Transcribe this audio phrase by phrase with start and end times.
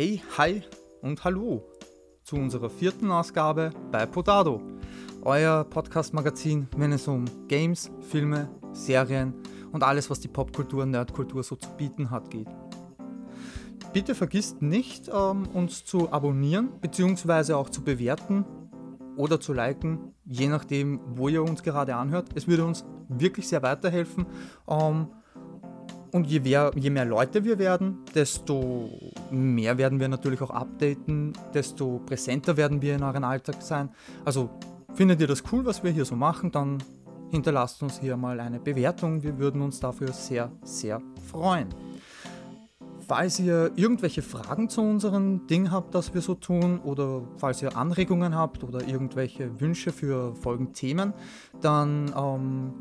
[0.00, 0.62] Hey, hi
[1.02, 1.64] und hallo
[2.22, 4.62] zu unserer vierten Ausgabe bei Podado,
[5.22, 9.34] euer Podcast-Magazin, wenn es um Games, Filme, Serien
[9.72, 12.46] und alles, was die Popkultur und Nerdkultur so zu bieten hat, geht.
[13.92, 17.54] Bitte vergisst nicht, ähm, uns zu abonnieren bzw.
[17.54, 18.44] auch zu bewerten
[19.16, 22.28] oder zu liken, je nachdem, wo ihr uns gerade anhört.
[22.36, 24.26] Es würde uns wirklich sehr weiterhelfen.
[24.68, 25.08] Ähm,
[26.12, 28.90] und je mehr, je mehr Leute wir werden, desto
[29.30, 33.90] mehr werden wir natürlich auch updaten, desto präsenter werden wir in euren Alltag sein.
[34.24, 34.50] Also
[34.94, 36.78] findet ihr das cool, was wir hier so machen, dann
[37.30, 39.22] hinterlasst uns hier mal eine Bewertung.
[39.22, 41.68] Wir würden uns dafür sehr, sehr freuen.
[43.06, 47.74] Falls ihr irgendwelche Fragen zu unserem Ding habt, das wir so tun, oder falls ihr
[47.74, 51.14] Anregungen habt oder irgendwelche Wünsche für Folgenthemen,
[51.62, 52.74] dann ähm,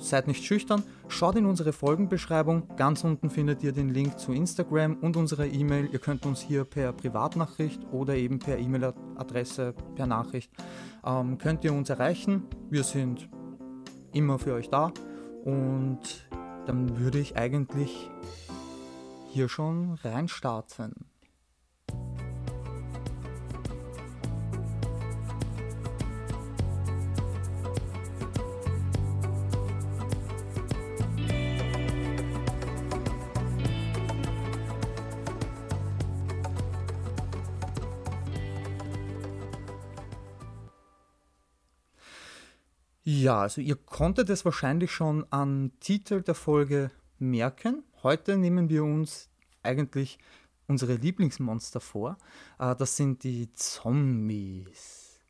[0.00, 2.68] seid nicht schüchtern, schaut in unsere Folgenbeschreibung.
[2.76, 5.88] Ganz unten findet ihr den Link zu Instagram und unserer E-Mail.
[5.92, 10.50] Ihr könnt uns hier per Privatnachricht oder eben per E-Mail-Adresse, per Nachricht,
[11.04, 12.44] ähm, könnt ihr uns erreichen.
[12.70, 13.28] Wir sind
[14.12, 14.92] immer für euch da
[15.44, 16.28] und
[16.66, 18.10] dann würde ich eigentlich
[19.30, 21.09] hier schon reinstarten.
[43.20, 47.84] Ja, also ihr konntet es wahrscheinlich schon am Titel der Folge merken.
[48.02, 49.28] Heute nehmen wir uns
[49.62, 50.18] eigentlich
[50.68, 52.16] unsere Lieblingsmonster vor.
[52.58, 55.20] Äh, das sind die Zombies.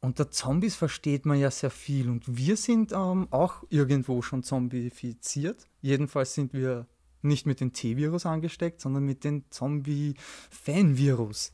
[0.00, 5.66] Unter Zombies versteht man ja sehr viel und wir sind ähm, auch irgendwo schon zombifiziert.
[5.80, 6.86] Jedenfalls sind wir
[7.22, 11.50] nicht mit dem T-Virus angesteckt, sondern mit dem Zombie-Fan-Virus.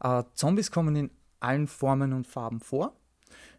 [0.00, 2.96] Äh, Zombies kommen in allen Formen und Farben vor.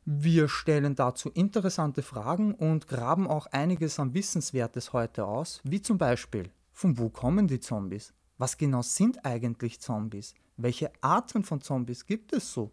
[0.09, 5.97] Wir stellen dazu interessante Fragen und graben auch einiges an Wissenswertes heute aus, wie zum
[5.97, 8.13] Beispiel, von wo kommen die Zombies?
[8.37, 10.33] Was genau sind eigentlich Zombies?
[10.55, 12.71] Welche Arten von Zombies gibt es so?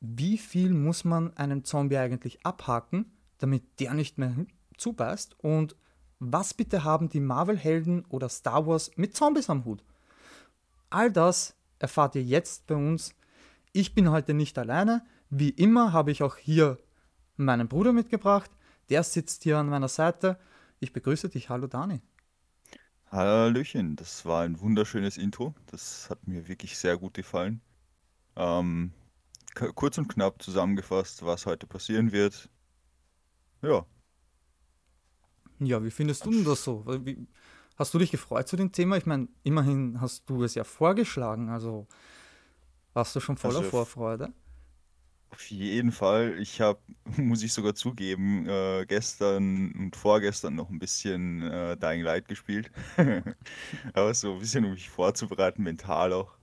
[0.00, 4.34] Wie viel muss man einem Zombie eigentlich abhaken, damit der nicht mehr
[4.78, 5.38] zubeißt?
[5.40, 5.76] Und
[6.18, 9.84] was bitte haben die Marvel-Helden oder Star Wars mit Zombies am Hut?
[10.88, 13.14] All das erfahrt ihr jetzt bei uns.
[13.74, 15.02] Ich bin heute nicht alleine.
[15.30, 16.78] Wie immer habe ich auch hier
[17.36, 18.50] meinen Bruder mitgebracht.
[18.88, 20.38] Der sitzt hier an meiner Seite.
[20.80, 21.50] Ich begrüße dich.
[21.50, 22.00] Hallo Dani.
[23.10, 25.54] Hallöchen, das war ein wunderschönes Intro.
[25.66, 27.60] Das hat mir wirklich sehr gut gefallen.
[28.36, 28.92] Ähm,
[29.74, 32.48] kurz und knapp zusammengefasst, was heute passieren wird.
[33.62, 33.84] Ja.
[35.58, 36.84] Ja, wie findest du denn das so?
[37.04, 37.26] Wie,
[37.76, 38.96] hast du dich gefreut zu dem Thema?
[38.96, 41.86] Ich meine, immerhin hast du es ja vorgeschlagen, also
[42.92, 44.32] warst du schon voller also, Vorfreude?
[45.30, 46.38] Auf jeden Fall.
[46.40, 46.80] Ich habe,
[47.16, 52.70] muss ich sogar zugeben, äh, gestern und vorgestern noch ein bisschen äh, Dying Light gespielt.
[53.92, 56.36] Aber so ein bisschen, um mich vorzubereiten, mental auch.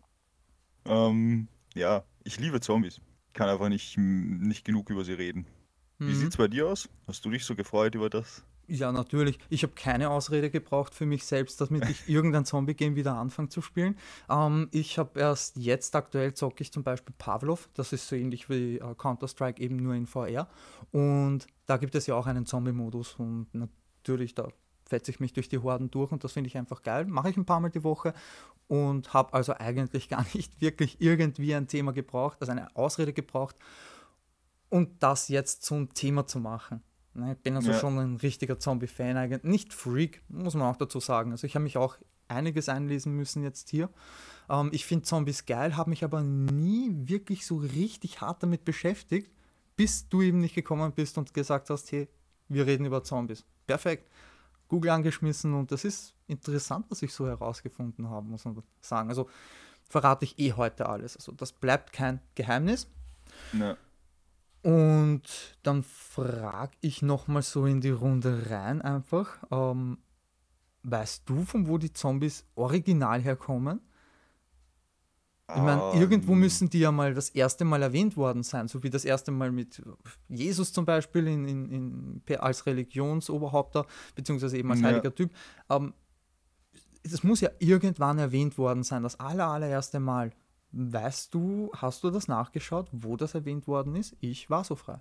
[0.86, 3.02] Ähm, ja, ich liebe Zombies.
[3.34, 5.48] Kann einfach nicht, nicht genug über sie reden.
[6.06, 6.16] Wie Mhm.
[6.16, 6.90] sieht's bei dir aus?
[7.08, 8.46] Hast du dich so gefreut über das?
[8.68, 9.38] Ja, natürlich.
[9.50, 13.62] Ich habe keine Ausrede gebraucht für mich selbst, damit ich irgendein Zombie-Game wieder anfange zu
[13.62, 13.98] spielen.
[14.30, 17.70] Ähm, ich habe erst jetzt aktuell zocke ich zum Beispiel Pavlov.
[17.76, 20.48] Das ist so ähnlich wie äh, Counter-Strike, eben nur in VR.
[20.92, 24.48] Und da gibt es ja auch einen Zombie-Modus und natürlich, da
[24.88, 27.06] fetze ich mich durch die Horden durch und das finde ich einfach geil.
[27.06, 28.14] Mache ich ein paar Mal die Woche
[28.68, 33.56] und habe also eigentlich gar nicht wirklich irgendwie ein Thema gebraucht, also eine Ausrede gebraucht,
[34.70, 36.82] und das jetzt zum Thema zu machen.
[37.16, 37.80] Ne, ich bin also ja.
[37.80, 39.44] schon ein richtiger Zombie-Fan eigentlich.
[39.44, 41.32] Nicht Freak, muss man auch dazu sagen.
[41.32, 43.90] Also ich habe mich auch einiges einlesen müssen jetzt hier.
[44.50, 49.32] Ähm, ich finde Zombies geil, habe mich aber nie wirklich so richtig hart damit beschäftigt,
[49.78, 52.10] bis du eben nicht gekommen bist und gesagt hast, hey,
[52.50, 53.46] wir reden über Zombies.
[53.66, 54.10] Perfekt.
[54.68, 59.10] Google angeschmissen und das ist interessant, was ich so herausgefunden habe, muss man sagen.
[59.10, 59.30] Also
[59.88, 61.16] verrate ich eh heute alles.
[61.16, 62.88] Also das bleibt kein Geheimnis.
[63.54, 63.78] Ja.
[64.66, 65.22] Und
[65.62, 70.00] dann frage ich nochmal so in die Runde rein einfach, ähm,
[70.82, 73.80] weißt du, von wo die Zombies original herkommen?
[75.48, 76.40] Ich meine, um, irgendwo ähm.
[76.40, 79.52] müssen die ja mal das erste Mal erwähnt worden sein, so wie das erste Mal
[79.52, 79.84] mit
[80.30, 81.70] Jesus zum Beispiel in, in,
[82.28, 83.86] in als Religionsoberhaupter,
[84.16, 84.88] beziehungsweise eben als ja.
[84.88, 85.30] heiliger Typ.
[85.70, 85.94] Ähm,
[87.04, 90.32] das muss ja irgendwann erwähnt worden sein, das aller, allererste Mal.
[90.78, 94.16] Weißt du, hast du das nachgeschaut, wo das erwähnt worden ist?
[94.20, 95.00] Ich war so frei.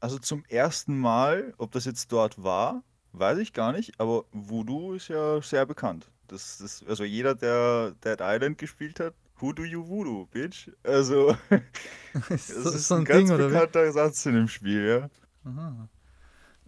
[0.00, 2.82] Also zum ersten Mal, ob das jetzt dort war,
[3.12, 6.10] weiß ich gar nicht, aber Voodoo ist ja sehr bekannt.
[6.28, 10.70] Das, das, also jeder, der Dead Island gespielt hat, Who do you voodoo, bitch?
[10.82, 11.34] Also,
[12.28, 13.54] das Ist so, ist so ein ein ganz Ding, oder wie?
[13.54, 15.10] bekannter Satz in dem Spiel, ja.
[15.44, 15.88] Aha.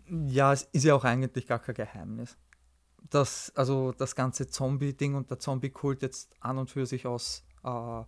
[0.06, 2.36] Ja, es ist ja auch eigentlich gar kein Geheimnis.
[3.10, 8.02] Dass also das ganze Zombie-Ding und der Zombie-Kult jetzt an und für sich aus äh,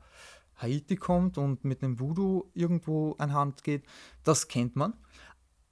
[0.56, 3.84] Haiti kommt und mit einem Voodoo irgendwo einhand geht,
[4.22, 4.94] das kennt man.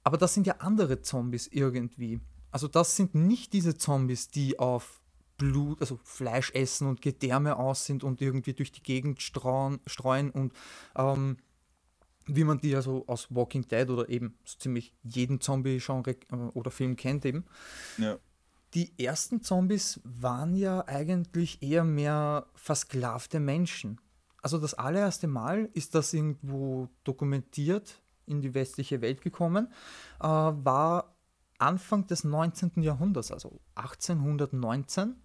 [0.03, 2.19] Aber das sind ja andere Zombies irgendwie.
[2.51, 5.01] Also das sind nicht diese Zombies, die auf
[5.37, 10.29] Blut, also Fleisch essen und Gedärme aus sind und irgendwie durch die Gegend streuen, streuen
[10.29, 10.53] und
[10.95, 11.37] ähm,
[12.25, 16.71] wie man die also aus Walking Dead oder eben so ziemlich jeden Zombie-Genre äh, oder
[16.71, 17.45] Film kennt eben.
[17.97, 18.17] Ja.
[18.73, 24.01] Die ersten Zombies waren ja eigentlich eher mehr versklavte Menschen.
[24.41, 29.67] Also das allererste Mal ist das irgendwo dokumentiert in die westliche Welt gekommen,
[30.19, 31.15] äh, war
[31.59, 32.81] Anfang des 19.
[32.81, 35.15] Jahrhunderts, also 1819,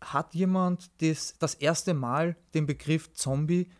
[0.00, 3.70] hat jemand das, das erste Mal den Begriff Zombie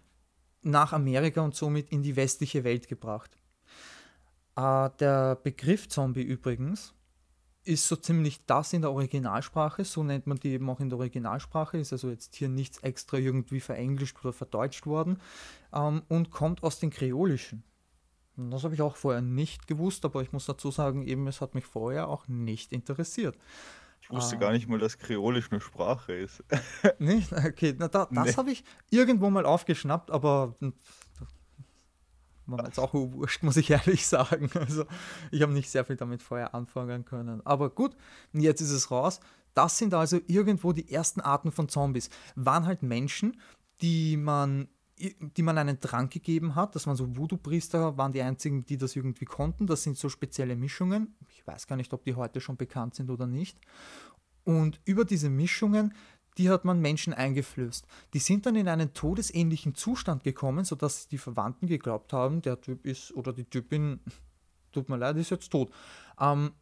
[0.62, 3.36] nach Amerika und somit in die westliche Welt gebracht.
[4.56, 6.94] Äh, der Begriff Zombie übrigens
[7.64, 10.98] ist so ziemlich das in der Originalsprache, so nennt man die eben auch in der
[10.98, 15.20] Originalsprache, ist also jetzt hier nichts extra irgendwie verenglischt oder verdeutscht worden
[15.74, 17.62] ähm, und kommt aus dem Kreolischen.
[18.36, 21.54] Das habe ich auch vorher nicht gewusst, aber ich muss dazu sagen, eben es hat
[21.54, 23.36] mich vorher auch nicht interessiert.
[24.00, 24.38] Ich wusste Ah.
[24.38, 26.44] gar nicht mal, dass Kreolisch eine Sprache ist.
[27.00, 27.32] Nicht?
[27.32, 28.34] Okay, na da, das Nee.
[28.36, 30.54] habe ich irgendwo mal aufgeschnappt, aber
[32.48, 34.50] war mir jetzt auch wurscht, muss ich ehrlich sagen.
[34.54, 34.84] Also
[35.30, 37.44] ich habe nicht sehr viel damit vorher anfangen können.
[37.46, 37.96] Aber gut,
[38.32, 39.20] jetzt ist es raus.
[39.54, 42.10] Das sind also irgendwo die ersten Arten von Zombies.
[42.34, 43.40] Waren halt Menschen,
[43.80, 44.68] die man
[45.36, 48.96] die man einen Trank gegeben hat, das waren so Voodoo-Priester, waren die einzigen, die das
[48.96, 49.66] irgendwie konnten.
[49.66, 51.14] Das sind so spezielle Mischungen.
[51.30, 53.58] Ich weiß gar nicht, ob die heute schon bekannt sind oder nicht.
[54.44, 55.94] Und über diese Mischungen,
[56.38, 57.86] die hat man Menschen eingeflößt.
[58.14, 62.86] Die sind dann in einen todesähnlichen Zustand gekommen, sodass die Verwandten geglaubt haben, der Typ
[62.86, 64.00] ist oder die Typin,
[64.72, 65.72] tut mir leid, ist jetzt tot.
[66.20, 66.52] Ähm,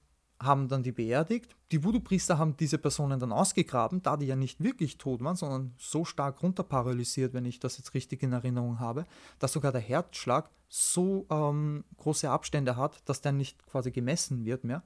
[0.40, 1.56] haben dann die beerdigt.
[1.72, 5.74] Die Voodoo-Priester haben diese Personen dann ausgegraben, da die ja nicht wirklich tot waren, sondern
[5.78, 9.06] so stark runterparalysiert, wenn ich das jetzt richtig in Erinnerung habe,
[9.38, 14.64] dass sogar der Herzschlag so ähm, große Abstände hat, dass der nicht quasi gemessen wird
[14.64, 14.82] mehr.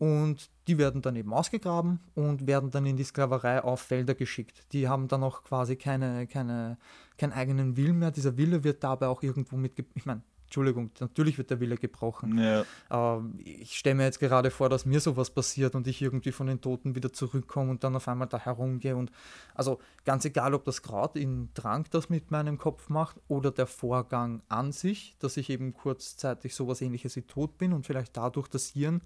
[0.00, 4.72] Und die werden dann eben ausgegraben und werden dann in die Sklaverei auf Felder geschickt.
[4.72, 6.78] Die haben dann auch quasi keine, keine,
[7.18, 8.10] keinen eigenen Willen mehr.
[8.10, 12.38] Dieser Wille wird dabei auch irgendwo mit, ich meine, Entschuldigung, natürlich wird der Wille gebrochen.
[12.38, 16.32] Ja, Ähm, ich stelle mir jetzt gerade vor, dass mir sowas passiert und ich irgendwie
[16.32, 18.96] von den Toten wieder zurückkomme und dann auf einmal da herumgehe.
[18.96, 19.12] Und
[19.54, 23.66] also ganz egal, ob das Kraut in Trank das mit meinem Kopf macht oder der
[23.66, 28.48] Vorgang an sich, dass ich eben kurzzeitig sowas ähnliches wie tot bin und vielleicht dadurch
[28.48, 29.02] das Hirn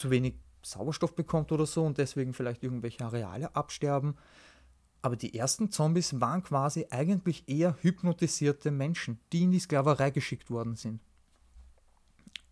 [0.00, 4.16] zu wenig Sauerstoff bekommt oder so und deswegen vielleicht irgendwelche Areale absterben.
[5.02, 10.50] Aber die ersten Zombies waren quasi eigentlich eher hypnotisierte Menschen, die in die Sklaverei geschickt
[10.50, 11.00] worden sind.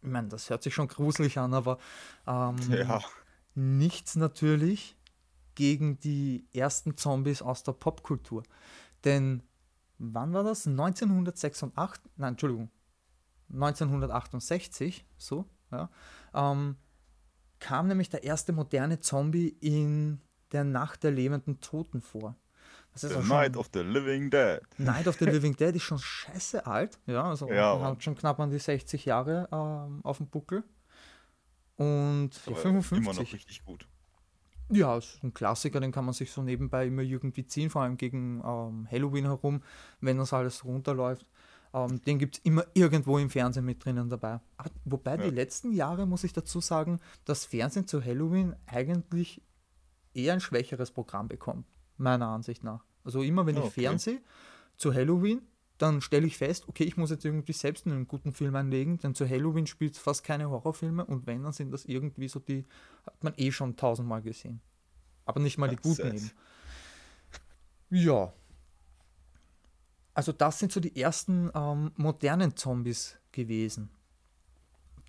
[0.02, 1.78] Ich meine, das hört sich schon gruselig an, aber
[2.26, 3.02] ähm, ja.
[3.54, 4.96] nichts natürlich
[5.54, 8.44] gegen die ersten Zombies aus der Popkultur.
[9.04, 9.42] Denn
[9.98, 10.66] wann war das?
[10.66, 12.04] 1986?
[12.16, 12.70] Nein, Entschuldigung.
[13.52, 15.90] 1968, so, ja,
[16.34, 16.76] ähm,
[17.60, 20.20] kam nämlich der erste moderne Zombie in
[20.52, 22.36] der Nacht der lebenden Toten vor.
[22.92, 24.60] Das ist The auch Night schon, of the Living Dead.
[24.78, 26.98] Night of the Living Dead ist schon scheiße alt.
[27.06, 30.64] Ja, also Ja, hat schon knapp an die 60 Jahre ähm, auf dem Buckel.
[31.76, 32.98] Und ja, Aber 55.
[32.98, 33.86] Immer noch richtig gut.
[34.70, 37.96] Ja, ist ein Klassiker, den kann man sich so nebenbei immer irgendwie ziehen, vor allem
[37.96, 39.62] gegen ähm, Halloween herum,
[40.00, 41.26] wenn das alles runterläuft.
[41.72, 44.40] Ähm, den gibt es immer irgendwo im Fernsehen mit drinnen dabei.
[44.56, 45.30] Aber, wobei die Ja.
[45.30, 49.42] letzten Jahre, muss ich dazu sagen, das Fernsehen zu Halloween eigentlich
[50.14, 52.84] eher ein schwächeres Programm bekommt, meiner Ansicht nach.
[53.04, 53.82] Also immer wenn ich okay.
[53.82, 54.20] Fernseh
[54.76, 55.42] zu Halloween,
[55.78, 59.14] dann stelle ich fest, okay, ich muss jetzt irgendwie selbst einen guten Film einlegen, denn
[59.14, 62.64] zu Halloween spielt es fast keine Horrorfilme und wenn, dann sind das irgendwie so die,
[63.06, 64.60] hat man eh schon tausendmal gesehen.
[65.24, 66.30] Aber nicht mal die guten eben.
[67.90, 68.32] Ja.
[70.18, 73.88] Also das sind so die ersten ähm, modernen Zombies gewesen.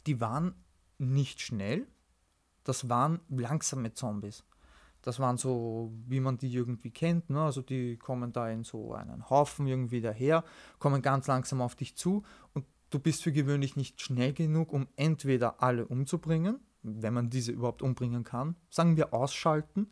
[0.05, 0.53] Die waren
[0.99, 1.87] nicht schnell,
[2.63, 4.43] das waren langsame Zombies.
[5.01, 7.41] Das waren so, wie man die irgendwie kennt, ne?
[7.41, 10.43] also die kommen da in so einen Haufen irgendwie daher,
[10.77, 12.21] kommen ganz langsam auf dich zu
[12.53, 17.51] und du bist für gewöhnlich nicht schnell genug, um entweder alle umzubringen, wenn man diese
[17.51, 19.87] überhaupt umbringen kann, sagen wir ausschalten,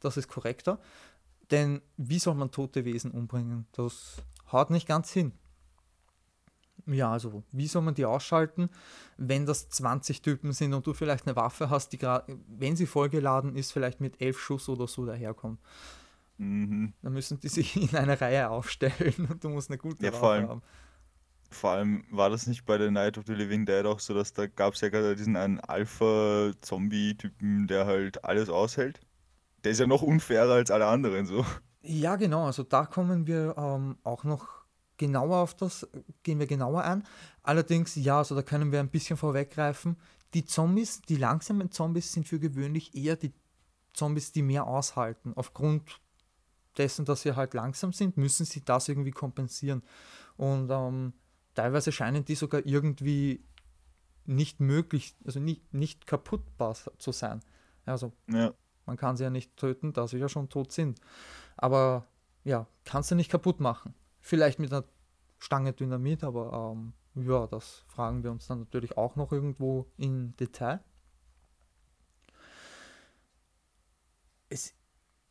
[0.00, 0.80] das ist korrekter,
[1.54, 3.66] denn wie soll man tote Wesen umbringen?
[3.72, 4.16] Das
[4.52, 5.32] haut nicht ganz hin.
[6.86, 8.68] Ja, also wie soll man die ausschalten,
[9.16, 12.86] wenn das 20 Typen sind und du vielleicht eine Waffe hast, die gerade, wenn sie
[12.86, 15.60] vollgeladen ist, vielleicht mit 11 Schuss oder so daherkommt.
[16.38, 16.92] Mhm.
[17.02, 20.20] Dann müssen die sich in eine Reihe aufstellen und du musst eine gute Ja, Waffe
[20.20, 20.62] vor allem, haben.
[21.50, 24.32] vor allem war das nicht bei der Night of the Living Dead auch so, dass
[24.32, 29.00] da gab es ja gerade diesen einen Alpha-Zombie-Typen, der halt alles aushält.
[29.64, 31.44] Der ist ja noch unfairer als alle anderen so.
[31.82, 34.64] Ja, genau, also da kommen wir ähm, auch noch
[34.96, 35.88] genauer auf das,
[36.22, 37.04] gehen wir genauer ein.
[37.42, 39.96] Allerdings, ja, also da können wir ein bisschen vorweggreifen.
[40.34, 43.32] Die Zombies, die langsamen Zombies sind für gewöhnlich eher die
[43.92, 45.32] Zombies, die mehr aushalten.
[45.34, 46.00] Aufgrund
[46.76, 49.82] dessen, dass sie halt langsam sind, müssen sie das irgendwie kompensieren.
[50.36, 51.12] Und ähm,
[51.54, 53.44] teilweise scheinen die sogar irgendwie
[54.26, 57.40] nicht möglich, also nicht, nicht kaputtbar zu sein.
[57.84, 58.54] Also Ja,
[58.86, 61.00] man kann sie ja nicht töten, da sie ja schon tot sind.
[61.56, 62.06] Aber
[62.44, 63.94] ja, kannst du nicht kaputt machen.
[64.20, 64.84] Vielleicht mit einer
[65.38, 70.34] Stange Dynamit, aber ähm, ja, das fragen wir uns dann natürlich auch noch irgendwo im
[70.36, 70.80] Detail.
[74.48, 74.74] Es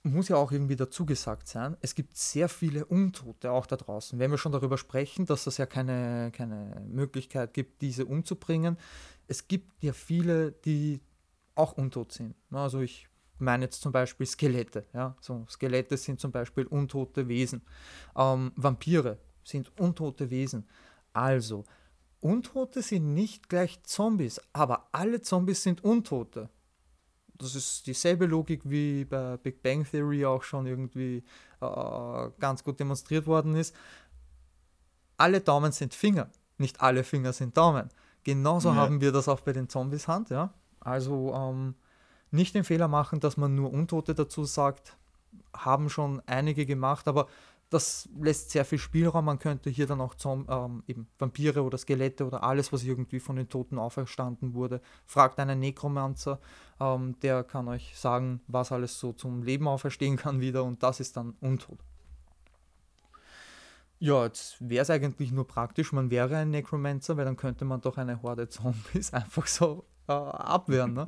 [0.04, 4.20] muss ja auch irgendwie dazu gesagt sein, es gibt sehr viele Untote auch da draußen.
[4.20, 8.78] Wenn wir schon darüber sprechen, dass es ja keine, keine Möglichkeit gibt, diese umzubringen,
[9.28, 11.02] es gibt ja viele, die
[11.56, 12.36] auch untot sind.
[12.50, 13.08] Na, Also ich
[13.44, 14.86] meine jetzt zum Beispiel Skelette.
[14.94, 15.16] Ja?
[15.22, 17.62] So, Skelette sind zum Beispiel untote Wesen.
[18.16, 20.68] Ähm, Vampire sind untote Wesen.
[21.14, 21.66] Also,
[22.22, 26.50] Untote sind nicht gleich Zombies, aber alle Zombies sind Untote.
[27.38, 31.24] Das ist dieselbe Logik wie bei Big Bang Theory auch schon irgendwie
[31.60, 33.76] äh, ganz gut demonstriert worden ist.
[35.18, 37.90] Alle Daumen sind Finger, nicht alle Finger sind Daumen.
[38.24, 38.76] Genauso Ja.
[38.76, 40.54] haben wir das auch bei den Zombies Hand, ja.
[40.80, 41.76] Also ähm,
[42.34, 44.98] nicht den Fehler machen, dass man nur Untote dazu sagt,
[45.56, 47.28] haben schon einige gemacht, aber
[47.70, 49.25] das lässt sehr viel Spielraum.
[49.25, 53.20] Man könnte hier dann auch Zom ähm, eben Vampire oder Skelette oder alles, was irgendwie
[53.20, 54.80] von den Toten auferstanden wurde.
[55.06, 56.40] Fragt einen Nekromancer,
[56.80, 61.00] ähm, der kann euch sagen, was alles so zum Leben auferstehen kann wieder und das
[61.00, 61.80] ist dann Untot.
[63.98, 67.82] Ja, jetzt wäre es eigentlich nur praktisch, man wäre ein Necromancer, weil dann könnte man
[67.82, 71.08] doch eine Horde Zombies einfach so äh, abwehren, ne?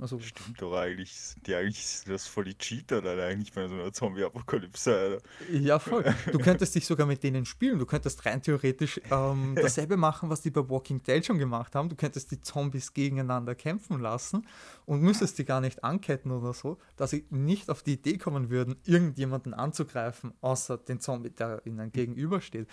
[0.00, 1.12] Also, stimmt doch eigentlich.
[1.12, 5.18] Sind die eigentlich sind das voll die Cheater dann eigentlich bei so einer Zombie-Apokalypse.
[5.52, 6.04] Ja, voll.
[6.32, 7.78] Du könntest dich sogar mit denen spielen.
[7.78, 11.90] Du könntest rein theoretisch ähm, dasselbe machen, was die bei Walking Dead schon gemacht haben.
[11.90, 14.46] Du könntest die Zombies gegeneinander kämpfen lassen
[14.86, 18.48] und müsstest die gar nicht anketten oder so, dass sie nicht auf die Idee kommen
[18.48, 22.68] würden, irgendjemanden anzugreifen, außer den Zombie, der ihnen gegenübersteht.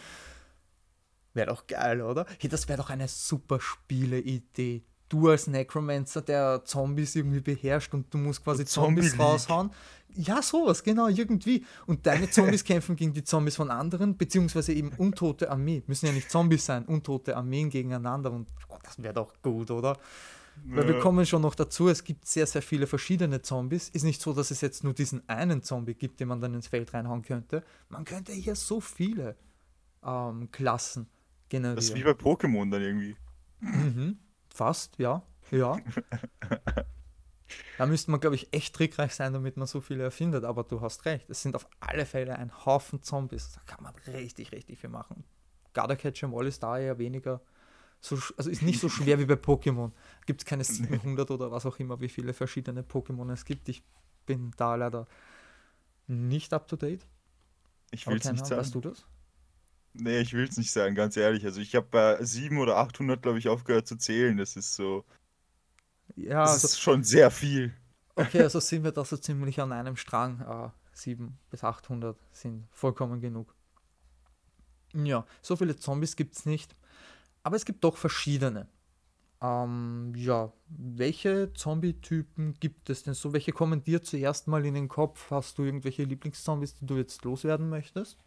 [1.34, 2.26] Wäre doch geil, oder?
[2.40, 4.84] Hey, das wäre doch eine super Spiele-Idee.
[5.10, 9.72] Du als Necromancer, der Zombies irgendwie beherrscht und du musst quasi Zombies raushauen.
[10.16, 11.66] Ja, sowas, genau, irgendwie.
[11.86, 15.84] Und deine Zombies kämpfen gegen die Zombies von anderen, beziehungsweise eben untote Armee.
[15.88, 18.32] Müssen ja nicht Zombies sein, untote Armeen gegeneinander.
[18.32, 19.98] Und oh, das wäre doch gut, oder?
[20.66, 21.02] Weil wir Ja.
[21.02, 23.90] kommen schon noch dazu, es gibt sehr, sehr viele verschiedene Zombies.
[23.90, 26.68] Ist nicht so, dass es jetzt nur diesen einen Zombie gibt, den man dann ins
[26.68, 27.64] Feld reinhauen könnte.
[27.90, 29.36] Man könnte hier so viele
[30.04, 31.08] ähm, Klassen
[31.48, 31.76] generieren.
[31.76, 33.16] Das ist wie bei Pokémon dann irgendwie.
[33.60, 34.18] Mhm.
[34.58, 35.22] Fast, ja.
[35.52, 35.78] Ja.
[37.78, 40.44] Da müsste man, glaube ich, echt trickreich sein, damit man so viele erfindet.
[40.44, 41.30] Aber du hast recht.
[41.30, 43.52] Es sind auf alle Fälle ein Haufen Zombies.
[43.54, 45.24] Da kann man richtig, richtig viel machen.
[45.74, 47.40] Garda Catch 'em All ist da eher weniger.
[48.02, 49.92] So, also ist nicht so schwer wie bei Pokémon.
[50.26, 53.70] Gibt es keine 700 oder was auch immer, wie viele verschiedene Pokémon es gibt.
[53.70, 53.84] Ich
[54.26, 55.06] bin da leider
[56.08, 57.06] nicht up to date.
[57.92, 58.82] Ich will es nicht Ahnung, weißt sagen.
[58.82, 59.06] du das?
[60.00, 61.46] Nee, ich will es nicht sagen, ganz ehrlich.
[61.46, 64.38] Also ich habe bei 700 oder 800, glaube ich, aufgehört zu zählen.
[64.38, 65.06] Das ist so,
[66.16, 67.74] Ja, das also, ist schon sehr viel.
[68.16, 70.42] Okay, also sind wir da so ziemlich an einem Strang.
[70.42, 73.56] Äh, 7 bis 800 sind vollkommen genug.
[74.94, 76.76] Ja, so viele Zombies gibt es nicht.
[77.44, 78.68] Aber es gibt doch verschiedene.
[79.42, 83.34] Ähm, ja, welche Zombie-Typen gibt es denn so?
[83.34, 85.32] Welche kommen dir zuerst mal in den Kopf?
[85.32, 88.20] Hast du irgendwelche Lieblingszombies, die du jetzt loswerden möchtest?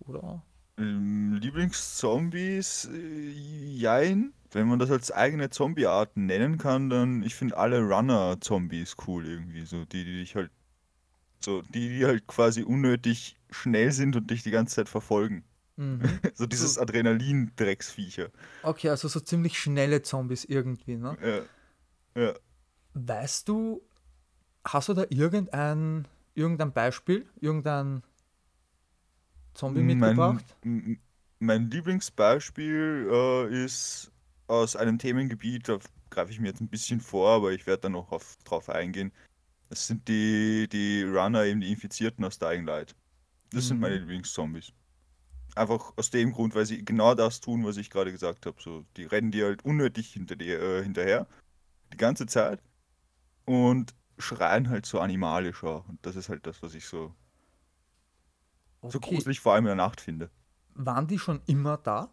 [0.00, 0.44] Oder?
[0.78, 4.32] Ähm, Lieblingszombies, äh, jein.
[4.52, 9.64] Wenn man das als eigene Zombie-Art nennen kann, dann, ich finde alle Runner-Zombies cool irgendwie.
[9.64, 10.50] So, die, die dich halt,
[11.40, 15.44] so, die, die halt quasi unnötig schnell sind und dich die ganze Zeit verfolgen.
[15.76, 16.00] Mhm.
[16.34, 18.28] So dieses Adrenalin-Drecksviecher.
[18.62, 21.16] Okay, also so ziemlich schnelle Zombies irgendwie, ne?
[22.14, 22.34] Ja, ja.
[22.94, 23.82] Weißt du,
[24.64, 28.02] hast du da irgendein, irgendein Beispiel, irgendein
[29.56, 30.44] Zombie Mein, mitgebracht?
[31.38, 34.10] mein Lieblingsbeispiel äh, ist
[34.46, 35.78] aus einem Themengebiet, da
[36.10, 39.12] greife ich mir jetzt ein bisschen vor, aber ich werde da noch auf, drauf eingehen.
[39.70, 42.96] Das sind die, die Runner, eben die Infizierten aus Dying Light.
[43.52, 44.02] Das sind meine Mhm.
[44.02, 44.72] Lieblingszombies.
[45.56, 48.60] Einfach aus dem Grund, weil sie genau das tun, was ich gerade gesagt habe.
[48.62, 51.26] So, die rennen dir halt unnötig hinter dir, äh, hinterher.
[51.92, 52.62] Die ganze Zeit.
[53.46, 55.84] Und schreien halt so animalischer.
[55.88, 57.14] Und das ist halt das, was ich so,
[58.88, 59.14] so Okay.
[59.14, 60.30] gruselig vor allem in der Nacht finde.
[60.74, 62.10] Waren die schon immer da?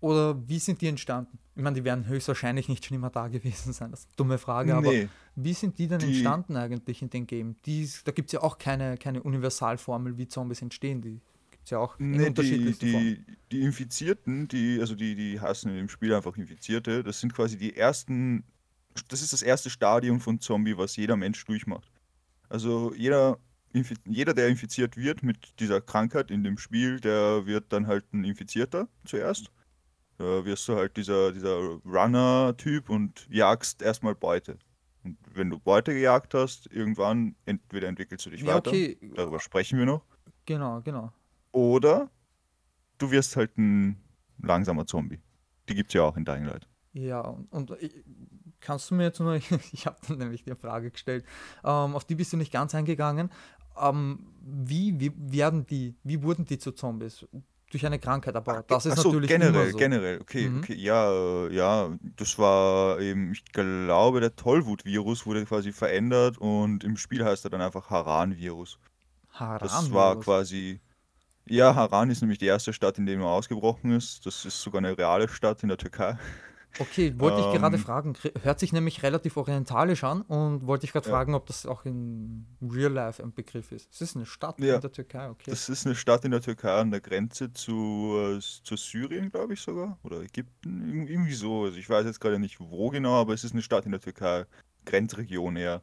[0.00, 1.38] Oder wie sind die entstanden?
[1.54, 3.90] Ich meine, die werden höchstwahrscheinlich nicht schon immer da gewesen sein.
[3.90, 7.08] Das ist eine dumme Frage, aber Nee, wie sind die denn die, entstanden eigentlich in
[7.10, 7.56] den Game?
[7.64, 11.00] Die, da gibt es ja auch keine, keine Universalformel, wie Zombies entstehen.
[11.00, 13.24] Die gibt es ja auch in nee, die, unterschiedlichsten Formen.
[13.26, 17.32] die, die Infizierten, die, also die, die heißen in dem Spiel einfach Infizierte, das sind
[17.32, 18.44] quasi die ersten,
[19.08, 21.90] das ist das erste Stadium von Zombie, was jeder Mensch durchmacht.
[22.50, 23.38] Also jeder,
[24.06, 28.24] jeder, der infiziert wird mit dieser Krankheit in dem Spiel, der wird dann halt ein
[28.24, 29.50] Infizierter zuerst.
[30.18, 34.58] Da wirst du halt dieser, dieser Runner-Typ und jagst erstmal Beute.
[35.02, 39.40] Und wenn du Beute gejagt hast, irgendwann entweder entwickelst du dich Ja, weiter, okay, darüber
[39.40, 40.04] sprechen wir noch,
[40.46, 41.12] genau, genau.
[41.52, 42.10] oder
[42.98, 44.00] du wirst halt ein
[44.40, 45.20] langsamer Zombie.
[45.68, 46.68] Die gibt's ja auch in Dying Light.
[46.92, 48.04] Ja, und, und ich-
[48.60, 49.34] kannst du mir jetzt nur,
[49.72, 51.24] ich habe dann nämlich die Frage gestellt,
[51.64, 53.30] ähm, auf die bist du nicht ganz eingegangen.
[53.80, 57.26] Ähm, wie, wie werden die, wie wurden die zu Zombies?
[57.70, 59.78] Durch eine Krankheit, aber das ist Ach so, natürlich immer generell, so.
[59.78, 60.20] generell.
[60.20, 60.58] Okay, Mhm.
[60.58, 66.84] okay, ja, äh, ja, das war eben, ich glaube, der Tollwut-Virus wurde quasi verändert und
[66.84, 68.78] im Spiel heißt er dann einfach Haran-Virus.
[69.58, 70.80] Das war quasi,
[71.46, 74.24] ja, Haran ist nämlich die erste Stadt, in der er ausgebrochen ist.
[74.26, 76.16] Das ist sogar eine reale Stadt in der Türkei.
[76.78, 80.92] Okay, wollte ich gerade Ähm, fragen, hört sich nämlich relativ orientalisch an und wollte ich
[80.92, 81.14] gerade ja.
[81.14, 83.92] fragen, ob das auch in Real Life ein Begriff ist.
[83.92, 85.50] Es ist eine Stadt in Ja, der Türkei, okay.
[85.50, 89.54] das ist eine Stadt in der Türkei an der Grenze zu, äh, zu Syrien, glaube
[89.54, 89.98] ich sogar.
[90.02, 91.64] Oder Ägypten, irgendwie irgendwie so.
[91.64, 94.00] Also ich weiß jetzt gerade nicht wo genau, aber es ist eine Stadt in der
[94.00, 94.46] Türkei.
[94.84, 95.82] Grenzregion eher.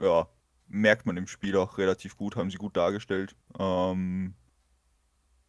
[0.00, 0.28] Ja,
[0.68, 3.36] merkt man im Spiel auch relativ gut, haben sie gut dargestellt.
[3.58, 4.34] Ähm,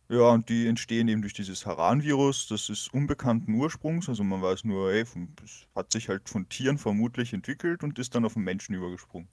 [0.09, 2.47] ja, und die entstehen eben durch dieses Haran-Virus.
[2.47, 6.47] Das ist unbekannten Ursprungs, also man weiß nur, ey, von, es hat sich halt von
[6.49, 9.29] Tieren vermutlich entwickelt und ist dann auf den Menschen übergesprungen.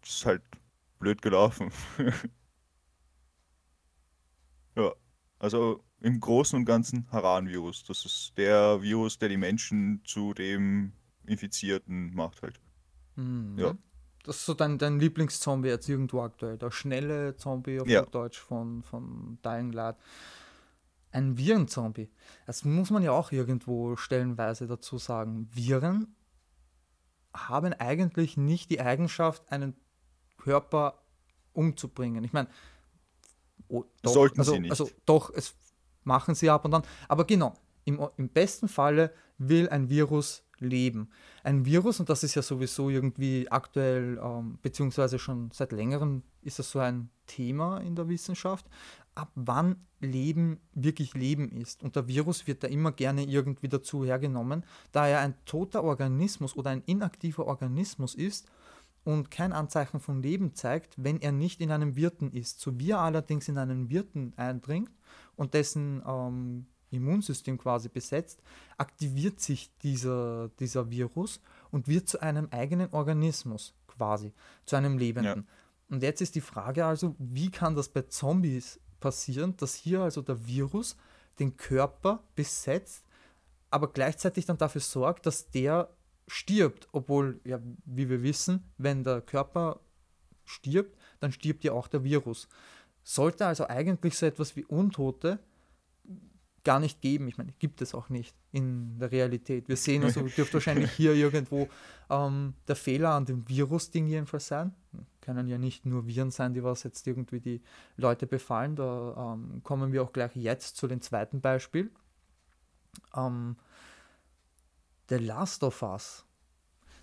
[0.00, 0.42] Das ist halt
[0.98, 1.70] blöd gelaufen.
[4.76, 4.92] Ja,
[5.38, 7.84] also im Großen und Ganzen Haran-Virus.
[7.84, 10.92] Das ist der Virus, der die Menschen zu dem
[11.26, 12.60] Infizierten macht halt.
[13.56, 13.78] Ja, Mhm.
[14.22, 16.56] Das ist so dein, dein Lieblingszombie jetzt irgendwo aktuell.
[16.56, 19.96] Der schnelle Zombie auf ja, Deutsch von, von Dying Light.
[21.10, 22.08] Ein Virenzombie.
[22.46, 25.50] Das muss man ja auch irgendwo stellenweise dazu sagen.
[25.52, 26.14] Viren
[27.34, 29.74] haben eigentlich nicht die Eigenschaft, einen
[30.38, 31.02] Körper
[31.52, 32.24] umzubringen.
[32.24, 32.48] Ich meine,
[33.68, 34.96] oh, doch, sollten sie also, also nicht.
[35.06, 35.54] doch, es
[36.04, 36.82] machen sie ab und an.
[37.08, 37.54] Aber genau,
[37.84, 41.10] im, im besten Falle will ein Virus leben.
[41.42, 46.58] Ein Virus, und das ist ja sowieso irgendwie aktuell, ähm, beziehungsweise schon seit längerem ist
[46.58, 48.66] das so ein Thema in der Wissenschaft,
[49.14, 51.82] ab wann Leben wirklich Leben ist.
[51.82, 56.56] Und der Virus wird da immer gerne irgendwie dazu hergenommen, da er ein toter Organismus
[56.56, 58.48] oder ein inaktiver Organismus ist
[59.04, 62.60] und kein Anzeichen von Leben zeigt, wenn er nicht in einem Wirten ist.
[62.60, 64.90] So wie er allerdings in einen Wirten eindringt
[65.36, 68.42] und dessen ähm, Immunsystem quasi besetzt,
[68.78, 74.32] aktiviert sich dieser, dieser Virus und wird zu einem eigenen Organismus quasi,
[74.64, 75.48] zu einem Ja, Lebenden.
[75.88, 80.22] Und jetzt ist die Frage also, wie kann das bei Zombies passieren, dass hier also
[80.22, 80.96] der Virus
[81.38, 83.04] den Körper besetzt,
[83.70, 85.90] aber gleichzeitig dann dafür sorgt, dass der
[86.28, 89.80] stirbt, obwohl, ja, wie wir wissen, wenn der Körper
[90.44, 92.48] stirbt, dann stirbt ja auch der Virus.
[93.02, 95.38] Sollte also eigentlich so etwas wie Untote
[96.64, 97.28] gar nicht geben.
[97.28, 99.68] Ich meine, gibt es auch nicht in der Realität.
[99.68, 101.68] Wir sehen also, dürfte wahrscheinlich hier irgendwo
[102.10, 104.74] ähm, der Fehler an dem Virus-Ding jedenfalls sein.
[105.20, 107.62] Können ja nicht nur Viren sein, die was jetzt irgendwie die
[107.96, 108.76] Leute befallen.
[108.76, 111.90] Da ähm, kommen wir auch gleich jetzt zu dem zweiten Beispiel.
[113.14, 113.56] Ähm,
[115.08, 116.24] The Last of Us.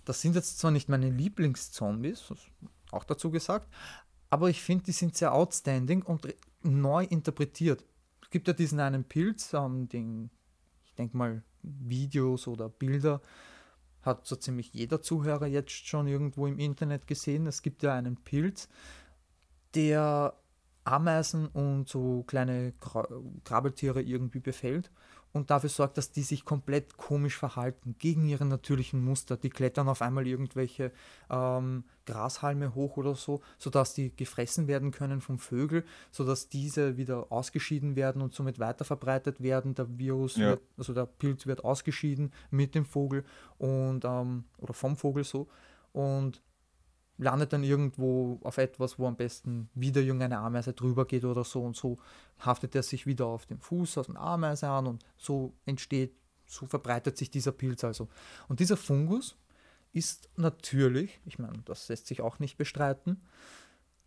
[0.04, 2.32] Das sind jetzt zwar nicht meine Lieblingszombies,
[2.90, 3.68] auch dazu gesagt,
[4.30, 7.84] aber ich finde, die sind sehr outstanding und neu interpretiert.
[8.30, 10.30] Es gibt ja diesen einen Pilz, ähm, den,
[10.84, 13.20] ich denke mal, Videos oder Bilder
[14.02, 17.48] hat so ziemlich jeder Zuhörer jetzt schon irgendwo im Internet gesehen.
[17.48, 18.68] Es gibt ja einen Pilz,
[19.74, 20.38] der
[20.84, 22.72] Ameisen und so kleine
[23.42, 24.92] Krabbeltiere irgendwie befällt
[25.32, 29.36] und dafür sorgt, dass die sich komplett komisch verhalten, gegen ihre natürlichen Muster.
[29.36, 30.92] Die klettern auf einmal irgendwelche
[31.30, 37.30] ähm, Grashalme hoch oder so, sodass die gefressen werden können vom Vögel, sodass diese wieder
[37.30, 39.74] ausgeschieden werden und somit weiter verbreitet werden.
[39.74, 43.24] Der Virus ja, wird, also der Pilz wird ausgeschieden mit dem Vogel
[43.58, 45.48] und ähm, oder vom Vogel so.
[45.92, 46.42] Und
[47.20, 51.62] landet dann irgendwo auf etwas, wo am besten wieder irgendeine Ameise drüber geht oder so
[51.62, 51.98] und so
[52.38, 56.14] haftet er sich wieder auf den Fuß aus einer Ameise an und so entsteht,
[56.46, 58.08] so verbreitet sich dieser Pilz also.
[58.48, 59.36] Und dieser Fungus
[59.92, 63.20] ist natürlich, ich meine, das lässt sich auch nicht bestreiten,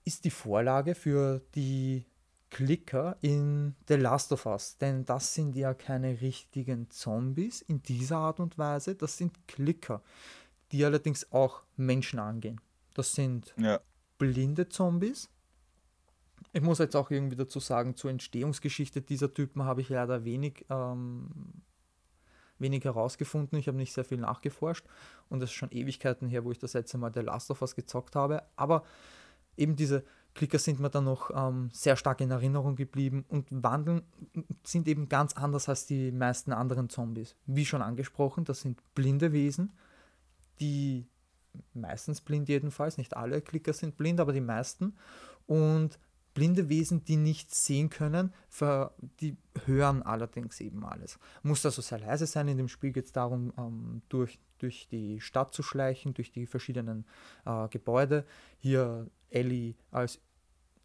[0.05, 2.05] ist die Vorlage für die
[2.49, 4.77] Klicker in The Last of Us.
[4.77, 10.01] Denn das sind ja keine richtigen Zombies in dieser Art und Weise, das sind Klicker,
[10.71, 12.59] die allerdings auch Menschen angehen.
[12.93, 13.79] Das sind Ja.
[14.17, 15.29] blinde Zombies.
[16.51, 20.65] Ich muss jetzt auch irgendwie dazu sagen, zur Entstehungsgeschichte dieser Typen habe ich leider wenig,
[20.69, 21.29] ähm,
[22.59, 23.57] wenig herausgefunden.
[23.57, 24.85] Ich habe nicht sehr viel nachgeforscht
[25.29, 27.75] und es ist schon Ewigkeiten her, wo ich das letzte Mal The Last of Us
[27.75, 28.43] gezockt habe.
[28.55, 28.83] Aber
[29.57, 30.03] eben diese
[30.35, 34.01] Klicker sind mir dann noch ähm, sehr stark in Erinnerung geblieben und wandeln
[34.63, 37.35] sind eben ganz anders als die meisten anderen Zombies.
[37.45, 39.71] Wie schon angesprochen, das sind blinde Wesen,
[40.59, 41.07] die
[41.73, 44.95] meistens blind jedenfalls, nicht alle Klicker sind blind, aber die meisten.
[45.45, 45.99] Und
[46.33, 48.33] blinde Wesen, die nicht sehen können,
[49.19, 51.19] die hören allerdings eben alles.
[51.43, 52.47] Muss also sehr leise sein.
[52.47, 56.47] In dem Spiel geht es darum, ähm, durch, durch die Stadt zu schleichen, durch die
[56.47, 57.05] verschiedenen
[57.45, 58.25] äh, Gebäude.
[58.57, 60.19] Hier Ellie als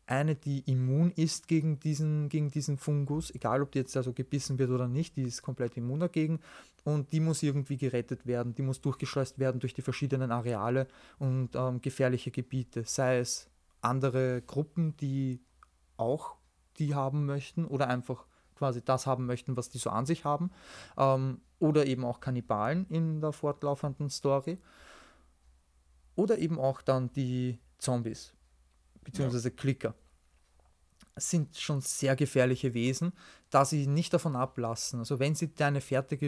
[0.09, 4.59] eine, die immun ist gegen diesen, gegen diesen Fungus, egal ob die jetzt also gebissen
[4.59, 6.41] wird oder nicht, die ist komplett immun dagegen.
[6.85, 10.87] Und die muss irgendwie gerettet werden, die muss durchgeschleust werden durch die verschiedenen Areale
[11.19, 13.51] und ähm, gefährliche Gebiete, sei es
[13.83, 15.41] andere Gruppen, die
[15.99, 16.37] auch
[16.79, 20.51] die haben möchten oder einfach quasi das haben möchten, was die so an sich haben,
[20.97, 24.59] ähm, oder eben auch Kannibalen in der fortlaufenden Story.
[26.17, 28.35] Oder eben auch dann die Zombies
[29.09, 29.95] beziehungsweise Klicker.
[31.15, 33.13] Es sind schon sehr gefährliche Wesen,
[33.51, 35.01] da sie nicht davon ablassen.
[35.01, 36.19] Also wenn sie deine Fährte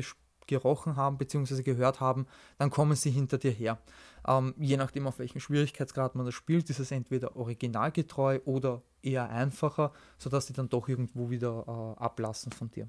[0.47, 2.27] gerochen haben beziehungsweise gehört haben,
[2.59, 3.79] dann kommen sie hinter dir her.
[4.27, 9.29] Ähm, je nachdem, auf welchem Schwierigkeitsgrad man das spielt, ist es entweder originalgetreu oder eher
[9.29, 12.89] einfacher, sodass sie dann doch irgendwo wieder äh, ablassen von dir.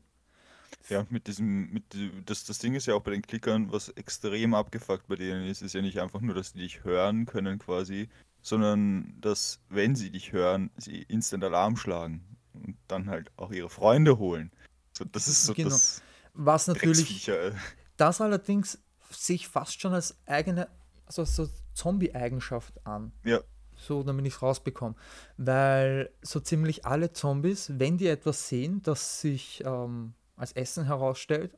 [0.89, 1.83] Ja, mit diesem, mit,
[2.25, 5.61] das, das Ding ist ja auch bei den Klickern, was extrem abgefuckt bei denen ist,
[5.61, 8.09] ist ja nicht einfach nur, dass die dich hören können quasi,
[8.41, 13.69] sondern dass, wenn sie dich hören, sie instant Alarm schlagen und dann halt auch ihre
[13.69, 14.51] Freunde holen.
[14.93, 15.69] So, das ist so Genau.
[15.69, 16.01] das
[16.33, 17.51] Was natürlich äh.
[17.97, 18.79] das allerdings
[19.11, 20.67] sich fast schon als eigene,
[21.05, 23.11] also so Zombie-Eigenschaft an.
[23.23, 23.39] Ja,
[23.75, 24.95] So, damit ich es rausbekomme.
[25.37, 31.57] Weil so ziemlich alle Zombies, wenn die etwas sehen, das sich ähm, als Essen herausstellt,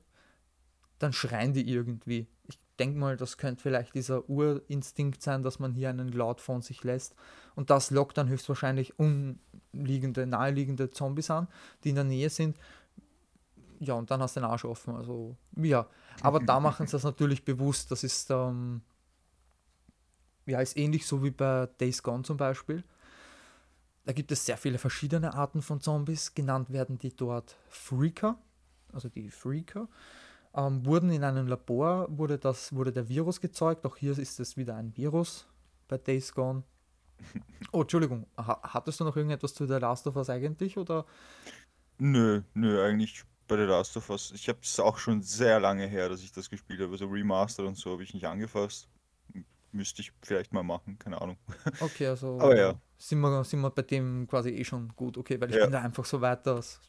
[1.00, 2.28] dann schreien die irgendwie.
[2.48, 6.62] Ich denke mal, das könnte vielleicht dieser Urinstinkt sein, dass man hier einen Laut von
[6.62, 7.16] sich lässt.
[7.56, 11.48] Und das lockt dann höchstwahrscheinlich umliegende, naheliegende Zombies an,
[11.84, 12.58] die in der Nähe sind.
[13.80, 14.96] Ja, und dann hast du den Arsch offen.
[14.96, 15.88] Also, ja.
[16.22, 17.92] Aber da machen sie das natürlich bewusst.
[17.92, 18.82] Das ist, ähm,
[20.46, 22.84] ja, ist ähnlich so wie bei Days Gone zum Beispiel.
[24.06, 26.34] Da gibt es sehr viele verschiedene Arten von Zombies.
[26.34, 28.38] Genannt werden die dort Freaker,
[28.92, 29.88] also die Freaker.
[30.56, 33.86] Ähm, wurden in einem Labor, wurde, das, wurde der Virus gezeugt.
[33.86, 35.48] Auch hier ist es wieder ein Virus
[35.88, 36.64] bei Days Gone.
[37.72, 40.78] Oh, Entschuldigung, ha hattest du noch irgendetwas zu The Last of Us eigentlich?
[40.78, 41.06] Oder?
[41.98, 44.32] nö, nö, eigentlich bei The Last of Us.
[44.36, 46.92] Ich habe es auch schon sehr lange her, dass ich das gespielt habe.
[46.92, 48.90] Also Remastered und so habe ich nicht angefasst.
[49.72, 51.38] Müsste ich vielleicht mal machen, keine Ahnung.
[51.80, 52.76] Okay, also Aber ja.
[52.98, 55.64] sind, wir, sind wir bei dem quasi eh schon gut, okay, weil ich Ja.
[55.64, 56.80] bin da einfach so weit, dass.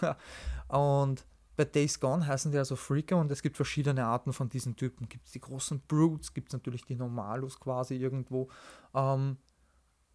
[0.68, 4.76] und bei Days Gone heißen die also Freaker und es gibt verschiedene Arten von diesen
[4.76, 5.08] Typen.
[5.08, 8.48] Gibt es die großen Brutes, gibt es natürlich die Normalos quasi irgendwo.
[8.94, 9.36] Ähm,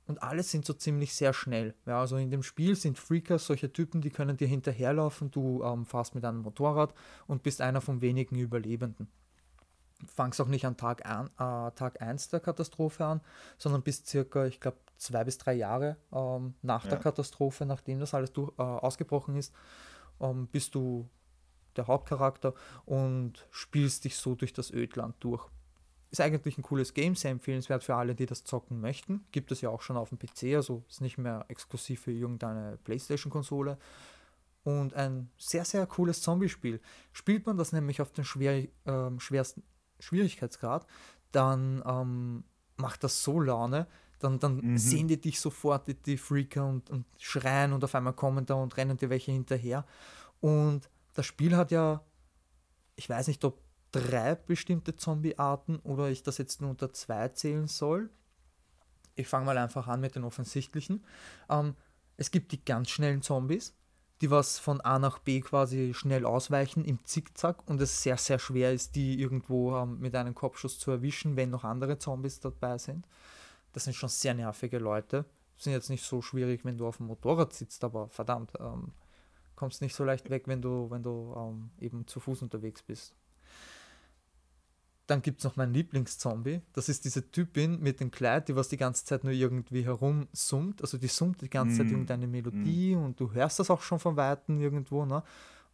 [0.08, 1.76] und alle sind so ziemlich sehr schnell.
[1.86, 5.32] Ja, also in dem Spiel sind Freaker solche Typen, die können dir hinterherlaufen.
[5.32, 6.93] Du ähm, fährst mit einem Motorrad
[7.28, 9.10] und bist einer von wenigen Überlebenden.
[10.06, 13.21] Fangst auch nicht an Tag, ein, äh, Tag 1 der Katastrophe an,
[13.58, 17.00] sondern bist circa, ich glaube, zwei bis drei Jahre ähm, nach der Ja.
[17.00, 19.54] Katastrophe, nachdem das alles durch, äh, ausgebrochen ist,
[20.21, 21.10] ähm, bist du
[21.77, 22.53] der Hauptcharakter
[22.85, 25.47] und spielst dich so durch das Ödland durch.
[26.09, 29.25] Ist eigentlich ein cooles Game, sehr empfehlenswert für alle, die das zocken möchten.
[29.31, 32.77] Gibt es ja auch schon auf dem PC, also ist nicht mehr exklusiv für irgendeine
[32.85, 33.77] PlayStation-Konsole.
[34.63, 36.81] Und ein sehr, sehr cooles Zombie-Spiel.
[37.13, 39.63] Spielt man das nämlich auf den schwer, ähm, schwersten
[39.99, 40.85] Schwierigkeitsgrad,
[41.31, 42.43] dann ähm,
[42.77, 43.87] macht das so Laune.
[44.19, 44.77] Dann, dann Mhm.
[44.77, 48.55] sehen die dich sofort, die, die Freaker, und, und schreien und auf einmal kommen da
[48.55, 49.85] und rennen dir welche hinterher.
[50.39, 52.03] Und das Spiel hat ja,
[52.95, 53.60] ich weiß nicht, ob
[53.91, 58.12] drei bestimmte Zombie-Arten oder ich das jetzt nur unter zwei zählen soll.
[59.15, 61.03] Ich fange mal einfach an mit den offensichtlichen.
[61.49, 61.75] Ähm,
[62.17, 63.73] es gibt die ganz schnellen Zombies,
[64.21, 68.38] die was von A nach B quasi schnell ausweichen im Zickzack und es sehr, sehr
[68.38, 72.77] schwer ist, die irgendwo ähm, mit einem Kopfschuss zu erwischen, wenn noch andere Zombies dabei
[72.77, 73.08] sind.
[73.73, 75.25] das sind schon sehr nervige Leute.
[75.56, 78.91] Sind jetzt nicht so schwierig, wenn du auf dem Motorrad sitzt, aber verdammt, ähm,
[79.57, 83.13] kommst nicht so leicht weg, wenn du, wenn du ähm, eben zu Fuß unterwegs bist.
[85.07, 86.61] Dann gibt es noch meinen Lieblingszombie.
[86.73, 90.81] Das ist diese Typin mit dem Kleid, die was die ganze Zeit nur irgendwie herumsummt.
[90.81, 91.77] Also die summt die ganze mm.
[91.77, 93.03] Zeit irgendeine Melodie mm.
[93.03, 95.05] und du hörst das auch schon von Weitem irgendwo.
[95.05, 95.23] Ne?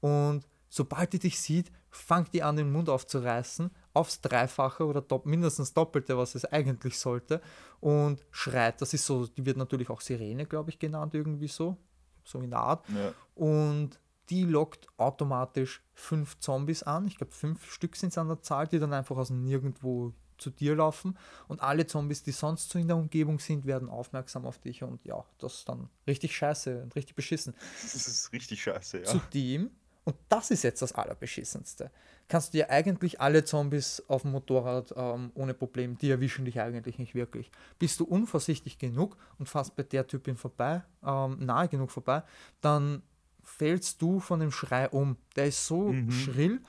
[0.02, 5.26] Und sobald die dich sieht, fängt die an, den Mund aufzureißen, aufs Dreifache oder dopp
[5.26, 7.42] mindestens Doppelte, was es eigentlich sollte,
[7.80, 8.82] und schreit.
[8.82, 11.78] Das ist so, die wird natürlich auch Sirene, glaube ich, genannt, irgendwie so.
[12.24, 12.86] So in der Art.
[12.90, 13.14] Ja.
[13.36, 17.08] Und die lockt automatisch fünf Zombies an.
[17.08, 20.50] Ich glaube, fünf Stück sind es an der Zahl, die dann einfach aus nirgendwo zu
[20.50, 21.18] dir laufen.
[21.48, 24.84] Und alle Zombies, die sonst so in der Umgebung sind, werden aufmerksam auf dich.
[24.84, 27.54] Und ja, das ist dann richtig scheiße und richtig beschissen.
[27.82, 29.06] Das ist richtig scheiße, ja.
[29.06, 29.72] Zudem,
[30.06, 31.92] und das ist jetzt das Allerbeschissenste,
[32.28, 36.60] kannst du dir eigentlich alle Zombies auf dem Motorrad ähm, ohne Problem, die erwischen dich
[36.60, 37.52] eigentlich nicht wirklich.
[37.80, 42.24] Bist du unvorsichtig genug und fast bei der Typin vorbei, ähm, nahe genug vorbei,
[42.62, 43.02] dann
[43.44, 45.18] fällst du von dem Schrei um.
[45.36, 46.12] Der ist so mhm.
[46.12, 46.62] schrill,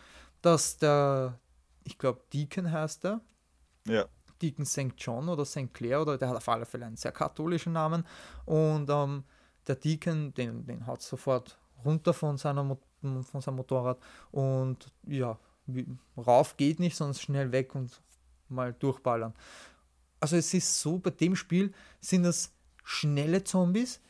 [0.42, 1.38] dass der,
[1.84, 3.20] ich glaube, Deacon heißt er.
[3.86, 4.06] Ja.
[4.42, 4.92] Deacon St.
[4.98, 5.72] John oder St.
[5.72, 8.04] Clair oder der hat auf alle Fälle einen sehr katholischen Namen.
[8.44, 9.24] Und ähm,
[9.66, 12.76] der Deacon, den, den haut sofort runter von, seiner,
[13.22, 13.98] von seinem Motorrad
[14.30, 15.38] und ja,
[16.16, 18.00] rauf geht nicht, sondern schnell weg und
[18.48, 19.34] mal durchballern.
[20.20, 24.00] Also es ist so, bei dem Spiel sind das schnelle Zombies,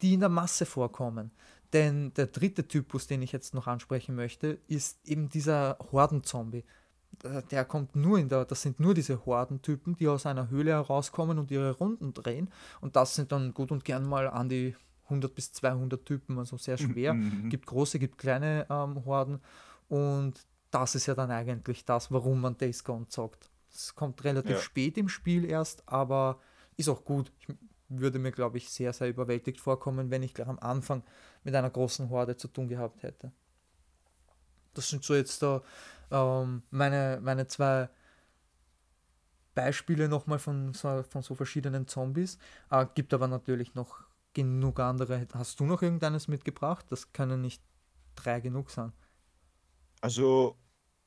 [0.00, 1.30] die in der Masse vorkommen.
[1.72, 6.64] Denn der dritte Typus, den ich jetzt noch ansprechen möchte, ist eben dieser Hordenzombie.
[7.50, 11.38] Der kommt nur in der, das sind nur diese Hordentypen, die aus einer Höhle herauskommen
[11.38, 12.50] und ihre Runden drehen.
[12.80, 14.74] Und das sind dann gut und gern mal an die
[15.12, 17.14] 100 bis 200 Typen, also sehr schwer.
[17.14, 17.50] Mhm.
[17.50, 19.40] Gibt große, gibt kleine ähm, Horden.
[19.88, 20.34] Und
[20.70, 23.50] das ist ja dann eigentlich das, warum man Days Gone zockt.
[23.70, 24.58] Es kommt relativ ja.
[24.58, 26.40] spät im Spiel erst, aber
[26.76, 27.32] ist auch gut.
[27.38, 27.54] Ich
[27.88, 31.02] würde mir, glaube ich, sehr, sehr überwältigt vorkommen, wenn ich gleich am Anfang
[31.44, 33.32] mit einer großen Horde zu tun gehabt hätte.
[34.74, 35.62] Das sind so jetzt da
[36.10, 37.88] ähm, meine, meine zwei
[39.54, 42.38] Beispiele nochmal von so, von so verschiedenen Zombies.
[42.70, 45.26] Äh, gibt aber natürlich noch genug andere.
[45.34, 46.86] Hast du noch irgendeines mitgebracht?
[46.90, 47.62] Das können nicht
[48.14, 48.92] drei genug sein.
[50.00, 50.56] Also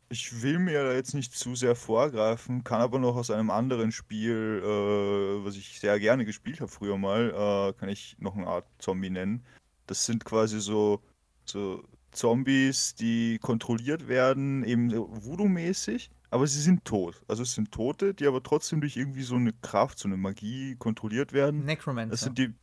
[0.09, 4.61] ich will mir jetzt nicht zu sehr vorgreifen, kann aber noch aus einem anderen Spiel,
[4.63, 8.65] äh, was ich sehr gerne gespielt habe früher mal, äh, kann ich noch eine Art
[8.77, 9.43] Zombie nennen.
[9.87, 11.01] Das sind quasi so,
[11.45, 17.21] so Zombies, die kontrolliert werden, eben Voodoo-mäßig, aber sie sind tot.
[17.27, 20.75] Also es sind Tote, die aber trotzdem durch irgendwie so eine Kraft, so eine Magie
[20.75, 21.65] kontrolliert werden.
[21.65, 22.11] Necromancer.
[22.11, 22.53] Das sind die.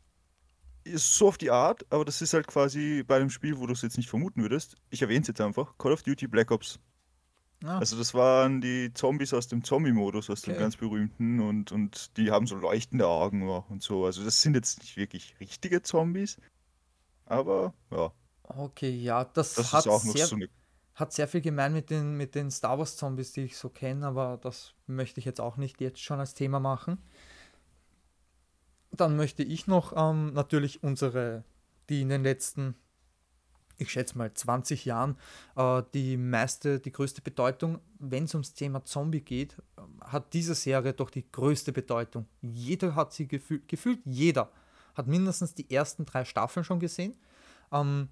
[0.84, 3.72] Ist so auf die Art, aber das ist halt quasi bei einem Spiel, wo du
[3.72, 4.76] es jetzt nicht vermuten würdest.
[4.90, 6.80] Ich erwähne es jetzt einfach: Call of Duty Black Ops
[7.64, 7.78] Ah.
[7.78, 12.30] Also das waren die Zombies aus dem Zombie-Modus, aus dem ganz berühmten und, und die
[12.30, 14.04] haben so leuchtende Augen und so.
[14.04, 16.38] Also das sind jetzt nicht wirklich richtige Zombies,
[17.24, 18.12] aber ja.
[18.42, 20.48] Okay, ja, das, das hat, sehr, so eine...
[20.94, 24.06] hat sehr viel gemein mit den, mit den Star Wars Zombies, die ich so kenne,
[24.06, 26.98] aber das möchte ich jetzt auch nicht jetzt schon als Thema machen.
[28.92, 31.44] Dann möchte ich noch ähm, natürlich unsere,
[31.88, 32.74] die in den letzten
[33.82, 35.16] ich schätze mal 20 Jahren
[35.56, 39.56] äh, die meiste, die größte Bedeutung, wenn es ums Thema Zombie geht,
[40.00, 42.26] hat diese Serie doch die größte Bedeutung.
[42.40, 44.50] Jeder hat sie gefühlt, gefühlt jeder
[44.94, 47.16] hat mindestens die ersten drei Staffeln schon gesehen.
[47.72, 48.08] Ähm,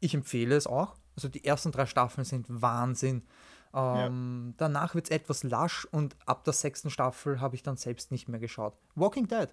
[0.00, 0.96] ich empfehle es auch.
[1.16, 3.22] Also die ersten drei Staffeln sind Wahnsinn.
[3.72, 4.54] Ähm, ja.
[4.56, 8.28] Danach wird es etwas lasch und ab der sechsten Staffel habe ich dann selbst nicht
[8.28, 8.74] mehr geschaut.
[8.94, 9.48] Walking Dead,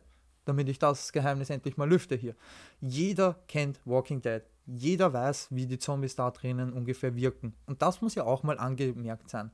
[0.47, 2.35] damit ich das Geheimnis endlich mal lüfte hier.
[2.81, 7.55] Jeder kennt Walking Dead jeder weiß, wie die Zombies da drinnen ungefähr wirken.
[7.65, 9.51] Und das muss ja auch mal angemerkt sein.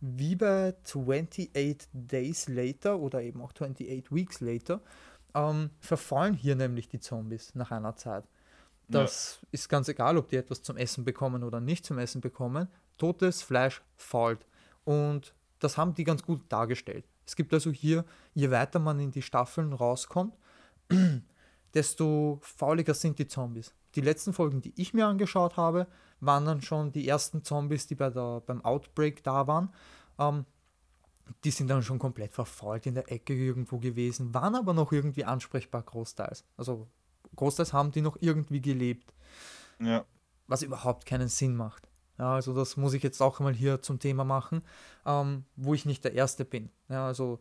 [0.00, 1.50] Wie bei 28
[1.92, 4.80] Days Later oder eben auch 28 Weeks Later
[5.34, 8.24] ähm, verfallen hier nämlich die Zombies nach einer Zeit.
[8.88, 9.48] Das ja.
[9.52, 12.66] ist ganz egal, ob die etwas zum Essen bekommen oder nicht zum Essen bekommen.
[12.98, 14.46] Totes Fleisch fault.
[14.84, 17.04] Und das haben die ganz gut dargestellt.
[17.30, 20.36] Es gibt also hier, je weiter man in die Staffeln rauskommt,
[21.74, 25.86] desto fauliger sind die Zombies die letzten Folgen, die ich mir angeschaut habe,
[26.20, 29.72] waren dann schon die ersten Zombies, die bei der, beim Outbreak da waren.
[30.18, 30.44] Ähm,
[31.44, 35.24] die sind dann schon komplett verfault in der Ecke irgendwo gewesen, waren aber noch irgendwie
[35.24, 36.44] ansprechbar großteils.
[36.56, 36.88] Also
[37.36, 39.14] großteils haben die noch irgendwie gelebt.
[39.80, 40.04] Ja.
[40.46, 41.88] Was überhaupt keinen Sinn macht.
[42.20, 44.60] Ja, also das muss ich jetzt auch mal hier zum Thema machen,
[45.06, 46.68] ähm, wo ich nicht der Erste bin.
[46.90, 47.40] Ja, also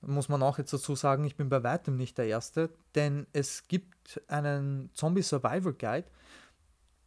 [0.00, 3.66] muss man auch jetzt dazu sagen, ich bin bei weitem nicht der Erste, denn es
[3.66, 6.06] gibt einen Zombie Survival Guide,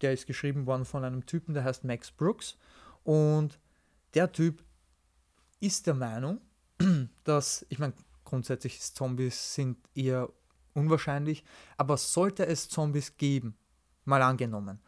[0.01, 2.57] der ist geschrieben worden von einem Typen, der heißt Max Brooks
[3.05, 3.59] und
[4.13, 4.61] der Typ
[5.61, 6.41] ist der Meinung,
[7.23, 7.93] dass, ich meine,
[8.25, 10.29] grundsätzlich Zombies sind eher
[10.73, 11.45] unwahrscheinlich,
[11.77, 13.55] aber sollte es Zombies geben,
[14.03, 14.81] mal angenommen,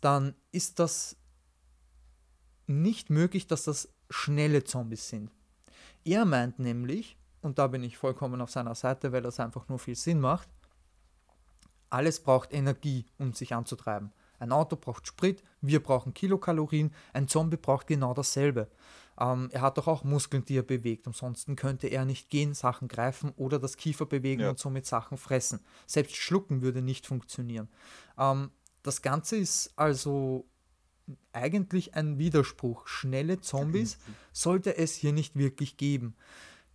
[0.00, 1.17] dann ist das
[2.68, 5.30] nicht möglich, dass das schnelle Zombies sind.
[6.04, 9.78] Er meint nämlich, und da bin ich vollkommen auf seiner Seite, weil das einfach nur
[9.78, 10.48] viel Sinn macht,
[11.90, 14.12] alles braucht Energie, um sich anzutreiben.
[14.38, 18.68] Ein Auto braucht Sprit, wir brauchen Kilokalorien, ein Zombie braucht genau dasselbe.
[19.18, 22.86] Ähm, er hat doch auch Muskeln, die er bewegt, ansonsten könnte er nicht gehen, Sachen
[22.86, 24.50] greifen oder das Kiefer bewegen ja.
[24.50, 25.60] und somit Sachen fressen.
[25.86, 27.68] Selbst schlucken würde nicht funktionieren.
[28.16, 28.50] Ähm,
[28.82, 30.46] das Ganze ist also
[31.32, 32.86] eigentlich ein Widerspruch.
[32.86, 33.98] Schnelle Zombies
[34.32, 36.14] sollte es hier nicht wirklich geben.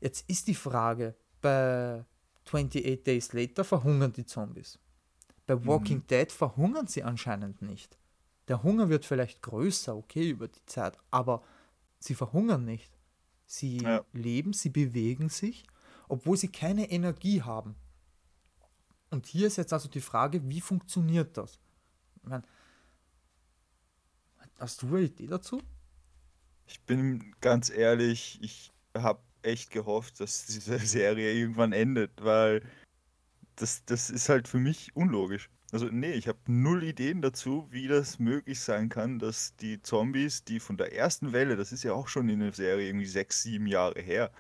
[0.02, 2.04] Jetzt ist die Frage, bei
[2.46, 4.80] 28 Days Later verhungern die Zombies.
[5.46, 6.08] Bei Walking mhm.
[6.08, 7.98] Dead verhungern sie anscheinend nicht.
[8.48, 11.43] Der Hunger wird vielleicht größer, okay, über die Zeit, aber
[12.00, 12.91] sie verhungern nicht.
[13.46, 14.04] Sie ja.
[14.13, 15.65] leben, sie bewegen sich,
[16.10, 17.76] obwohl sie keine Energie haben.
[19.10, 21.60] Und hier ist jetzt also die Frage, wie funktioniert das?
[22.15, 22.43] Ich meine,
[24.58, 25.62] hast du eine Idee dazu?
[26.68, 32.62] Ich bin ganz ehrlich, ich habe echt gehofft, dass diese Serie irgendwann endet, weil
[33.56, 35.50] das, das ist halt für mich unlogisch.
[35.72, 40.44] Also nee, ich habe null Ideen dazu, wie das möglich sein kann, dass die Zombies,
[40.44, 43.42] die von der ersten Welle, das ist ja auch schon in der Serie irgendwie sechs,
[43.42, 44.32] sieben Jahre her.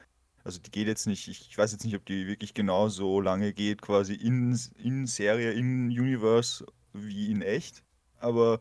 [0.43, 3.53] Also die geht jetzt nicht, ich weiß jetzt nicht, ob die wirklich genau so lange
[3.53, 7.83] geht, quasi in, in Serie, in Universe wie in echt.
[8.19, 8.59] Aber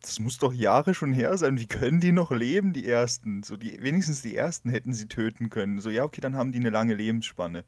[0.00, 1.58] das muss doch Jahre schon her sein.
[1.58, 3.42] Wie können die noch leben, die ersten?
[3.42, 5.80] So die, wenigstens die ersten hätten sie töten können.
[5.80, 7.64] So, ja, okay, dann haben die eine lange Lebensspanne.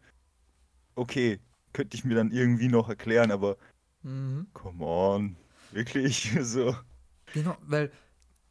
[0.94, 1.40] Okay,
[1.72, 3.56] könnte ich mir dann irgendwie noch erklären, aber
[4.02, 4.48] mhm.
[4.52, 5.36] come on,
[5.72, 6.76] wirklich so.
[7.32, 7.92] Genau, weil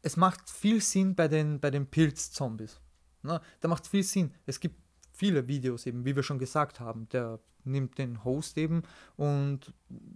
[0.02, 2.80] es macht viel Sinn bei den, bei den Pilz-Zombies.
[3.24, 3.42] Ne?
[3.60, 4.34] Da macht viel Sinn.
[4.46, 4.80] Es gibt
[5.18, 7.10] viele Videos eben, wie wir schon gesagt haben.
[7.10, 8.84] Der nimmt den Host eben
[9.18, 9.74] und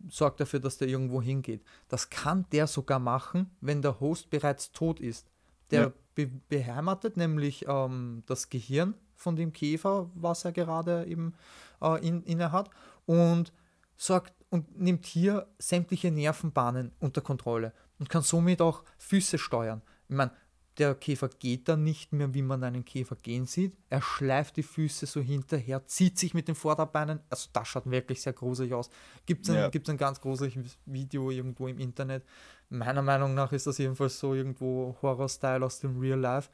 [0.09, 1.63] sorgt dafür, dass der irgendwo hingeht.
[1.89, 5.27] Das kann der sogar machen, wenn der Host bereits tot ist.
[5.71, 5.93] Der ja.
[6.15, 11.33] be beheimatet nämlich ähm, das Gehirn von dem Käfer, was er gerade eben
[11.81, 12.69] äh, in, inne hat
[13.05, 13.51] und
[13.97, 19.81] sorgt und nimmt hier sämtliche Nervenbahnen unter Kontrolle und kann somit auch Füße steuern.
[20.09, 20.31] Ich meine,
[20.81, 23.77] der Käfer geht dann nicht mehr, wie man einen Käfer gehen sieht.
[23.89, 27.19] Er schleift die Füße so hinterher, zieht sich mit den Vorderbeinen.
[27.29, 28.89] Also das schaut wirklich sehr gruselig aus.
[29.27, 29.69] Gibt es ein, ja.
[29.69, 32.25] ein ganz gruseliges Video irgendwo im Internet.
[32.69, 36.49] Meiner Meinung nach ist das jedenfalls so irgendwo Horror-Style aus dem Real Life,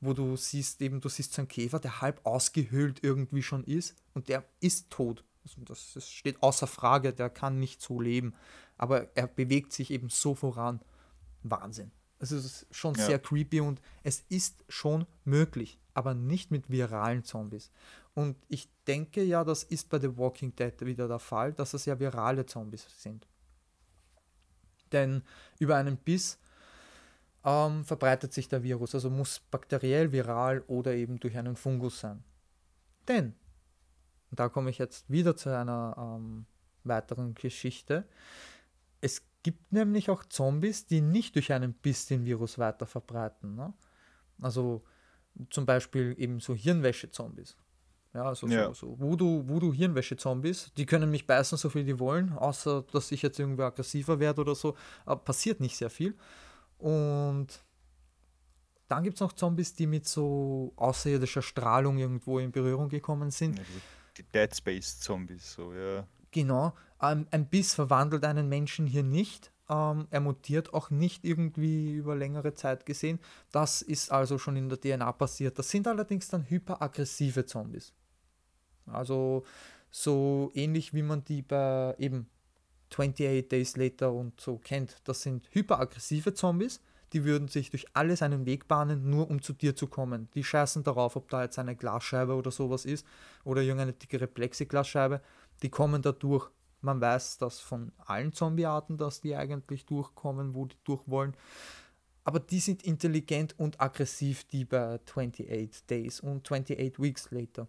[0.00, 3.96] wo du siehst eben, du siehst so einen Käfer, der halb ausgehöhlt irgendwie schon ist
[4.14, 5.24] und der ist tot.
[5.42, 8.34] Also das, das steht außer Frage, der kann nicht so leben.
[8.78, 10.80] Aber er bewegt sich eben so voran.
[11.42, 11.90] Wahnsinn.
[12.22, 13.04] Also es ist schon ja.
[13.04, 17.72] sehr creepy und es ist schon möglich, aber nicht mit viralen Zombies.
[18.14, 21.84] Und ich denke ja, das ist bei The Walking Dead wieder der Fall, dass es
[21.84, 23.26] ja virale Zombies sind.
[24.92, 25.24] Denn
[25.58, 26.38] über einen Biss
[27.44, 32.22] ähm, verbreitet sich der Virus, also muss bakteriell, viral oder eben durch einen Fungus sein.
[33.08, 33.34] Denn,
[34.30, 36.46] und da komme ich jetzt wieder zu einer ähm,
[36.84, 38.06] weiteren Geschichte,
[39.00, 43.54] es gibt nämlich auch Zombies, die nicht durch einen Biss den Virus weiter verbreiten.
[43.54, 43.72] Ne?
[44.40, 44.84] Also
[45.50, 47.56] zum Beispiel eben so Hirnwäsche-Zombies.
[48.14, 48.66] Ja, also ja.
[48.66, 53.10] so, so Voodoo, Voodoo Hirnwäsche-Zombies, die können mich beißen, so viel die wollen, außer dass
[53.10, 54.76] ich jetzt irgendwie aggressiver werde oder so.
[55.06, 56.14] Aber passiert nicht sehr viel.
[56.76, 57.46] Und
[58.88, 63.58] dann gibt es noch Zombies, die mit so außerirdischer Strahlung irgendwo in Berührung gekommen sind.
[64.18, 66.06] Die Dead Space Zombies, so, ja.
[66.30, 66.74] Genau.
[67.02, 69.52] Ähm, ein Biss verwandelt einen Menschen hier nicht.
[69.68, 73.18] Ähm, er mutiert auch nicht irgendwie über längere Zeit gesehen.
[73.50, 75.58] Das ist also schon in der DNA passiert.
[75.58, 77.92] Das sind allerdings dann hyperaggressive Zombies.
[78.86, 79.44] Also
[79.90, 82.28] so ähnlich wie man die bei eben
[82.90, 84.96] 28 Days Later und so kennt.
[85.04, 86.80] Das sind hyperaggressive Zombies,
[87.12, 90.28] die würden sich durch alles einen Weg bahnen, nur um zu dir zu kommen.
[90.34, 93.06] Die scheißen darauf, ob da jetzt eine Glasscheibe oder sowas ist
[93.44, 95.20] oder irgendeine dickere Plexiglasscheibe
[95.62, 96.50] die kommen da durch.
[96.82, 101.36] Man weiß das von allen Zombiearten, dass die eigentlich durchkommen, wo die durch wollen.
[102.24, 107.66] Aber die sind intelligent und aggressiv, die bei 28 Days und 28 Weeks Later.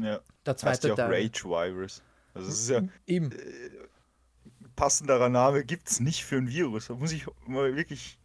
[0.00, 0.20] Ja.
[0.44, 1.10] Der zweite heißt ja auch.
[1.10, 2.02] Rage Virus.
[2.34, 3.32] Also es ist ja eben.
[3.32, 3.70] Äh,
[4.76, 6.86] passenderer Name gibt es nicht für ein Virus.
[6.86, 8.18] Da muss ich mal wirklich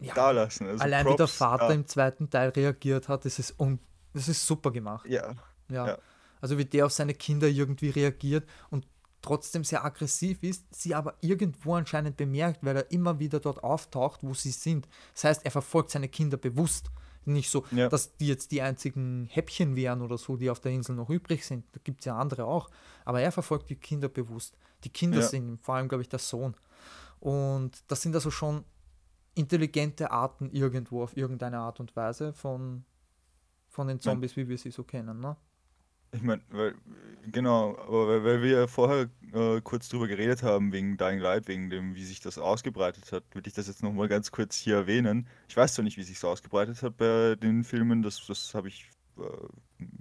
[0.00, 0.14] ja.
[0.14, 0.66] da lassen.
[0.66, 1.74] Also Allein Props, wie der Vater ja.
[1.74, 3.78] im zweiten Teil reagiert hat, das ist, un
[4.12, 5.06] das ist super gemacht.
[5.08, 5.34] Ja.
[5.68, 5.86] ja.
[5.86, 5.98] ja.
[6.40, 8.86] Also wie der auf seine Kinder irgendwie reagiert und
[9.22, 14.20] trotzdem sehr aggressiv ist, sie aber irgendwo anscheinend bemerkt, weil er immer wieder dort auftaucht,
[14.22, 14.88] wo sie sind.
[15.14, 16.90] Das heißt, er verfolgt seine Kinder bewusst.
[17.24, 17.88] Nicht so, Ja.
[17.88, 21.46] dass die jetzt die einzigen Häppchen wären oder so, die auf der Insel noch übrig
[21.46, 21.64] sind.
[21.70, 22.68] Da gibt es ja andere auch.
[23.04, 24.56] Aber er verfolgt die Kinder bewusst.
[24.82, 25.26] Die Kinder Ja.
[25.28, 26.56] sind vor allem, glaube ich, der Sohn.
[27.20, 28.64] Und das sind also schon
[29.36, 32.84] intelligente Arten irgendwo auf irgendeine Art und Weise von,
[33.68, 35.20] von den Zombies, wie wir sie so kennen.
[35.20, 35.36] Ne?
[36.14, 36.74] Ich meine, weil,
[37.30, 41.70] genau, aber weil, weil wir vorher äh, kurz drüber geredet haben, wegen Dying Light, wegen
[41.70, 45.26] dem, wie sich das ausgebreitet hat, würde ich das jetzt nochmal ganz kurz hier erwähnen.
[45.48, 48.68] Ich weiß zwar nicht, wie sich das ausgebreitet hat bei den Filmen, das, das habe
[48.68, 49.22] ich, äh,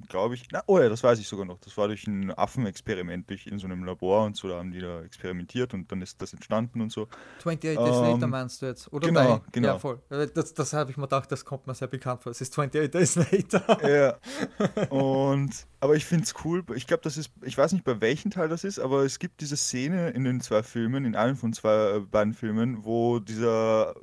[0.09, 1.57] glaube ich, na, oh ja, das weiß ich sogar noch.
[1.59, 4.80] Das war durch ein Affenexperiment, durch in so einem Labor und so, da haben die
[4.80, 7.07] da experimentiert und dann ist das entstanden und so.
[7.39, 8.91] 28 Days Later Ähm, meinst du jetzt?
[8.93, 9.41] Oder genau, Dying?
[9.51, 9.68] genau.
[9.70, 9.99] Ja, voll.
[10.09, 12.32] Äh, Das, das habe ich mir gedacht, das kommt mir sehr bekannt vor.
[12.32, 13.78] Es ist 28 Days Later.
[13.91, 14.89] Ja.
[14.89, 16.64] Und, aber ich finde es cool.
[16.76, 19.41] Ich glaube, das ist, ich weiß nicht, bei welchem Teil das ist, aber es gibt
[19.41, 23.95] diese Szene in den zwei Filmen, in einem von zwei äh, beiden Filmen, wo dieser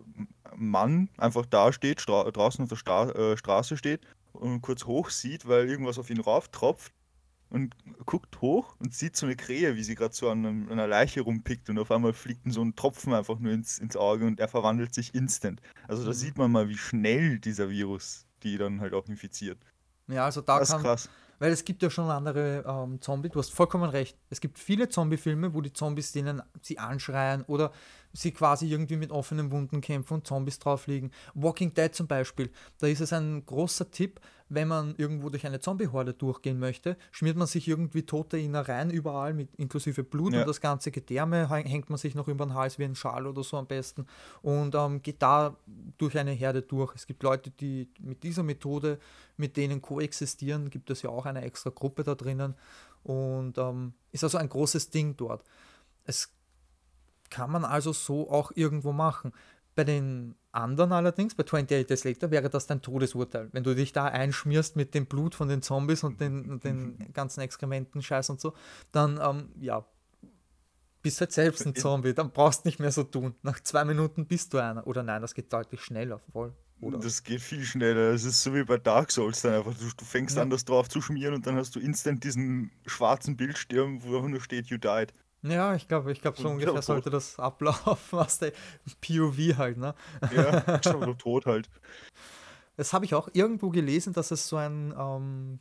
[0.56, 4.00] Mann einfach da steht, draußen auf der Stra äh, Straße steht
[4.38, 6.92] und kurz hoch sieht, weil irgendwas auf ihn rauftropft
[7.50, 7.74] und
[8.06, 11.70] guckt hoch und sieht so eine Krähe, wie sie gerade so an, einer Leiche rumpickt
[11.70, 14.48] und auf einmal fliegt ihm so ein Tropfen einfach nur ins, ins Auge und er
[14.48, 15.60] verwandelt sich instant.
[15.88, 16.14] Also da Mhm.
[16.14, 19.58] sieht man mal, wie schnell dieser Virus die dann halt auch infiziert.
[20.08, 21.10] Ja, also da Das ist kann, krass.
[21.38, 24.18] Weil es gibt ja schon andere ähm, Zombie, du hast vollkommen recht.
[24.30, 27.72] Es gibt viele Zombie-Filme, wo die Zombies denen sie anschreien oder
[28.12, 31.10] sie quasi irgendwie mit offenen Wunden kämpfen und Zombies drauf liegen.
[31.34, 35.60] Walking Dead zum Beispiel, da ist es ein großer Tipp, wenn man irgendwo durch eine
[35.60, 40.40] Zombie-Horde durchgehen möchte, schmiert man sich irgendwie tote Innereien überall, mit inklusive Blut Ja.
[40.40, 43.26] und das ganze Gedärme häng- hängt man sich noch über den Hals wie ein Schal
[43.26, 44.06] oder so am besten
[44.40, 45.54] und ähm, geht da
[45.98, 46.94] durch eine Herde durch.
[46.94, 48.98] Es gibt Leute, die mit dieser Methode
[49.36, 52.54] mit denen koexistieren, gibt es ja auch eine extra Gruppe da drinnen
[53.02, 55.44] und ähm, ist also ein großes Ding dort.
[56.04, 56.32] Es
[57.30, 59.32] kann man also so auch irgendwo machen.
[59.74, 63.48] Bei den anderen allerdings, bei 28 Days Later, wäre das dein Todesurteil.
[63.52, 67.12] Wenn du dich da einschmierst mit dem Blut von den Zombies und den, und den
[67.12, 68.54] ganzen Exkrementen, Scheiß und so,
[68.90, 69.84] dann, ähm, ja,
[71.00, 72.12] bist halt selbst ein Zombie.
[72.12, 73.34] Dann brauchst du nicht mehr so tun.
[73.42, 74.84] Nach zwei Minuten bist du einer.
[74.86, 76.52] Oder nein, das geht deutlich schneller, voll.
[76.80, 76.98] Oder?
[76.98, 78.12] Das geht viel schneller.
[78.12, 79.74] Es ist so wie bei Dark Souls dann einfach.
[79.74, 80.42] Du, du fängst Ja.
[80.42, 84.28] an, das drauf zu schmieren und dann hast du instant diesen schwarzen Bildschirm, wo einfach
[84.28, 85.12] nur steht, you died.
[85.42, 86.84] Ja, ich glaube, ich glaube, so ungefähr tot.
[86.84, 88.52] sollte das ablaufen, was der
[89.00, 89.94] POV halt, ne?
[90.34, 91.68] Ja, schon so tot halt.
[92.76, 95.58] Das habe ich auch irgendwo gelesen, dass es so ein, ähm,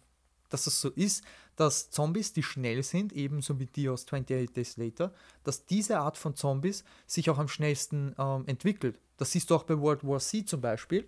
[0.49, 1.23] dass es so ist,
[1.55, 5.13] dass Zombies, die schnell sind, ebenso wie die aus 28 Days Later,
[5.43, 8.99] dass diese Art von Zombies sich auch am schnellsten ähm, entwickelt.
[9.17, 11.07] Das siehst du auch bei World War C zum Beispiel,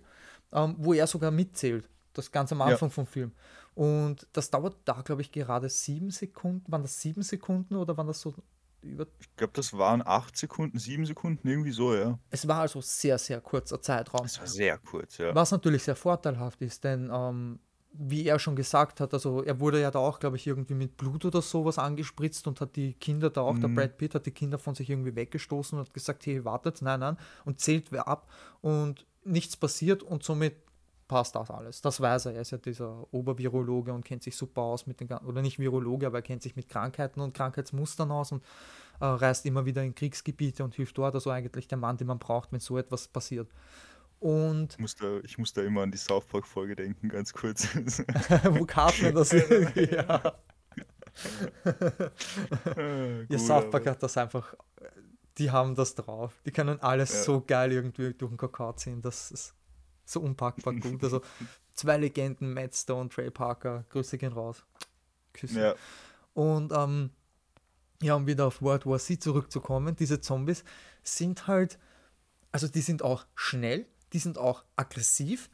[0.52, 1.88] ähm, wo er sogar mitzählt.
[2.12, 2.66] Das ganz am Ja.
[2.66, 3.30] Anfang vom Film.
[3.76, 6.70] Und das dauert da, glaube ich, gerade sieben Sekunden.
[6.72, 8.34] Waren das sieben Sekunden oder waren das so
[8.82, 12.18] über Ich glaube, das waren acht Sekunden, sieben Sekunden, irgendwie so, ja.
[12.30, 14.22] Es war also sehr, sehr kurzer Zeitraum.
[14.22, 15.34] Das war sehr kurz, ja.
[15.34, 17.60] Was natürlich sehr vorteilhaft ist, denn ähm,
[17.92, 20.96] wie er schon gesagt hat, also er wurde ja da auch, glaube ich, irgendwie mit
[20.96, 23.74] Blut oder sowas angespritzt und hat die Kinder da auch, der Mhm.
[23.74, 27.00] Brad Pitt hat die Kinder von sich irgendwie weggestoßen und hat gesagt, hey, wartet, nein,
[27.00, 30.54] nein, und zählt wer ab und nichts passiert und somit
[31.10, 31.80] passt das alles.
[31.80, 32.34] Das weiß er.
[32.34, 35.58] Er ist ja dieser Obervirologe und kennt sich super aus mit den, gan- oder nicht
[35.58, 38.44] Virologe, aber er kennt sich mit Krankheiten und Krankheitsmustern aus und
[39.00, 41.14] äh, reist immer wieder in Kriegsgebiete und hilft dort.
[41.14, 43.50] Also eigentlich der Mann, den man braucht, wenn so etwas passiert.
[44.20, 47.66] Und Ich muss da, ich muss da immer an die South Park-Folge denken, ganz kurz.
[48.44, 49.92] wo Cartman das irgendwie.
[49.94, 50.34] Ja.
[52.76, 54.54] Äh, gut, South Park hat das einfach.
[55.38, 56.40] Die haben das drauf.
[56.46, 57.22] Die können alles Ja.
[57.24, 59.02] so geil irgendwie durch den Kakao ziehen.
[59.02, 59.54] Das ist
[60.10, 61.02] so unpackbar gut.
[61.02, 61.22] Also
[61.74, 64.64] zwei Legenden, Matt Stone, Trey Parker, Grüße gehen raus.
[65.32, 65.60] Küsse.
[65.60, 65.74] Ja,
[66.34, 67.10] Und ähm,
[68.02, 70.64] ja, um wieder auf World War C zurückzukommen, diese Zombies
[71.02, 71.78] sind halt,
[72.52, 75.50] also die sind auch schnell, die sind auch aggressiv,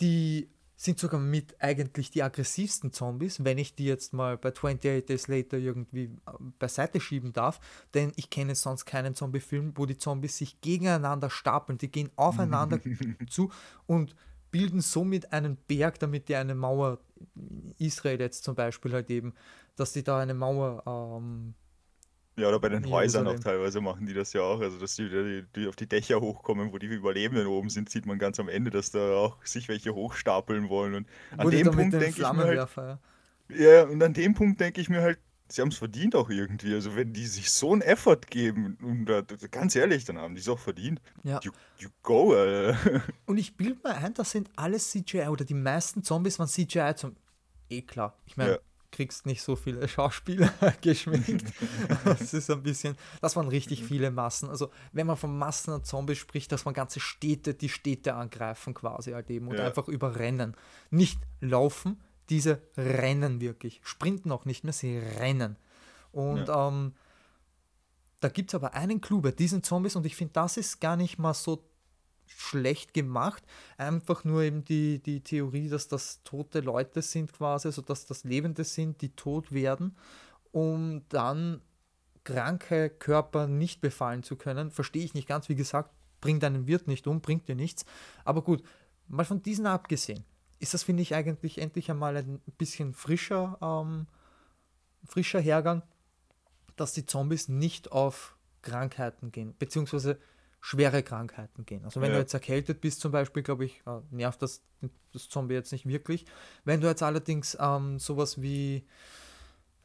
[0.00, 0.48] die
[0.84, 5.28] sind sogar mit eigentlich die aggressivsten Zombies, wenn ich die jetzt mal bei 28 Days
[5.28, 7.58] Later irgendwie äh, beiseite schieben darf,
[7.94, 12.78] denn ich kenne sonst keinen Zombie-Film, wo die Zombies sich gegeneinander stapeln, die gehen aufeinander
[13.28, 13.50] zu
[13.86, 14.14] und
[14.50, 16.98] bilden somit einen Berg, damit die eine Mauer,
[17.78, 19.34] Israel jetzt zum Beispiel halt eben,
[19.74, 21.54] dass die da eine Mauer, ähm,
[22.36, 24.60] ja, oder bei den Häusern auch teilweise machen die das ja auch.
[24.60, 28.06] Also, dass die, die, die auf die Dächer hochkommen, wo die Überlebenden oben sind, sieht
[28.06, 30.94] man ganz am Ende, dass da auch sich welche hochstapeln wollen.
[30.94, 32.98] Und an dem Punkt denke ich mir halt, ja.
[33.48, 35.18] Ja, und an dem Punkt denke ich mir halt,
[35.48, 36.72] sie haben es verdient auch irgendwie.
[36.74, 40.34] Also wenn die sich so einen Effort geben, und da, da- ganz ehrlich, dann haben
[40.34, 41.00] die es auch verdient.
[41.22, 41.40] Ja.
[41.42, 43.02] You, you go, Alter.
[43.26, 46.94] Und ich bilde mir ein, das sind alles CGI oder die meisten Zombies waren CGI
[46.96, 47.14] zum.
[47.68, 48.16] Eh klar.
[48.26, 48.58] Ich meine, Ja.
[48.94, 51.52] Kriegst nicht so viele Schauspieler geschminkt.
[52.04, 53.86] das ist ein bisschen, das waren richtig mhm.
[53.86, 54.48] viele Massen.
[54.48, 58.72] Also wenn man von Massen an Zombies spricht, dass man ganze Städte, die Städte angreifen
[58.74, 59.66] quasi halt eben und ja.
[59.66, 60.56] einfach überrennen.
[60.90, 63.80] Nicht laufen, diese rennen wirklich.
[63.82, 65.56] Sprinten auch nicht mehr, sie rennen.
[66.12, 66.68] Und ja.
[66.68, 66.94] ähm,
[68.20, 70.96] da gibt es aber einen Clou bei diesen Zombies und ich finde, das ist gar
[70.96, 71.68] nicht mal so
[72.26, 73.42] schlecht gemacht.
[73.76, 78.24] Einfach nur eben die, die Theorie, dass das tote Leute sind quasi, also dass das
[78.24, 79.96] Lebende sind, die tot werden,
[80.52, 81.60] um dann
[82.24, 84.70] kranke Körper nicht befallen zu können.
[84.70, 87.84] Verstehe ich nicht ganz, wie gesagt, bringt einen Wirt nicht um, bringt dir nichts.
[88.24, 88.62] Aber gut,
[89.08, 90.24] mal von diesen abgesehen,
[90.58, 94.06] ist das, finde ich, eigentlich endlich einmal ein bisschen frischer, ähm,
[95.04, 95.82] frischer Hergang,
[96.76, 100.18] dass die Zombies nicht auf Krankheiten gehen, beziehungsweise
[100.64, 101.84] schwere Krankheiten gehen.
[101.84, 102.14] Also wenn ja.
[102.14, 104.62] du jetzt erkältet bist zum Beispiel, glaube ich, äh, nervt das,
[105.12, 106.24] das Zombie jetzt nicht wirklich.
[106.64, 108.86] Wenn du jetzt allerdings ähm, sowas wie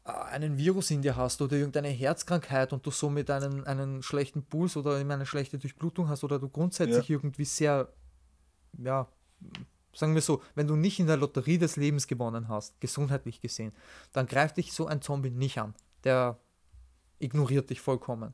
[0.06, 4.42] äh, einen Virus in dir hast oder irgendeine Herzkrankheit und du somit einen, einen schlechten
[4.42, 7.16] Puls oder eine schlechte Durchblutung hast oder du grundsätzlich ja.
[7.16, 7.92] irgendwie sehr,
[8.78, 9.06] ja,
[9.94, 13.74] sagen wir so, wenn du nicht in der Lotterie des Lebens gewonnen hast, gesundheitlich gesehen,
[14.14, 15.76] dann greift dich so ein Zombie nicht an.
[16.06, 16.40] Der
[17.20, 18.34] ignoriert dich vollkommen.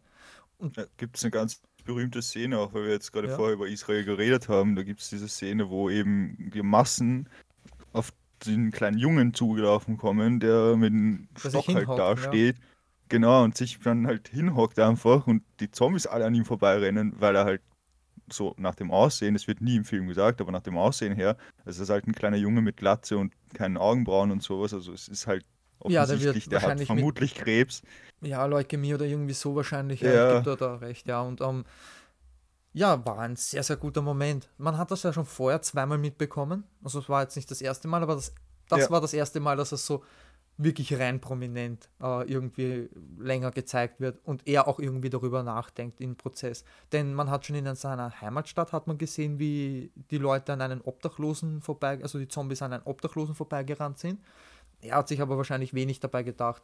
[0.60, 3.36] Und ja, gibt es eine ganz berühmte Szene, auch weil wir jetzt gerade ja.
[3.36, 4.76] vorher über Israel geredet haben.
[4.76, 7.30] Da gibt es diese Szene, wo eben die Massen
[7.94, 8.12] auf
[8.46, 12.58] den kleinen Jungen zugelaufen kommen, der mit dem Stock halt da steht.
[12.58, 12.64] Ja.
[13.08, 17.36] Genau, und sich dann halt hinhockt einfach und die Zombies alle an ihm vorbeirennen, weil
[17.36, 17.62] er halt
[18.32, 21.38] so nach dem Aussehen, das wird nie im Film gesagt, aber nach dem Aussehen her,
[21.60, 24.92] also es ist halt ein kleiner Junge mit Glatze und keinen Augenbrauen und sowas, also
[24.92, 25.46] es ist halt
[25.86, 27.82] ja, der wird der wahrscheinlich hat vermutlich mit, Krebs.
[28.22, 30.02] Ja, Leukämie oder irgendwie so wahrscheinlich.
[30.02, 30.34] Ja, ja.
[30.36, 31.22] gibt da, da recht, ja.
[31.22, 31.66] Und ähm,
[32.74, 34.50] ja, war ein sehr, sehr guter Moment.
[34.58, 36.66] Man hat das ja schon vorher zweimal mitbekommen.
[36.84, 38.34] Also es war jetzt nicht das erste Mal, aber das,
[38.68, 38.90] das ja.
[38.90, 40.04] war das erste Mal, dass es so
[40.58, 46.16] wirklich rein prominent äh, irgendwie länger gezeigt wird und er auch irgendwie darüber nachdenkt im
[46.16, 46.64] Prozess.
[46.92, 50.82] Denn man hat schon in seiner Heimatstadt hat man gesehen, wie die Leute an einen
[50.82, 54.22] Obdachlosen vorbei, also die Zombies an einen Obdachlosen vorbeigerannt sind.
[54.82, 56.64] Er hat sich aber wahrscheinlich wenig dabei gedacht.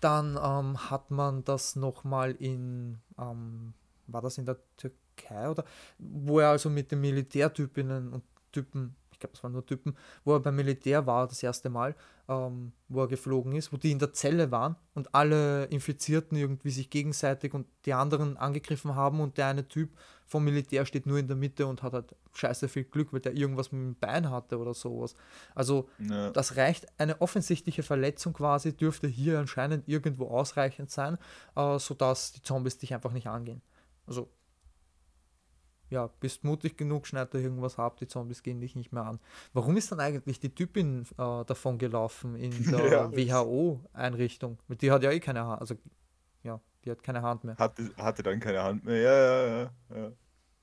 [0.00, 3.74] Dann ähm, hat man das nochmal in, ähm,
[4.06, 5.64] war das in der Türkei oder,
[5.98, 10.40] wo er also mit den Militärtypinnen und Typen glaube, es waren nur Typen, wo er
[10.40, 11.94] beim Militär war, das erste Mal,
[12.28, 16.70] ähm, wo er geflogen ist, wo die in der Zelle waren und alle Infizierten irgendwie
[16.70, 19.90] sich gegenseitig und die anderen angegriffen haben und der eine Typ
[20.26, 23.36] vom Militär steht nur in der Mitte und hat halt scheiße viel Glück, weil der
[23.36, 25.14] irgendwas mit dem Bein hatte oder sowas.
[25.54, 26.30] Also ja.
[26.30, 31.18] das reicht, eine offensichtliche Verletzung quasi dürfte hier anscheinend irgendwo ausreichend sein,
[31.56, 33.62] äh, sodass die Zombies dich einfach nicht angehen.
[34.06, 34.30] Also
[35.92, 39.20] ja, bist mutig genug, schneid da irgendwas ab, die Zombies gehen dich nicht mehr an.
[39.52, 44.58] Warum ist dann eigentlich die Typin äh, davon gelaufen in der ja, WHO-Einrichtung?
[44.68, 45.74] Die hat ja eh keine Hand, also
[46.42, 47.56] ja, die hat keine Hand mehr.
[47.58, 49.70] Hatte, hatte dann keine Hand mehr, ja, ja, ja.
[49.94, 50.12] ja.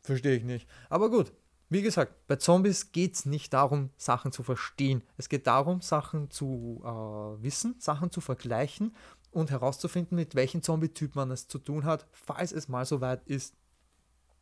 [0.01, 0.67] Verstehe ich nicht.
[0.89, 1.31] Aber gut,
[1.69, 5.03] wie gesagt, bei Zombies geht es nicht darum, Sachen zu verstehen.
[5.17, 8.95] Es geht darum, Sachen zu äh, wissen, Sachen zu vergleichen
[9.29, 13.21] und herauszufinden, mit welchem Zombie-Typ man es zu tun hat, falls es mal so weit
[13.27, 13.53] ist,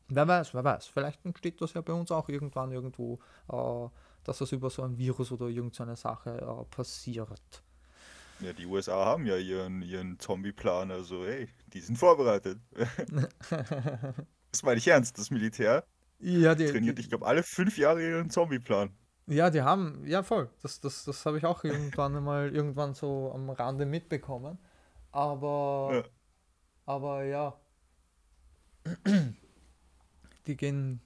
[0.09, 0.87] Wer weiß, wer weiß.
[0.87, 3.89] Vielleicht entsteht das ja bei uns auch irgendwann irgendwo, äh,
[4.23, 7.63] dass das über so ein Virus oder irgendeine Sache äh, passiert.
[8.39, 12.59] Ja, die USA haben ja ihren, ihren Zombie-Plan, also hey, die sind vorbereitet.
[14.51, 15.83] das meine ich ernst, das Militär
[16.19, 18.91] ja, die, trainiert, die, ich glaube, alle fünf Jahre ihren Zombie-Plan.
[19.25, 23.31] Ja, die haben, ja voll, das, das, das habe ich auch irgendwann mal irgendwann so
[23.33, 24.57] am Rande mitbekommen.
[25.11, 26.03] Aber, ja.
[26.85, 27.59] aber ja
[30.47, 31.01] die gehen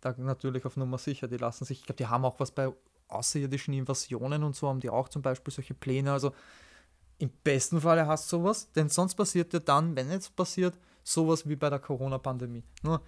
[0.00, 1.28] da natürlich auf Nummer sicher.
[1.28, 2.72] Die lassen sich, ich glaube, die haben auch was bei
[3.08, 6.12] außerirdischen Invasionen und so, haben die auch zum Beispiel solche Pläne.
[6.12, 6.32] Also
[7.18, 11.48] im besten Falle hast du sowas, denn sonst passiert ja dann, wenn jetzt passiert, sowas
[11.48, 12.64] wie bei der Corona-Pandemie.
[12.82, 13.00] Nur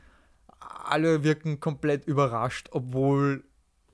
[0.61, 3.45] alle wirken komplett überrascht, obwohl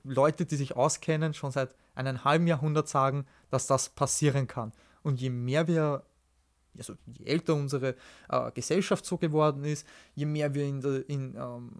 [0.03, 4.71] Leute, die sich auskennen, schon seit einem halben Jahrhundert sagen, dass das passieren kann.
[5.03, 6.03] Und je mehr wir
[6.77, 7.95] also je älter unsere
[8.29, 11.71] äh, Gesellschaft so geworden ist, je mehr wir in, der, in ähm,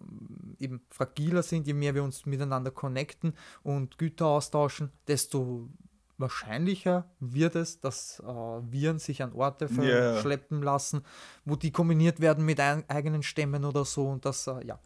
[0.60, 3.34] eben fragiler sind, je mehr wir uns miteinander connecten
[3.64, 5.70] und Güter austauschen, desto
[6.18, 10.74] wahrscheinlicher wird es, dass äh, Viren sich an Orte verschleppen yeah.
[10.74, 11.04] lassen,
[11.46, 14.80] wo die kombiniert werden mit ein, eigenen Stämmen oder so und das, äh, ja.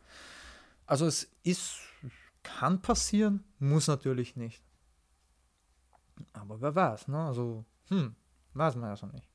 [0.87, 1.79] Also es ist,
[2.43, 4.63] kann passieren, muss natürlich nicht.
[6.33, 7.25] Aber wer weiß, ne?
[7.25, 8.15] Also, hm,
[8.53, 9.27] weiß man ja so nicht.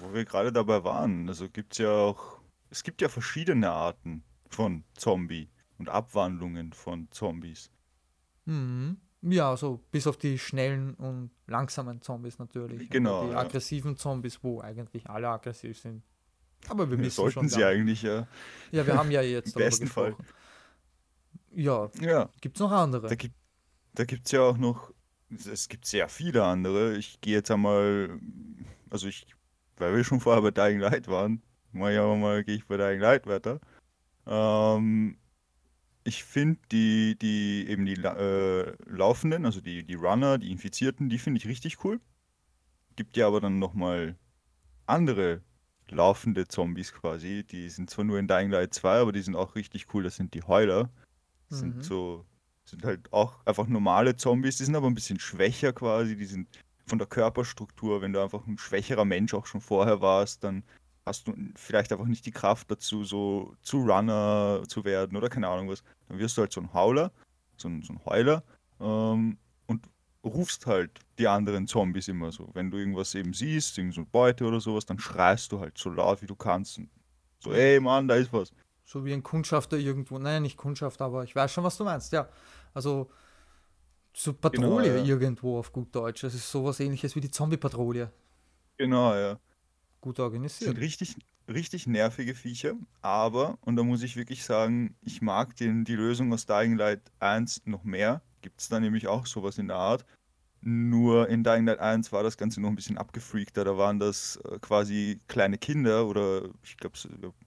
[0.00, 2.40] Wo wir gerade dabei waren, also gibt es ja auch,
[2.70, 7.70] es gibt ja verschiedene Arten von Zombie und Abwandlungen von Zombies.
[8.44, 8.98] Mhm.
[9.22, 12.90] Ja, so bis auf die schnellen und langsamen Zombies natürlich.
[12.90, 13.38] Genau, die ja.
[13.38, 16.02] aggressiven Zombies, wo eigentlich alle aggressiv sind.
[16.68, 17.48] Aber wir Ja, wissen Sollten schon.
[17.48, 18.26] sie haben- eigentlich, ja.
[18.70, 20.14] Ja, wir haben ja jetzt Im besten Fall.
[21.52, 23.08] Ja, Ja, gibt es noch andere?
[23.08, 23.34] da gibt
[23.96, 24.92] gibt's ja auch noch,
[25.30, 26.96] es gibt sehr viele andere.
[26.96, 28.18] Ich gehe jetzt einmal,
[28.90, 29.26] also ich,
[29.78, 33.00] weil wir schon vorher bei Dying Light waren, mal ja mal gehe ich bei Dying
[33.00, 33.60] Light weiter.
[34.26, 35.16] Ähm,
[36.04, 41.18] ich finde die, die eben die äh, Laufenden, also die, die Runner, die Infizierten, die
[41.18, 42.00] finde ich richtig cool.
[42.96, 44.16] Gibt ja aber dann nochmal
[44.86, 45.42] andere
[45.90, 47.44] laufende Zombies quasi.
[47.44, 50.02] Die sind zwar nur in Dying Light 2, aber die sind auch richtig cool.
[50.02, 50.90] Das sind die Heuler.
[51.48, 51.72] Das Mhm.
[51.72, 52.26] sind so,
[52.64, 54.56] sind halt auch einfach normale Zombies.
[54.56, 56.16] Die sind aber ein bisschen schwächer quasi.
[56.16, 56.48] Die sind
[56.86, 60.64] von der Körperstruktur, wenn du einfach ein schwächerer Mensch auch schon vorher warst, dann
[61.06, 65.48] hast du vielleicht einfach nicht die Kraft dazu, so zu Runner zu werden oder keine
[65.48, 65.82] Ahnung was.
[66.08, 67.12] Dann wirst du halt so ein Hauler,
[67.56, 68.42] so ein, so ein Heuler
[68.80, 69.86] ähm, und
[70.24, 72.48] rufst halt die anderen Zombies immer so.
[72.54, 75.76] Wenn du irgendwas eben siehst, irgend so eine Beute oder sowas, dann schreist du halt
[75.76, 76.78] so laut wie du kannst.
[76.78, 76.88] Und
[77.40, 78.52] so, ey Mann, da ist was.
[78.86, 80.18] So wie ein Kundschafter irgendwo.
[80.18, 82.12] Nein, nicht Kundschafter, aber ich weiß schon, was du meinst.
[82.12, 82.28] Ja,
[82.72, 83.10] also
[84.16, 85.04] so Patrouille Genau, ja.
[85.04, 86.22] irgendwo auf gut Deutsch.
[86.22, 88.12] Das ist sowas ähnliches wie die Zombie-Patrouille.
[88.78, 89.38] Genau, ja.
[90.00, 90.78] Gut Das sind organisiert.
[90.78, 91.16] richtig,
[91.48, 96.32] richtig nervige Viecher, aber, und da muss ich wirklich sagen, ich mag den, die Lösung
[96.32, 98.22] aus Dying Light 1 noch mehr.
[98.42, 100.04] Gibt es da nämlich auch sowas in der Art.
[100.60, 103.64] Nur in Dying Light 1 war das Ganze noch ein bisschen abgefreakter.
[103.64, 106.96] Da waren das äh, quasi kleine Kinder oder ich glaube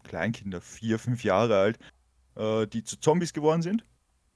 [0.03, 1.79] Kleinkinder, vier, fünf Jahre alt,
[2.35, 3.85] äh, die zu Zombies geworden sind.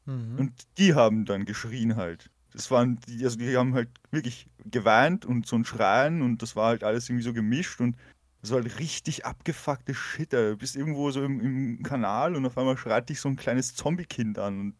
[0.05, 0.37] Mhm.
[0.39, 2.29] Und die haben dann geschrien halt.
[2.53, 6.55] Das waren die, also die haben halt wirklich geweint und so ein Schreien und das
[6.55, 7.95] war halt alles irgendwie so gemischt und
[8.41, 10.33] das war halt richtig abgefuckte Shit.
[10.33, 10.51] Alter.
[10.51, 13.75] Du bist irgendwo so im, im Kanal und auf einmal schreit dich so ein kleines
[13.75, 14.75] Zombie-Kind an und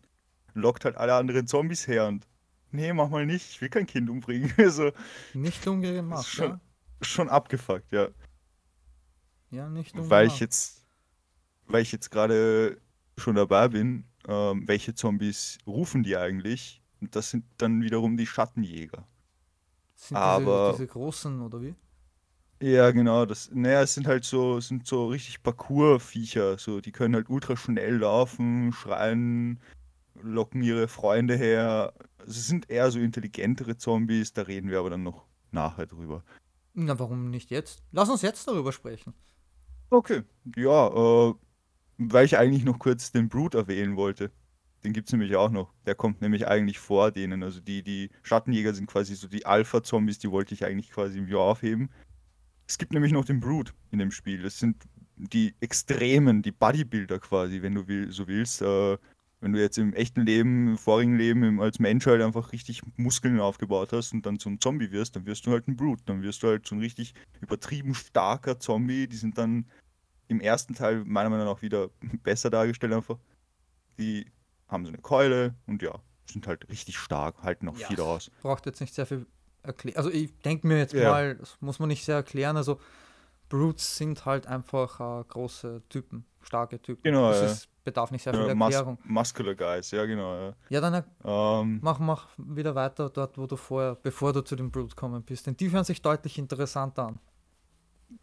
[0.54, 2.28] lockt halt alle anderen Zombies her und
[2.72, 4.52] nee, mach mal nicht, ich will kein Kind umbringen.
[4.58, 4.92] Also,
[5.34, 6.60] Nicht das ungemacht, ist schon, ja?
[7.02, 8.10] schon abgefuckt, ja.
[9.50, 10.40] Ja, nicht Weil ich ungemacht.
[10.42, 10.86] jetzt,
[11.68, 12.82] weil ich jetzt gerade
[13.18, 16.82] schon dabei bin, ähm, welche Zombies rufen die eigentlich?
[17.02, 19.08] Und das sind dann wiederum die Schattenjäger.
[19.96, 21.76] Sind diese, Aber diese großen, oder wie?
[22.62, 27.16] ja, genau, das, naja, es sind halt so, sind so richtig Parkour-Viecher, so, die können
[27.16, 29.60] halt ultra schnell laufen, schreien,
[30.22, 31.94] locken ihre Freunde her.
[32.20, 36.24] Also es sind eher so intelligentere Zombies, da reden wir aber dann noch nachher drüber.
[36.74, 37.82] Na, warum nicht jetzt?
[37.92, 39.14] Lass uns jetzt darüber sprechen.
[39.90, 40.24] Okay,
[40.56, 41.34] ja, äh,
[42.10, 44.32] weil ich eigentlich noch kurz den Brute erwähnen wollte.
[44.84, 45.72] Den gibt es nämlich auch noch.
[45.86, 47.44] Der kommt nämlich eigentlich vor denen.
[47.44, 51.28] Also die, die Schattenjäger sind quasi so die Alpha-Zombies, die wollte ich eigentlich quasi im
[51.28, 51.92] Jahr aufheben.
[52.68, 54.42] Es gibt nämlich noch den Brute in dem Spiel.
[54.42, 54.78] Das sind
[55.16, 58.64] die Extremen, die Bodybuilder quasi, wenn du will, so willst.
[58.64, 58.98] Äh,
[59.40, 62.82] wenn du jetzt im echten Leben, im vorigen Leben im, als Mensch halt einfach richtig
[62.96, 66.04] Muskeln aufgebaut hast und dann zum Zombie wirst, dann wirst du halt ein Brute.
[66.06, 69.08] Dann wirst du halt so ein richtig übertrieben starker Zombie.
[69.08, 69.66] Die sind dann
[70.32, 71.90] im ersten Teil meiner Meinung nach wieder
[72.24, 73.18] besser dargestellt einfach.
[73.98, 74.26] Die
[74.68, 77.88] haben so eine Keule und ja, sind halt richtig stark, halten auch Ja.
[77.88, 78.32] viel aus.
[78.42, 79.26] Braucht jetzt nicht sehr viel
[79.64, 79.98] erklären.
[79.98, 81.12] Also ich denke mir jetzt Ja.
[81.12, 82.56] mal, das muss man nicht sehr erklären.
[82.58, 82.80] Also
[83.50, 87.04] Brutes sind halt einfach äh, große Typen, starke Typen.
[87.04, 87.46] Genau, das ja.
[87.48, 88.98] ist, bedarf nicht sehr viel Ja, mus Erklärung.
[89.04, 90.34] muscular Guys, ja genau.
[90.34, 90.54] Ja.
[90.70, 94.56] Ja, dann er- Ähm, mach, mach wieder weiter dort, wo du vorher, bevor du zu
[94.56, 95.46] den Brute gekommen bist.
[95.48, 97.20] Denn die hören sich deutlich interessanter an.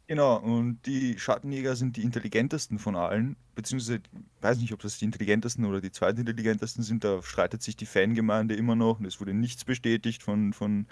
[0.07, 4.99] Genau, und die Schattenjäger sind die intelligentesten von allen, beziehungsweise, ich weiß nicht, ob das
[4.99, 9.20] die intelligentesten oder die zweitintelligentesten sind, da streitet sich die Fangemeinde immer noch und es
[9.20, 10.86] wurde nichts bestätigt von, von,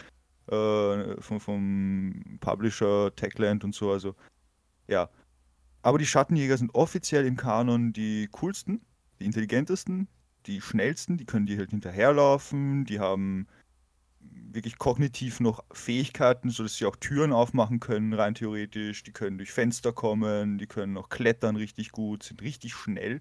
[0.49, 4.14] äh, von, vom Publisher Techland und so, also
[4.88, 5.11] ja.
[5.82, 8.80] Aber die Schattenjäger sind offiziell im Kanon die coolsten,
[9.20, 10.09] die intelligentesten,
[10.47, 13.47] die schnellsten, die können dir halt hinterherlaufen, die haben
[14.57, 19.04] wirklich kognitiv noch Fähigkeiten, sodass sie auch Türen aufmachen können, rein theoretisch.
[19.04, 23.20] Die können durch Fenster kommen, die können auch klettern richtig gut, sind richtig schnell,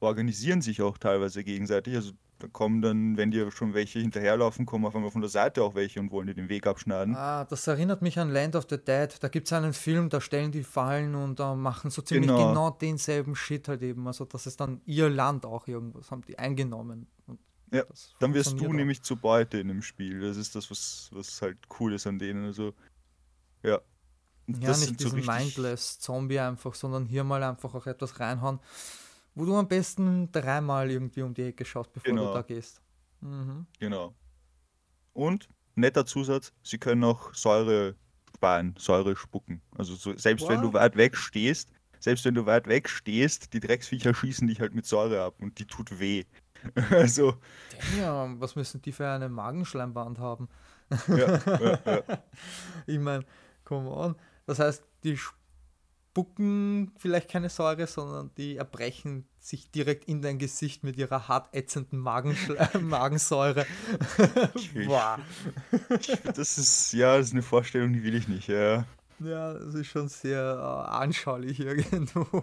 [0.00, 1.94] organisieren sich auch teilweise gegenseitig.
[1.96, 5.62] Also da kommen dann, wenn dir schon welche hinterherlaufen, kommen auf einmal von der Seite
[5.62, 7.16] auch welche und wollen dir den Weg abschneiden.
[7.16, 9.08] Ah, das erinnert mich an Land of the Dead.
[9.20, 12.48] Da gibt es einen Film, da stellen die Fallen und äh, machen so ziemlich Genau.
[12.48, 12.70] genau.
[12.70, 14.06] denselben Shit halt eben.
[14.06, 17.06] Also das ist dann ihr Land auch irgendwas, haben die eingenommen.
[17.26, 17.40] Und
[17.72, 17.82] Ja,
[18.20, 18.72] Dann wirst du auch.
[18.72, 20.20] nämlich zur Beute in dem Spiel.
[20.20, 22.44] Das ist das, was, was halt cool ist an denen.
[22.44, 22.74] Also,
[23.62, 23.80] ja.
[24.46, 25.56] Und Ja, das nicht so diesen richtig.
[25.56, 28.60] Mindless Zombie einfach, sondern hier mal einfach auch etwas reinhauen,
[29.34, 32.28] wo du am besten dreimal irgendwie um die Ecke schaust, bevor Genau.
[32.28, 32.80] du da gehst.
[33.20, 33.66] Mhm.
[33.80, 34.14] Genau.
[35.12, 37.96] Und netter Zusatz, sie können auch Säure
[38.36, 39.62] speien, Säure spucken.
[39.76, 40.74] Also so, selbst wenn du What?
[40.74, 44.86] weit weg stehst, selbst wenn du weit weg stehst, die Drecksviecher schießen dich halt mit
[44.86, 46.24] Säure ab und die tut weh.
[46.90, 47.34] Also,
[47.96, 50.48] Damn, was müssen die für eine Magenschleimband haben?
[51.08, 52.02] ja, ja, ja.
[52.86, 53.24] Ich meine,
[53.64, 54.14] come on.
[54.46, 60.82] Das heißt, die spucken vielleicht keine Säure, sondern die erbrechen sich direkt in dein Gesicht
[60.84, 63.66] mit ihrer hart ätzenden Magenschle- Magensäure.
[64.54, 64.70] Ich-
[66.34, 68.84] Das ist, ja, das ist eine Vorstellung, die will ich nicht, ja.
[69.18, 72.42] Ja, das ist schon sehr äh, anschaulich irgendwo.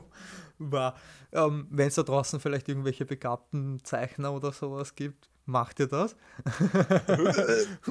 [0.72, 0.96] War.
[1.32, 6.16] Ähm, Wenn es da draußen vielleicht irgendwelche begabten Zeichner oder sowas gibt, macht ihr das?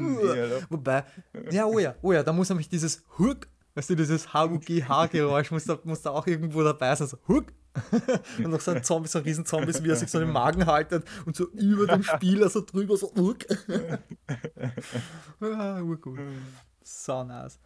[0.71, 1.05] Wobei,
[1.51, 5.65] ja, oh ja, oh ja, da muss nämlich dieses Hook, weißt du, dieses H-U-G-H-Geräusch muss
[5.65, 7.53] da, muss da auch irgendwo dabei sein, so Hook.
[8.39, 11.07] und noch so ein Zombie, so ein Riesenzombies, wie er sich so den Magen haltet
[11.25, 13.47] und so über dem Spieler so drüber, so Hook.
[15.41, 16.21] ah, urgut.
[16.83, 17.59] So nice.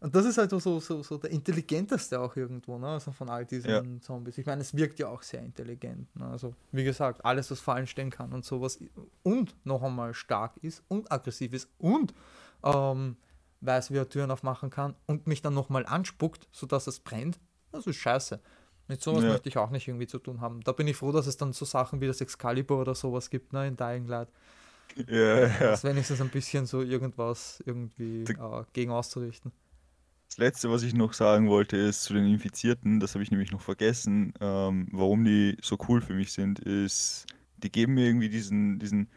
[0.00, 2.88] Und das ist halt so, so, so der intelligenteste auch irgendwo, ne?
[2.88, 3.82] Also von all diesen Ja.
[4.00, 4.38] Zombies.
[4.38, 6.14] Ich meine, es wirkt ja auch sehr intelligent.
[6.16, 6.26] Ne?
[6.26, 8.78] Also, wie gesagt, alles, was fallen stehen kann und sowas
[9.22, 12.14] und noch einmal stark ist und aggressiv ist und
[12.64, 13.16] ähm,
[13.60, 17.38] weiß, wie er Türen aufmachen kann und mich dann nochmal anspuckt, sodass es brennt,
[17.70, 18.40] das ist scheiße.
[18.88, 19.28] Mit sowas Ja.
[19.30, 20.62] möchte ich auch nicht irgendwie zu tun haben.
[20.62, 23.52] Da bin ich froh, dass es dann so Sachen wie das Excalibur oder sowas gibt,
[23.52, 24.28] ne, in Dying Light.
[25.06, 25.58] Ja, ja.
[25.58, 29.52] Das wenigstens ein bisschen so irgendwas irgendwie äh, gegen auszurichten.
[30.30, 33.50] Das Letzte, was ich noch sagen wollte, ist zu den Infizierten, das habe ich nämlich
[33.50, 37.26] noch vergessen, ähm, warum die so cool für mich sind, ist,
[37.56, 39.10] die geben mir irgendwie diesen, diesen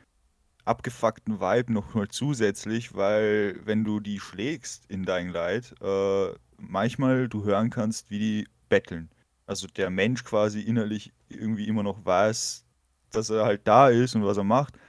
[0.65, 7.29] abgefuckten Vibe noch mal zusätzlich, weil wenn du die schlägst in Dying Light, äh, manchmal
[7.29, 9.07] du hören kannst, wie die betteln.
[9.45, 12.65] Also der Mensch quasi innerlich irgendwie immer noch weiß,
[13.11, 14.79] dass er halt da ist und was er macht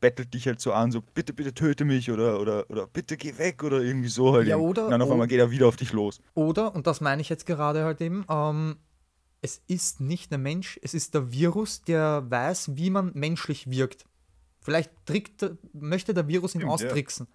[0.00, 3.36] bettelt dich halt so an, so bitte, bitte töte mich oder, oder, oder bitte geh
[3.38, 4.46] weg oder irgendwie so halt.
[4.46, 6.20] Ja, oder- und dann auf einmal geht er wieder auf dich los.
[6.34, 8.76] Oder, und das meine ich jetzt gerade halt eben, ähm,
[9.42, 14.04] es ist nicht der Mensch, es ist der Virus, der weiß, wie man menschlich wirkt.
[14.60, 16.86] Vielleicht trickt, möchte der Virus ihn Stimmt, ja.
[16.88, 17.28] austricksen.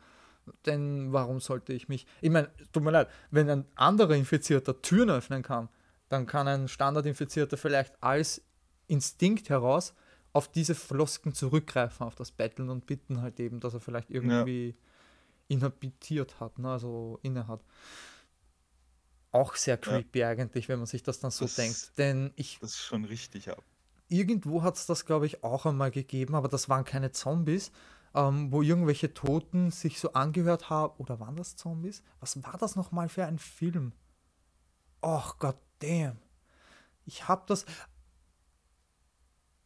[0.66, 2.06] Denn warum sollte ich mich.
[2.20, 5.70] Ich meine, tut mir leid, wenn ein anderer Infizierter Türen öffnen kann,
[6.10, 8.42] dann kann ein Standardinfizierter vielleicht als
[8.88, 9.94] Instinkt heraus
[10.34, 14.76] auf diese Flosken zurückgreifen, auf das Betteln und bitten halt eben, dass er vielleicht irgendwie
[15.48, 16.70] inhabitiert hat, ne?
[16.72, 17.62] also inne hat.
[19.34, 21.98] Auch sehr creepy eigentlich, wenn man sich das dann so Das- denkt.
[21.98, 23.64] Denn ich Das ist schon richtig ab.
[24.10, 27.72] irgendwo hat es das, glaube ich, auch einmal gegeben, aber das waren keine Zombies,
[28.14, 30.94] ähm, wo irgendwelche Toten sich so angehört haben.
[30.98, 32.04] Oder waren das Zombies?
[32.20, 33.94] Was war das nochmal für ein Film?
[35.02, 36.18] Och, god damn.
[37.06, 37.66] Ich habe das.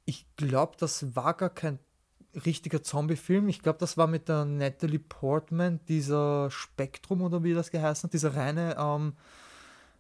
[0.06, 1.80] Ich glaube, das war gar kein
[2.46, 3.48] richtiger Zombie-Film.
[3.50, 8.14] Ich glaube, das war mit der Natalie Portman, dieser Spektrum oder wie das geheißen hat,
[8.14, 9.14] dieser reine ähm,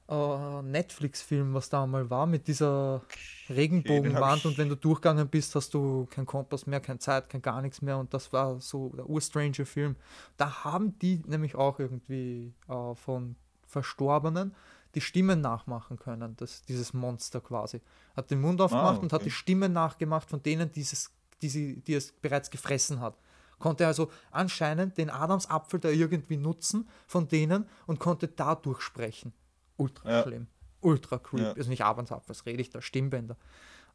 [0.10, 3.02] äh, Netflix-Film, was da mal war, mit dieser
[3.50, 7.42] Regenbogenwand ich- und wenn du durchgegangen bist, hast du kein Kompass mehr, keine Zeit, kein
[7.42, 9.96] gar nichts mehr und das war so der urstrange Film.
[10.38, 13.36] Da haben die nämlich auch irgendwie äh, von
[13.68, 14.54] Verstorbenen
[14.96, 17.82] die Stimmen nachmachen können, das, dieses Monster quasi.
[18.16, 19.26] Hat den Mund aufgemacht und hat okay.
[19.26, 23.18] die Stimmen nachgemacht von denen, dieses, die, sie, die es bereits gefressen hat.
[23.60, 29.34] Konnte also anscheinend den Adamsapfel da irgendwie nutzen von denen und konnte dadurch sprechen.
[29.78, 30.24] Ultra Ja.
[30.24, 30.48] schlimm.
[30.82, 31.44] Ultra creepy.
[31.44, 31.54] Ja.
[31.54, 32.82] Also nicht Adamsapfel, was rede ich da?
[32.82, 33.38] Stimmbänder.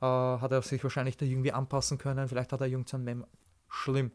[0.01, 2.28] Äh, hat er sich wahrscheinlich da irgendwie anpassen können.
[2.28, 3.26] Vielleicht hat er irgendein Mem.
[3.68, 4.12] Schlimm.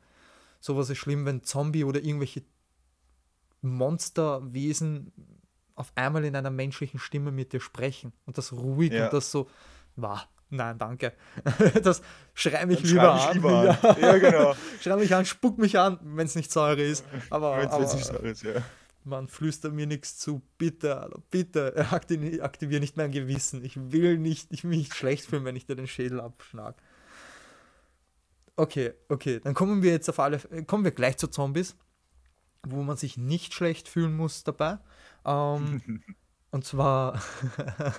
[0.59, 2.43] Sowas ist schlimm, wenn Zombie oder irgendwelche
[3.61, 5.13] Monsterwesen
[5.75, 9.05] auf einmal in einer menschlichen Stimme mit dir sprechen und das ruhig Ja.
[9.05, 9.49] und das so,
[9.97, 10.19] wow,
[10.49, 11.13] nein, danke.
[11.83, 12.01] das
[12.33, 13.33] schrei mich lieber schrei an.
[13.35, 13.95] lieber an.
[14.01, 14.13] Ja.
[14.13, 14.55] Ja, genau.
[14.81, 17.03] Schrei mich an, spuck mich an, wenn es nicht Säure ist.
[17.29, 18.61] Aber, Wenn's- aber wenn's nicht so ist, ja.
[19.03, 20.41] man flüstert mir nichts zu.
[20.57, 23.63] Bitte, bitte, aktivier, aktivier nicht mein Gewissen.
[23.65, 26.75] Ich will nicht, ich mich nicht schlecht fühlen, wenn ich dir den Schädel abschlag.
[28.57, 31.75] Okay, okay, dann kommen wir jetzt auf alle, kommen wir gleich zu Zombies,
[32.65, 34.77] wo man sich nicht schlecht fühlen muss dabei.
[35.25, 35.81] Ähm,
[36.51, 37.21] und zwar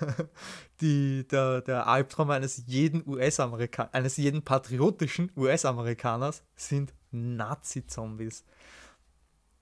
[0.80, 8.44] die, der, der Albtraum eines jeden US-Amerikaners, eines jeden patriotischen US-Amerikaners sind Nazi-Zombies.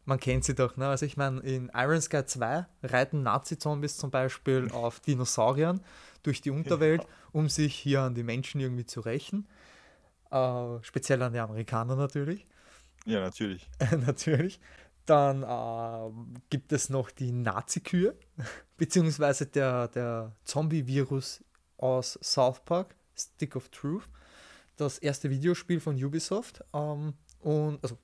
[0.06, 0.86] Man kennt sie doch, ne?
[0.88, 5.80] Also ich meine, in Iron Sky 2 reiten Nazi-Zombies zum Beispiel auf Dinosauriern
[6.22, 9.48] durch die Unterwelt, um sich hier an die Menschen irgendwie zu rächen.
[10.30, 12.46] Äh, speziell an die Amerikaner natürlich.
[13.06, 13.68] Ja, natürlich.
[14.06, 14.60] natürlich.
[15.06, 18.16] Dann äh, gibt es noch die Nazi-Kühe,
[18.76, 21.44] beziehungsweise der, der Zombie-Virus
[21.76, 24.08] aus South Park, Stick of Truth.
[24.76, 26.64] Das erste Videospiel von Ubisoft.
[26.72, 27.98] Ähm, und, also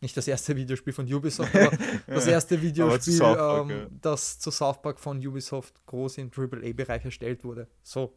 [0.00, 1.76] nicht das erste Videospiel von Ubisoft, aber
[2.06, 3.86] das erste Videospiel, Park, ähm, ja.
[4.00, 7.68] das zu South Park von Ubisoft groß im AAA-Bereich erstellt wurde.
[7.82, 8.16] So,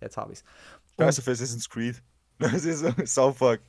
[0.00, 0.44] jetzt habe ich es.
[0.98, 2.02] Scheiße für Assassin's Creed.
[2.40, 3.60] Das ist so South Park.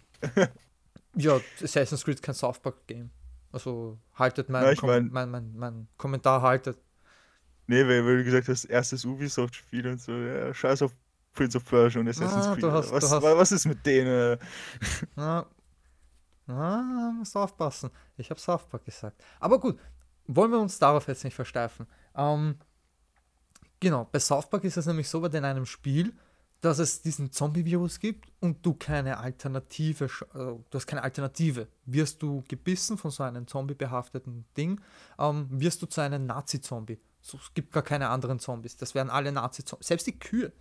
[1.16, 3.10] Ja, Assassin's Creed ist kein South Park Game.
[3.52, 6.78] Also haltet mein, Ja, ich mein- mein, mein, mein Kommentar haltet.
[7.68, 10.95] Nee, weil, weil du gesagt hast, erstes Ubisoft-Spiel und so, ja, scheiß auf
[11.34, 12.64] Prince of Persia und Assassin's Ah, Creed.
[12.66, 14.38] hast- was, hast- wa- was ist mit denen?
[15.16, 15.45] Ja,
[16.47, 17.91] ja musst aufpassen.
[18.18, 19.24] Ich habe South Park gesagt.
[19.39, 19.80] Aber gut,
[20.28, 21.86] wollen wir uns darauf jetzt nicht versteifen.
[22.16, 22.58] Ähm,
[23.80, 26.14] genau, bei South Park ist es nämlich so, bei in einem Spiel,
[26.62, 31.68] dass es diesen Zombie-Virus gibt und du keine Alternative, äh, du hast keine Alternative.
[31.86, 34.82] Wirst du gebissen von so einem zombie-behafteten Ding,
[35.18, 36.99] ähm, wirst du zu einem Nazi-Zombie.
[37.22, 38.78] So, es gibt gar keine anderen Zombies.
[38.78, 39.88] Das werden alle Nazi-Zombies.
[39.88, 40.51] Selbst die Kühe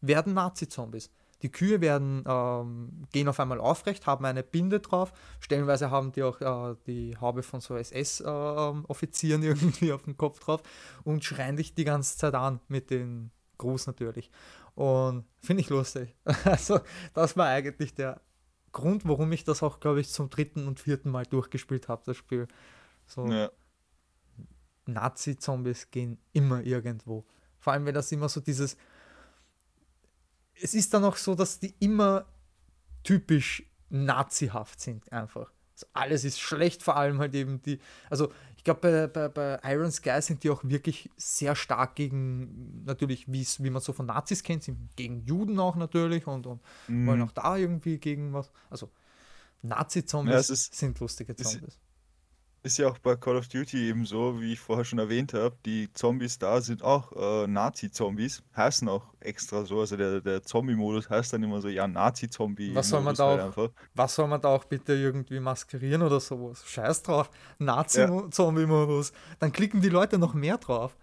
[0.00, 1.10] werden Nazi-Zombies.
[1.42, 5.12] Die Kühe werden, ähm, gehen auf einmal aufrecht, haben eine Binde drauf.
[5.40, 10.62] Stellenweise haben die auch äh, die Haube von so SS-Offizieren irgendwie auf dem Kopf drauf
[11.04, 14.30] und schreien dich die ganze Zeit an mit den Gruß natürlich.
[14.76, 16.14] Und finde ich lustig.
[16.44, 16.80] Also,
[17.14, 18.20] das war eigentlich der
[18.72, 22.16] Grund, warum ich das auch, glaube ich, zum dritten und vierten Mal durchgespielt habe, das
[22.16, 22.46] Spiel.
[23.06, 23.50] So, Ja.
[24.84, 27.24] Nazi-Zombies gehen immer irgendwo.
[27.58, 28.76] Vor allem, wenn das immer so dieses.
[30.54, 32.26] Es ist dann auch so, dass die immer
[33.02, 35.52] typisch nazihaft sind, einfach.
[35.76, 37.78] Also alles ist schlecht, vor allem halt eben die.
[38.08, 42.82] Also, ich glaube, bei, bei, bei Iron Sky sind die auch wirklich sehr stark gegen,
[42.86, 47.06] natürlich, wie man so von Nazis kennt, sind gegen Juden auch natürlich und, und Mhm.
[47.06, 48.50] wollen auch da irgendwie gegen was.
[48.70, 48.90] Also,
[49.62, 51.78] Ja, Nazi-Zombies es ist- sind lustige es- Zombies.
[52.66, 55.54] Ist ja auch bei Call of Duty eben so, wie ich vorher schon erwähnt habe,
[55.64, 61.08] die Zombies da sind auch äh, Nazi-Zombies, heißen auch extra so, also der, der Zombie-Modus
[61.08, 62.74] heißt dann immer so, ja, Nazi-Zombie.
[62.74, 63.70] Was soll man da halt auch-.
[63.94, 66.64] Was soll man da auch bitte irgendwie maskerieren oder sowas?
[66.66, 67.30] Scheiß drauf.
[67.60, 69.12] Nazi-Zombie-Modus.
[69.38, 70.96] Dann klicken die Leute noch mehr drauf.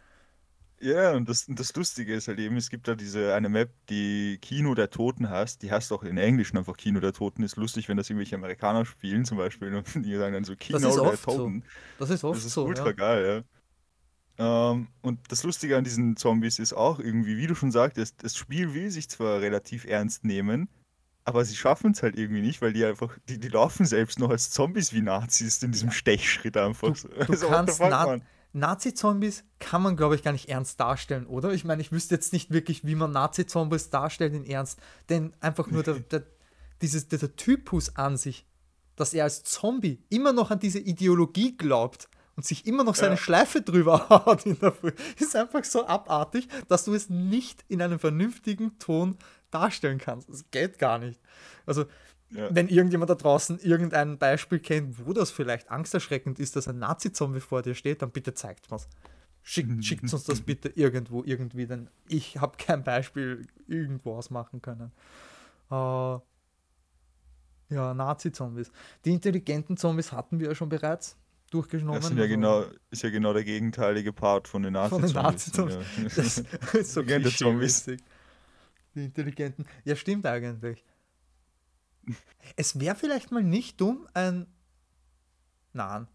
[0.83, 3.71] Ja, und das, und das Lustige ist halt eben, es gibt da diese eine Map,
[3.89, 7.55] die Kino der Toten heißt, die heißt auch in Englischen einfach Kino der Toten, ist
[7.55, 11.01] lustig, wenn das irgendwelche Amerikaner spielen zum Beispiel und die sagen dann so Kino ist
[11.01, 11.37] der oft so.
[11.37, 11.63] Toten.
[11.97, 12.65] Das ist oft Das ist so.
[12.65, 12.91] ultra Ja.
[12.91, 13.45] geil,
[14.37, 14.71] ja.
[14.71, 18.35] Ähm, und das Lustige an diesen Zombies ist auch irgendwie, wie du schon sagtest, das
[18.35, 20.69] Spiel will sich zwar relativ ernst nehmen,
[21.25, 24.29] aber sie schaffen es halt irgendwie nicht, weil die einfach, die, die laufen selbst noch
[24.31, 26.93] als Zombies wie Nazis in diesem Stechschritt einfach.
[26.93, 27.07] Du, so.
[27.09, 28.21] du Also, kannst fuck?
[28.53, 31.51] Nazi-Zombies kann man, glaube ich, gar nicht ernst darstellen, oder?
[31.53, 34.79] Ich meine, ich wüsste jetzt nicht wirklich, wie man Nazi-Zombies darstellt in Ernst.
[35.09, 36.23] Denn einfach nur der, der,
[36.81, 38.45] dieses, dieser Typus an sich,
[38.95, 43.15] dass er als Zombie immer noch an diese Ideologie glaubt und sich immer noch seine
[43.15, 43.17] Ja.
[43.17, 47.81] Schleife drüber haut in der Früh, ist einfach so abartig, dass du es nicht in
[47.81, 49.17] einem vernünftigen Ton
[49.51, 50.29] darstellen kannst.
[50.29, 51.19] Das geht gar nicht.
[51.65, 51.85] Also,
[52.33, 52.49] Ja.
[52.53, 57.39] wenn irgendjemand da draußen irgendein Beispiel kennt, wo das vielleicht angsterschreckend ist, dass ein Nazi-Zombie
[57.39, 58.87] vor dir steht, dann bitte zeigt was.
[59.43, 64.91] Schickt, schickt uns das bitte irgendwo, irgendwie, denn ich habe kein Beispiel irgendwo ausmachen können.
[65.69, 65.75] Äh,
[67.73, 68.71] ja, Nazi-Zombies.
[69.03, 71.17] Die intelligenten Zombies hatten wir ja schon bereits
[71.49, 71.95] durchgenommen.
[71.95, 75.11] Das sind ja also genau, ist ja genau der gegenteilige Part von den Von den
[75.11, 75.75] Nazi-Zombies.
[76.13, 76.43] Nazi-Zombies.
[76.73, 77.03] Das ist so.
[78.95, 79.65] Die intelligenten.
[79.85, 80.83] Ja, stimmt eigentlich.
[82.55, 84.47] Es wäre vielleicht mal nicht dumm, ein.
[85.73, 86.07] Nein.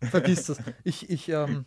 [0.00, 0.58] Vergiss das.
[0.84, 1.64] Ich, ich, ähm.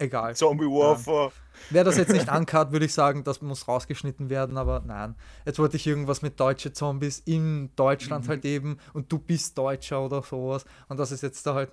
[0.00, 0.36] Egal.
[0.36, 1.32] Zombie Warfare.
[1.70, 5.16] Wäre das jetzt nicht uncut, würde ich sagen, das muss rausgeschnitten werden, aber nein.
[5.44, 8.28] Jetzt wollte ich irgendwas mit deutsche Zombies in Deutschland Mhm.
[8.28, 10.64] halt eben und du bist Deutscher oder sowas.
[10.88, 11.70] Und das ist jetzt da halt,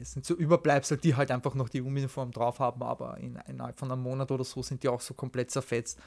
[0.00, 3.90] sind so Überbleibsel, die halt einfach noch die Uniform drauf haben, aber in, innerhalb von
[3.90, 5.98] einem Monat oder so sind die auch so komplett zerfetzt.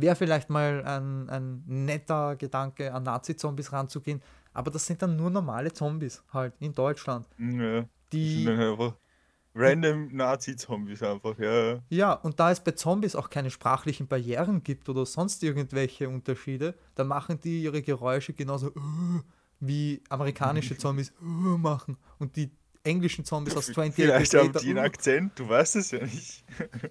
[0.00, 4.22] Wäre vielleicht mal ein, ein netter Gedanke, an Nazi-Zombies ranzugehen,
[4.52, 7.26] aber das sind dann nur normale Zombies halt in Deutschland.
[7.38, 8.48] Ja, Die
[9.54, 11.80] random Nazi-Zombies einfach, ja.
[11.88, 16.74] Ja, und da es bei Zombies auch keine sprachlichen Barrieren gibt oder sonst irgendwelche Unterschiede,
[16.94, 19.22] dann machen die ihre Geräusche genauso äh,
[19.60, 21.96] wie amerikanische Zombies äh, machen.
[22.18, 22.50] Und die
[22.84, 26.44] englischen Zombies aus 28 Vielleicht haben die einen Later, Akzent, du weißt es ja nicht.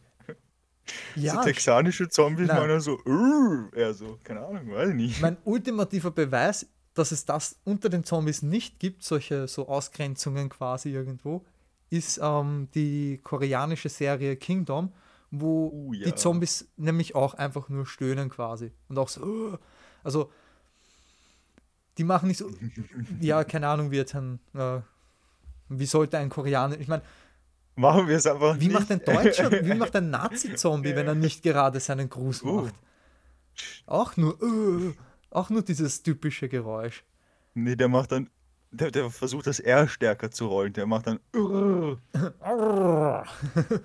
[1.15, 2.57] äh, So ja, texanische Zombies Nein.
[2.57, 5.21] meinen so, "Urr", eher so, keine Ahnung, weiß ich nicht.
[5.21, 10.89] mein ultimativer Beweis, dass es das unter den Zombies nicht gibt, solche so Ausgrenzungen quasi
[10.91, 11.45] irgendwo,
[11.89, 14.91] ist ähm, die koreanische Serie Kingdom,
[15.31, 16.05] wo Oh, ja.
[16.05, 18.71] die Zombies nämlich auch einfach nur stöhnen quasi.
[18.89, 19.59] Und auch so, "Ugh."
[20.03, 20.31] also
[21.97, 22.49] die machen nicht so,
[23.21, 24.79] ja, keine Ahnung, wie jetzt ein, äh,
[25.69, 27.03] wie sollte ein Koreaner, ich meine,
[27.79, 28.73] Machen wir es einfach wie nicht.
[28.77, 32.63] macht ein Deutscher, wie macht ein Nazi-Zombie, wenn er nicht gerade seinen Gruß Oh.
[32.63, 32.75] macht?
[33.85, 34.93] Auch nur, "Ugh",
[35.31, 37.05] auch nur dieses typische Geräusch.
[37.53, 38.29] Nee, der macht dann,
[38.71, 40.73] der, der versucht das R stärker zu rollen.
[40.73, 41.19] Der macht dann.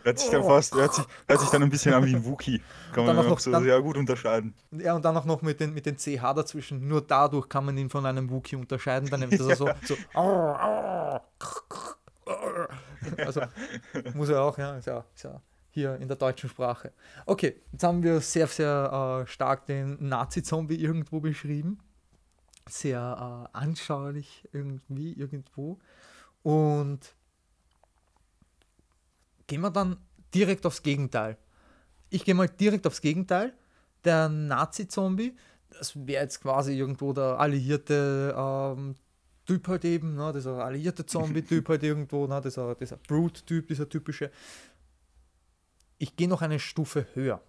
[0.02, 2.60] hört sich dann fast, hört sich, hört sich dann ein bisschen an wie ein Wookie.
[2.92, 4.54] Kann man noch, so dann, sehr gut unterscheiden.
[4.72, 6.88] Ja, und dann auch noch mit den, mit den CH dazwischen.
[6.88, 9.08] Nur dadurch kann man ihn von einem Wookie unterscheiden.
[9.08, 9.54] Dann nimmt er ja.
[9.54, 9.96] so, so.
[13.18, 13.42] Also
[14.14, 15.40] muss er auch, ja, ist ja, ist ja
[15.70, 16.92] hier in der deutschen Sprache.
[17.26, 21.78] Okay, jetzt haben wir sehr, sehr äh, stark den Nazi-Zombie irgendwo beschrieben.
[22.68, 25.78] Sehr äh, anschaulich irgendwie, irgendwo.
[26.42, 27.00] Und
[29.46, 29.96] gehen wir dann
[30.32, 31.36] direkt aufs Gegenteil.
[32.08, 33.52] Ich gehe mal direkt aufs Gegenteil.
[34.04, 35.36] Der Nazi-Zombie,
[35.70, 38.94] das wäre jetzt quasi irgendwo der alliierte ähm,
[39.44, 44.30] Typ halt eben, ne, dieser alliierte Zombie-Typ halt irgendwo, ne, dieser, dieser Brute-Typ, dieser typische
[45.98, 47.40] ich gehe noch eine Stufe höher.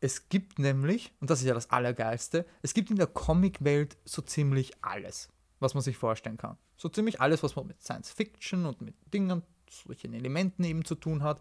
[0.00, 4.22] Es gibt nämlich, und das ist ja das Allergeilste, es gibt in der Comicwelt so
[4.22, 5.28] ziemlich alles,
[5.58, 6.56] was man sich vorstellen kann.
[6.76, 10.94] So ziemlich alles, was man mit Science Fiction und mit Dingen, solchen Elementen eben zu
[10.94, 11.40] tun hat.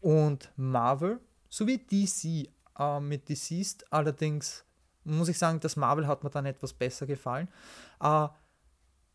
[0.00, 4.64] Und Marvel sowie DC äh, mit Deceased allerdings,
[5.04, 7.48] muss ich sagen, das Marvel hat mir dann etwas besser gefallen.
[8.00, 8.28] Äh,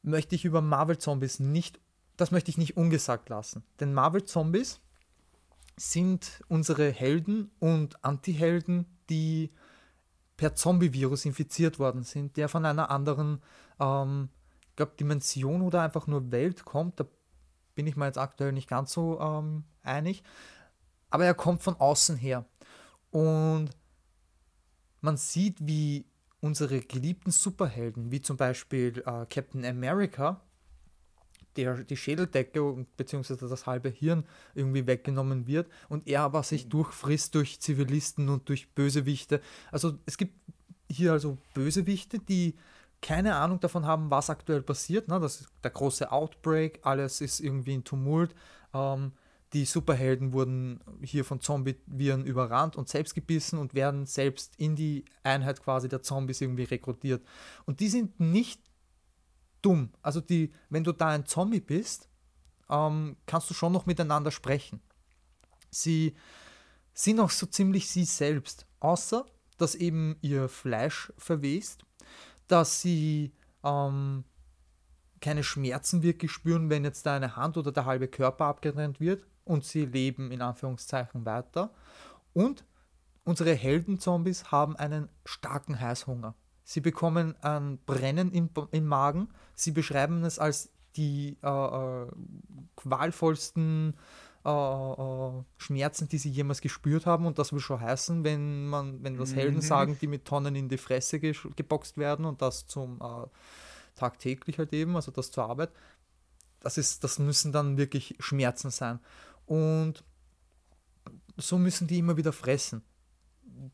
[0.02, 1.80] möchte ich über Marvel Zombies nicht,
[2.18, 3.64] das möchte ich nicht ungesagt lassen.
[3.80, 4.80] Denn Marvel Zombies
[5.78, 9.52] sind unsere Helden und Antihelden, die
[10.38, 13.42] per Zombie-Virus infiziert worden sind, der von einer anderen
[13.80, 14.30] ähm,
[14.76, 17.00] glaub, Dimension oder einfach nur Welt kommt.
[17.00, 17.06] Da
[17.76, 20.24] bin ich mir jetzt aktuell nicht ganz so ähm, einig.
[21.10, 22.46] Aber er kommt von außen her.
[23.12, 23.70] Und
[25.02, 26.06] man sieht, wie
[26.42, 30.42] unsere geliebten Superhelden, wie zum Beispiel äh, Captain America,
[31.56, 33.36] der, die Schädeldecke bzw.
[33.48, 34.24] das halbe Hirn
[34.56, 36.70] irgendwie weggenommen wird und er aber sich mhm.
[36.70, 39.42] durchfrisst durch Zivilisten und durch Bösewichte.
[39.72, 40.36] Also es gibt
[40.90, 42.56] hier also Bösewichte, die
[43.02, 45.08] keine Ahnung davon haben, was aktuell passiert.
[45.08, 45.20] Ne?
[45.20, 48.36] Das ist der große Outbreak, alles ist irgendwie in Tumult.
[48.74, 49.14] Ähm,
[49.54, 55.06] die Superhelden wurden hier von Zombie-Viren überrannt und selbst gebissen und werden selbst in die
[55.24, 57.26] Einheit quasi der Zombies irgendwie rekrutiert.
[57.66, 58.62] Und die sind nicht
[59.62, 59.92] dumm.
[60.04, 62.08] Also die, wenn du da ein Zombie bist,
[62.70, 64.82] ähm, kannst du schon noch miteinander sprechen.
[65.72, 66.16] Sie
[66.94, 69.26] sind auch so ziemlich sie selbst, außer
[69.58, 71.86] dass eben ihr Fleisch verwest,
[72.48, 73.34] dass sie
[73.64, 74.24] ähm,
[75.22, 79.26] keine Schmerzen wirklich spüren, wenn jetzt da eine Hand oder der halbe Körper abgetrennt wird
[79.50, 81.72] und sie leben in Anführungszeichen weiter.
[82.34, 82.64] Und
[83.24, 86.36] unsere Heldenzombies haben einen starken Heißhunger.
[86.64, 89.30] Sie bekommen ein Brennen im, im Magen.
[89.56, 92.08] Sie beschreiben es als die äh, äh,
[92.76, 93.96] qualvollsten
[94.46, 97.26] äh, äh, Schmerzen, die sie jemals gespürt haben.
[97.26, 99.62] Und das will schon heißen, wenn man, wenn das Helden mhm.
[99.62, 103.28] sagen, die mit Tonnen in die Fresse ge geboxt werden und das zum äh,
[103.96, 105.72] tagtäglich halt eben, also das zur Arbeit.
[106.60, 109.00] Das, ist, das müssen dann wirklich Schmerzen sein.
[109.50, 110.04] Und
[111.38, 112.84] so müssen die immer wieder fressen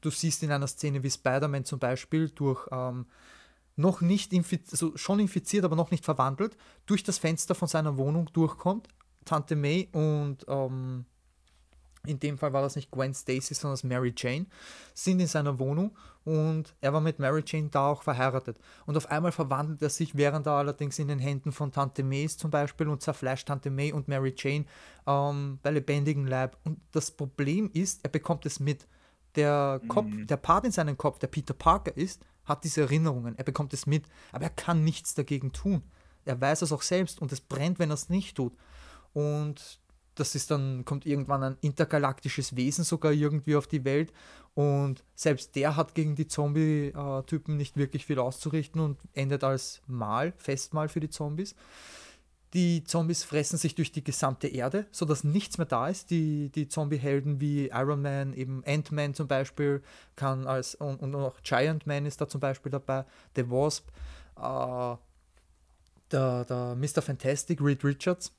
[0.02, 3.06] du siehst in einer Szene wie Spider-Man zum Beispiel durch ähm,
[3.76, 7.98] noch nicht infiziert, also schon infiziert, aber noch nicht verwandelt, durch das Fenster von seiner
[7.98, 8.88] Wohnung durchkommt.
[9.26, 11.06] Tante May und ähm,
[12.06, 14.46] in dem Fall war das nicht Gwen Stacy, sondern Mary Jane,
[14.94, 18.58] sind in seiner Wohnung und er war mit Mary Jane da auch verheiratet.
[18.86, 22.26] Und auf einmal verwandelt er sich, während er allerdings in den Händen von Tante May
[22.26, 24.66] ist zum Beispiel und zerfleischt Tante May und Mary Jane
[25.06, 26.58] ähm, bei lebendigem Leib.
[26.64, 28.88] Und das Problem ist, er bekommt es mit
[29.36, 30.28] der Kopf, mhm.
[30.28, 33.38] der Part in seinem Kopf, der Peter Parker ist, hat diese Erinnerungen.
[33.38, 35.84] Er bekommt es mit, aber er kann nichts dagegen tun.
[36.26, 38.54] Er weiß es auch selbst und es brennt, wenn er es nicht tut.
[39.14, 39.80] Und
[40.16, 44.12] das ist dann, kommt irgendwann ein intergalaktisches Wesen sogar irgendwie auf die Welt
[44.54, 50.34] und selbst der hat gegen die Zombie-Typen nicht wirklich viel auszurichten und endet als Mal,
[50.38, 51.56] Festmahl für die Zombies.
[52.54, 56.10] Die Zombies fressen sich durch die gesamte Erde, sodass nichts mehr da ist.
[56.10, 59.84] Die, die Zombie-Helden wie Iron Man, eben Ant-Man zum Beispiel,
[60.16, 63.04] kann als und, und auch Giant Man ist da zum Beispiel dabei,
[63.36, 63.90] The Wasp,
[64.38, 64.96] äh,
[66.12, 67.02] der, der Mr.
[67.02, 68.32] Fantastic, Reed Richards.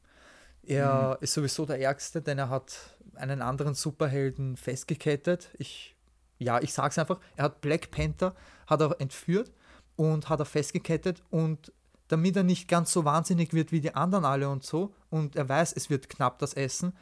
[0.67, 1.25] Er mhm.
[1.25, 5.51] ist sowieso der Ärgste, denn er hat einen anderen Superhelden festgekettet.
[5.59, 5.97] Ich,
[6.39, 8.35] ja, ich sag's einfach, er hat Black Panther,
[8.67, 9.53] hat er entführt
[9.95, 11.73] und hat er festgekettet und
[12.09, 15.49] damit er nicht ganz so wahnsinnig wird wie die anderen alle und so und er
[15.49, 16.93] weiß, es wird knapp das Essen,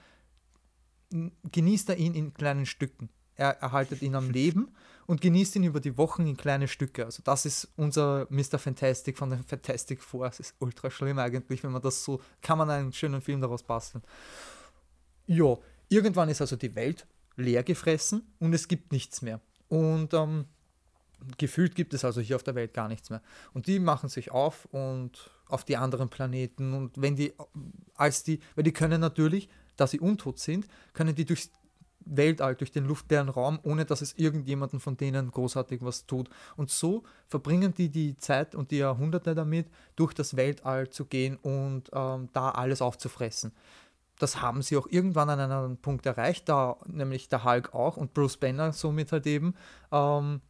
[1.51, 3.09] genießt er ihn in kleinen Stücken.
[3.35, 4.75] Er erhaltet ihn am Leben
[5.07, 7.05] und genießt ihn über die Wochen in kleine Stücke.
[7.05, 8.59] Also das ist unser Mr.
[8.59, 10.27] Fantastic von den Fantastic Four.
[10.27, 13.63] Es ist ultra schlimm eigentlich, wenn man das so, kann man einen schönen Film daraus
[13.63, 14.03] basteln.
[15.27, 15.57] Ja,
[15.89, 19.41] irgendwann ist also die Welt leer gefressen und es gibt nichts mehr.
[19.69, 20.47] Und ähm,
[21.39, 23.23] gefühlt gibt es also hier auf der Welt gar nichts mehr.
[23.53, 27.33] Und die machen sich auf und auf die anderen Planeten und wenn die,
[27.95, 31.51] als die, weil die können natürlich, da sie untot sind, können die durchs
[32.07, 36.29] Weltall, durch den luftleeren Raum, ohne dass es irgendjemanden von denen großartig was tut.
[36.57, 41.37] Und so verbringen die die Zeit und die Jahrhunderte damit, durch das Weltall zu gehen
[41.37, 43.53] und ähm, da alles aufzufressen.
[44.19, 48.15] Das haben sie auch irgendwann an einem Punkt erreicht, da nämlich der Hulk auch und
[48.15, 49.55] Bruce Banner somit halt eben.
[49.91, 50.41] Ähm,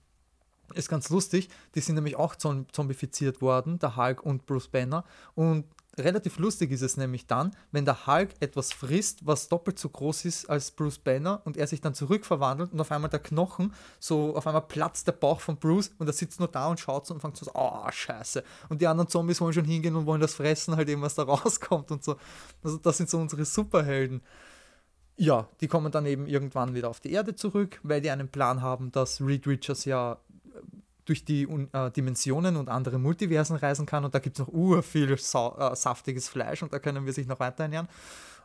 [0.74, 5.04] ist ganz lustig, die sind nämlich auch zombifiziert worden, der Hulk und Bruce Banner.
[5.34, 5.66] Und
[5.98, 10.24] relativ lustig ist es nämlich dann, wenn der Hulk etwas frisst, was doppelt so groß
[10.24, 14.36] ist als Bruce Banner und er sich dann zurückverwandelt und auf einmal der Knochen, so
[14.36, 17.14] auf einmal platzt der Bauch von Bruce und er sitzt nur da und schaut so
[17.14, 18.42] und fängt so, oh, scheiße.
[18.68, 21.22] Und die anderen Zombies wollen schon hingehen und wollen das fressen, halt eben, was da
[21.24, 22.16] rauskommt und so.
[22.62, 24.22] Also das sind so unsere Superhelden.
[25.16, 28.62] Ja, die kommen dann eben irgendwann wieder auf die Erde zurück, weil die einen Plan
[28.62, 30.18] haben, dass Reed Richards ja
[31.04, 34.82] durch die äh, Dimensionen und andere Multiversen reisen kann und da gibt es noch ur
[34.82, 37.88] viel sa äh, saftiges Fleisch und da können wir sich noch weiter ernähren.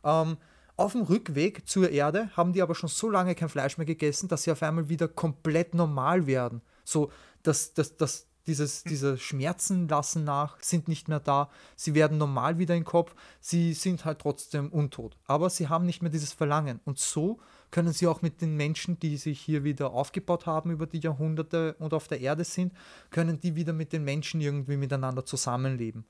[0.04, 0.38] Ähm,
[0.76, 4.30] auf dem Rückweg zur Erde haben die aber schon so lange kein Fleisch mehr gegessen,
[4.30, 6.62] dass sie auf einmal wieder komplett normal werden.
[6.86, 7.12] So,
[7.44, 12.58] dass, dass, dass dieses, diese Schmerzen lassen nach, sind nicht mehr da, sie werden normal
[12.58, 15.18] wieder im Kopf, sie sind halt trotzdem untot.
[15.26, 16.80] Aber sie haben nicht mehr dieses Verlangen.
[16.86, 17.40] Und so
[17.72, 21.76] können sie auch mit den Menschen, die sich hier wieder aufgebaut haben über die Jahrhunderte
[21.80, 22.74] und auf der Erde sind,
[23.12, 26.06] können die wieder mit den Menschen irgendwie miteinander zusammenleben.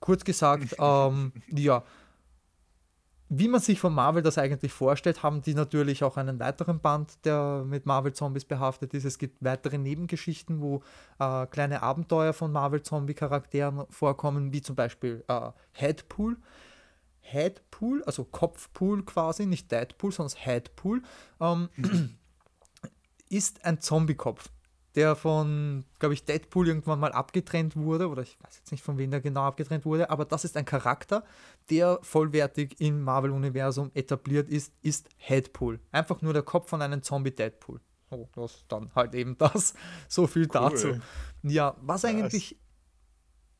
[0.00, 1.84] Kurz gesagt, ähm, ja,
[3.30, 7.24] wie man sich von Marvel das eigentlich vorstellt, haben die natürlich auch einen weiteren Band,
[7.26, 9.04] der mit Marvel-Zombies behaftet ist.
[9.04, 10.82] Es gibt weitere Nebengeschichten, wo
[11.18, 16.38] äh, kleine Abenteuer von Marvel-Zombie-Charakteren vorkommen, wie zum Beispiel äh, Headpool.
[17.32, 21.02] Headpool, also Kopfpool quasi, nicht Deadpool, sondern Headpool,
[21.40, 21.68] ähm,
[23.28, 24.50] ist ein Zombie-Kopf,
[24.94, 28.98] der von, glaube ich, Deadpool irgendwann mal abgetrennt wurde, oder ich weiß jetzt nicht, von
[28.98, 31.24] wem der genau abgetrennt wurde, aber das ist ein Charakter,
[31.70, 35.80] der vollwertig im Marvel-Universum etabliert ist, ist Headpool.
[35.92, 37.80] Einfach nur der Kopf von einem Zombie-Deadpool.
[38.10, 39.74] Oh, das dann halt eben das.
[40.08, 40.48] So viel cool.
[40.52, 41.00] dazu.
[41.42, 42.58] Ja, was eigentlich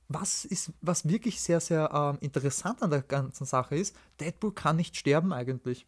[0.09, 4.77] was ist, was wirklich sehr, sehr ähm, interessant an der ganzen Sache ist, Deadpool kann
[4.77, 5.87] nicht sterben eigentlich.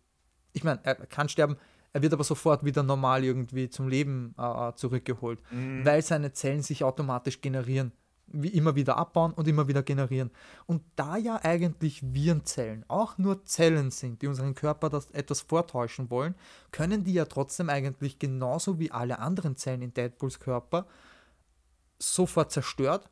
[0.52, 1.56] Ich meine, er kann sterben,
[1.92, 5.84] er wird aber sofort wieder normal irgendwie zum Leben äh, äh, zurückgeholt, mhm.
[5.84, 7.92] weil seine Zellen sich automatisch generieren.
[8.32, 10.30] Wie immer wieder abbauen und immer wieder generieren.
[10.66, 16.10] Und da ja eigentlich Virenzellen auch nur Zellen sind, die unseren Körper das etwas vortäuschen
[16.10, 16.36] wollen,
[16.70, 20.86] können die ja trotzdem eigentlich genauso wie alle anderen Zellen in Deadpools Körper
[21.98, 23.10] sofort zerstört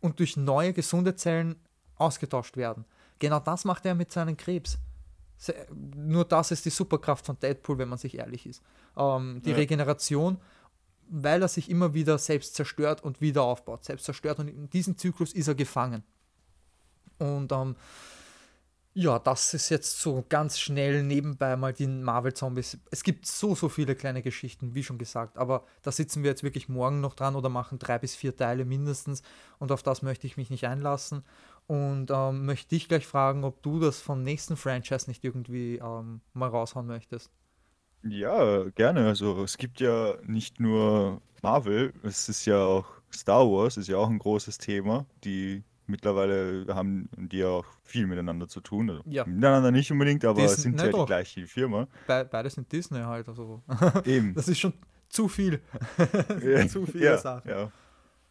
[0.00, 1.56] und durch neue gesunde Zellen
[1.96, 2.84] ausgetauscht werden.
[3.18, 4.78] Genau das macht er mit seinem Krebs.
[5.94, 8.62] Nur das ist die Superkraft von Deadpool, wenn man sich ehrlich ist.
[8.96, 9.56] Ähm, die ja.
[9.56, 10.38] Regeneration,
[11.08, 14.96] weil er sich immer wieder selbst zerstört und wieder aufbaut, selbst zerstört und in diesem
[14.96, 16.02] Zyklus ist er gefangen.
[17.18, 17.76] Und ähm,
[18.92, 22.78] ja, das ist jetzt so ganz schnell nebenbei mal die Marvel-Zombies.
[22.90, 26.42] Es gibt so, so viele kleine Geschichten, wie schon gesagt, aber da sitzen wir jetzt
[26.42, 29.22] wirklich morgen noch dran oder machen drei bis vier Teile mindestens
[29.58, 31.24] und auf das möchte ich mich nicht einlassen.
[31.68, 36.20] Und ähm, möchte dich gleich fragen, ob du das vom nächsten Franchise nicht irgendwie ähm,
[36.32, 37.30] mal raushauen möchtest.
[38.02, 39.06] Ja, gerne.
[39.06, 43.98] Also es gibt ja nicht nur Marvel, es ist ja auch Star Wars, ist ja
[43.98, 45.06] auch ein großes Thema.
[45.22, 48.90] Die mittlerweile haben die ja auch viel miteinander zu tun.
[48.90, 49.24] Also ja.
[49.24, 51.00] Miteinander nicht unbedingt, aber Disney, sind ja doch.
[51.00, 51.88] die gleiche Firma.
[52.06, 53.28] Be beide sind Disney halt.
[53.28, 53.62] Also.
[54.04, 54.34] Eben.
[54.34, 54.72] Das ist schon
[55.08, 55.60] zu viel.
[56.42, 56.66] ja.
[56.68, 57.50] zu viele ja, Sachen.
[57.50, 57.70] Ja.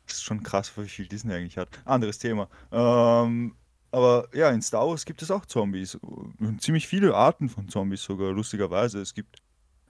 [0.07, 1.69] Das ist schon krass, wie viel Disney eigentlich hat.
[1.85, 2.49] Anderes Thema.
[2.71, 3.53] Ähm,
[3.91, 5.99] aber ja, in Star Wars gibt es auch Zombies.
[6.59, 9.01] Ziemlich viele Arten von Zombies sogar, lustigerweise.
[9.01, 9.37] Es gibt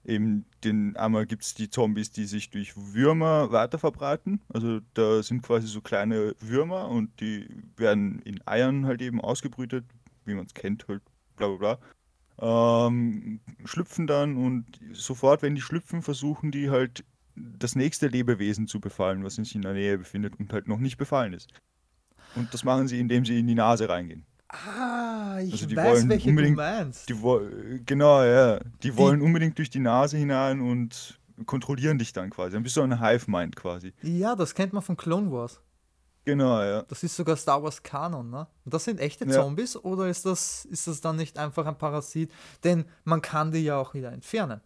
[0.05, 4.41] Eben den, einmal gibt es die Zombies, die sich durch Würmer weiterverbreiten.
[4.49, 9.85] Also da sind quasi so kleine Würmer und die werden in Eiern halt eben ausgebrütet,
[10.25, 11.01] wie man es kennt, halt
[11.35, 12.87] bla bla bla.
[12.87, 17.03] Ähm, schlüpfen dann und sofort, wenn die schlüpfen, versuchen die halt
[17.35, 20.97] das nächste Lebewesen zu befallen, was sich in der Nähe befindet und halt noch nicht
[20.97, 21.53] befallen ist.
[22.35, 24.25] Und das machen sie, indem sie in die Nase reingehen.
[24.49, 27.07] Ah, ich also weiß, welche du meinst.
[27.07, 27.15] Die,
[27.85, 28.59] genau, ja.
[28.59, 32.53] Die, die wollen unbedingt durch die Nase hinein und kontrollieren dich dann quasi.
[32.53, 33.93] Dann bist du ein Hive-Mind quasi.
[34.01, 35.61] Ja, das kennt man von Clone Wars.
[36.25, 36.83] Genau, ja.
[36.83, 38.47] Das ist sogar Star Wars Kanon, ne?
[38.65, 39.81] Und das sind echte Zombies ja.
[39.81, 42.31] oder ist das, ist das dann nicht einfach ein Parasit?
[42.63, 44.61] Denn man kann die ja auch wieder entfernen.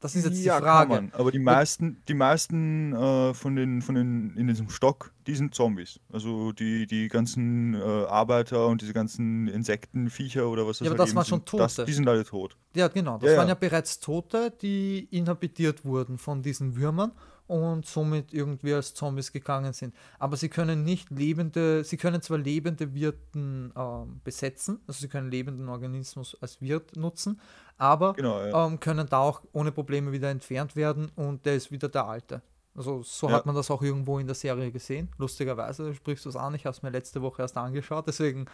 [0.00, 0.88] Das ist jetzt Ja, die Frage.
[0.94, 1.12] man.
[1.12, 5.54] Aber die meisten, die meisten äh, von den, von den in diesem Stock, die sind
[5.54, 6.00] Zombies.
[6.10, 10.92] Also die, die ganzen äh, Arbeiter und diese ganzen Insekten, Viecher oder was das Ja,
[10.92, 11.86] aber halt das waren schon sind, das, Tote.
[11.86, 12.56] die sind alle tot.
[12.74, 13.18] Ja, genau.
[13.18, 13.58] Das Ja, waren ja ja.
[13.58, 17.12] bereits Tote, die inhabitiert wurden von diesen Würmern
[17.50, 19.92] und somit irgendwie als Zombies gegangen sind.
[20.20, 25.30] Aber sie können nicht lebende, sie können zwar lebende Wirten ähm, besetzen, also sie können
[25.30, 27.40] lebenden Organismus als Wirt nutzen,
[27.76, 28.66] aber Genau, ja.
[28.66, 32.40] ähm, können da auch ohne Probleme wieder entfernt werden und der ist wieder der alte.
[32.72, 33.34] Also so Ja.
[33.34, 35.08] hat man das auch irgendwo in der Serie gesehen.
[35.18, 36.54] Lustigerweise sprichst du es an.
[36.54, 38.46] Ich habe es mir letzte Woche erst angeschaut, deswegen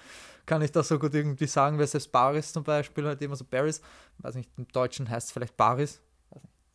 [0.47, 3.45] kann ich das so gut irgendwie sagen, weil selbst Baris zum Beispiel halt immer so
[3.45, 3.83] Barris,
[4.21, 6.01] weiß nicht, im Deutschen heißt es vielleicht Baris,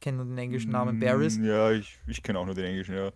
[0.02, 1.38] kenne nur den englischen Namen Barris.
[1.38, 3.12] Mm, Ja, ich, ich kenne auch nur den englischen, ja.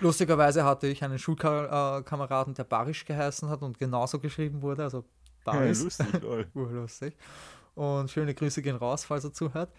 [0.00, 5.52] Lustigerweise hatte ich einen Schulkameraden, der Barisch geheißen hat und genauso geschrieben wurde, also ja
[5.52, 5.82] Baris.
[5.82, 6.46] lustig, lol.
[6.54, 7.16] Urlustig.
[7.74, 9.70] Und schöne Grüße gehen raus, falls er zuhört.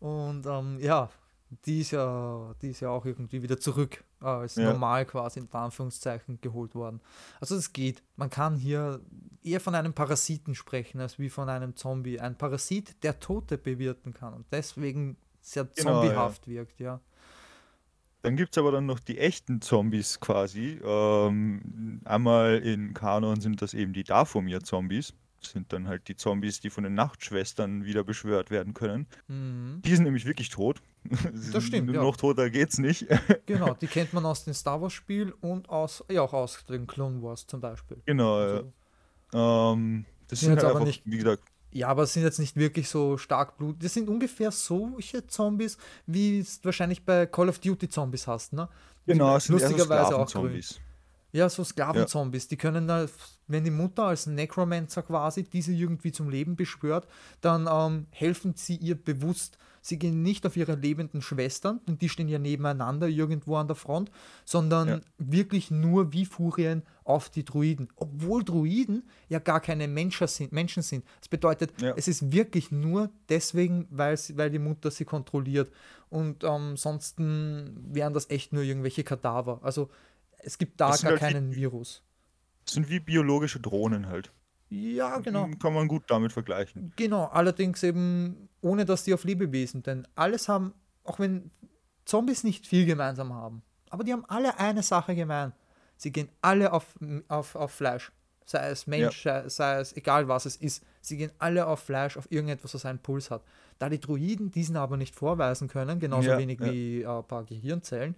[0.00, 1.10] Und ähm, ja,
[1.66, 4.72] die ist ja, die ist ja auch irgendwie wieder zurück äh, als Ja.
[4.72, 7.00] normal quasi in Anführungszeichen geholt worden.
[7.40, 8.02] Also es geht.
[8.16, 9.00] Man kann hier
[9.44, 12.18] eher von einem Parasiten sprechen, als wie von einem Zombie.
[12.18, 16.00] Ein Parasit, der Tote bewirten kann und deswegen sehr Genau, ja.
[16.02, 17.00] zombiehaft wirkt, ja.
[18.22, 20.80] Dann gibt es aber dann noch die echten Zombies quasi.
[20.84, 25.12] Ähm, einmal in Kanon sind das eben die Dathomir-Zombies.
[25.40, 29.08] Das sind dann halt die Zombies, die von den Nachtschwestern wieder beschwört werden können.
[29.26, 29.82] Mhm.
[29.84, 30.80] Die sind nämlich wirklich tot.
[31.10, 32.00] Das stimmt, sind ja.
[32.02, 33.08] Noch toter geht's nicht.
[33.46, 36.86] Genau, die kennt man aus den Star Wars Spielen und aus, ja auch aus den
[36.86, 38.00] Clone Wars zum Beispiel.
[38.06, 38.38] genau.
[38.38, 38.44] ja.
[38.46, 38.72] Also,
[39.74, 41.42] Ähm, das Sind sind halt aber einfach, nicht- wie gesagt,
[41.72, 43.82] Ja, aber es sind jetzt nicht wirklich so stark Blut.
[43.82, 48.68] Das sind ungefähr solche Zombies, wie es wahrscheinlich bei Call of Duty Zombies hast, ne?
[49.06, 50.62] genau, es sind lustigerweise auch grün.
[51.32, 53.06] Ja, so Sklavenzombies, die können da,
[53.46, 57.08] wenn die Mutter als Necromancer quasi diese irgendwie zum Leben beschwört,
[57.40, 59.56] dann ähm, helfen sie ihr bewusst.
[59.84, 63.74] Sie gehen nicht auf ihre lebenden Schwestern, denn die stehen ja nebeneinander irgendwo an der
[63.74, 64.12] Front,
[64.44, 65.00] sondern Ja.
[65.18, 67.88] wirklich nur wie Furien auf die Druiden.
[67.96, 70.52] Obwohl Druiden ja gar keine Menschen sind.
[70.52, 71.04] Menschen sind.
[71.18, 71.94] Das bedeutet, Ja.
[71.96, 75.72] es ist wirklich nur deswegen, weil, sie, weil die Mutter sie kontrolliert.
[76.10, 79.58] Und ähm, ansonsten wären das echt nur irgendwelche Kadaver.
[79.62, 79.90] Also
[80.38, 82.02] es gibt da gar halt keinen Virus.
[82.64, 84.30] Das sind wie biologische Drohnen halt.
[84.72, 85.48] Ja, genau.
[85.60, 86.92] Kann man gut damit vergleichen.
[86.96, 90.72] Genau, allerdings eben ohne dass die auf Lebewesen, denn alles haben,
[91.04, 91.50] auch wenn
[92.06, 95.52] Zombies nicht viel gemeinsam haben, aber die haben alle eine Sache gemein.
[95.96, 98.10] Sie gehen alle auf, auf, auf Fleisch.
[98.44, 100.82] Sei es Mensch, sei, sei es egal was es ist.
[101.00, 103.42] Sie gehen alle auf Fleisch, auf irgendetwas, was einen Puls hat.
[103.78, 106.72] Da die Druiden diesen aber nicht vorweisen können, genauso Ja, wenig ja.
[106.72, 108.16] wie äh, ein paar Gehirnzellen,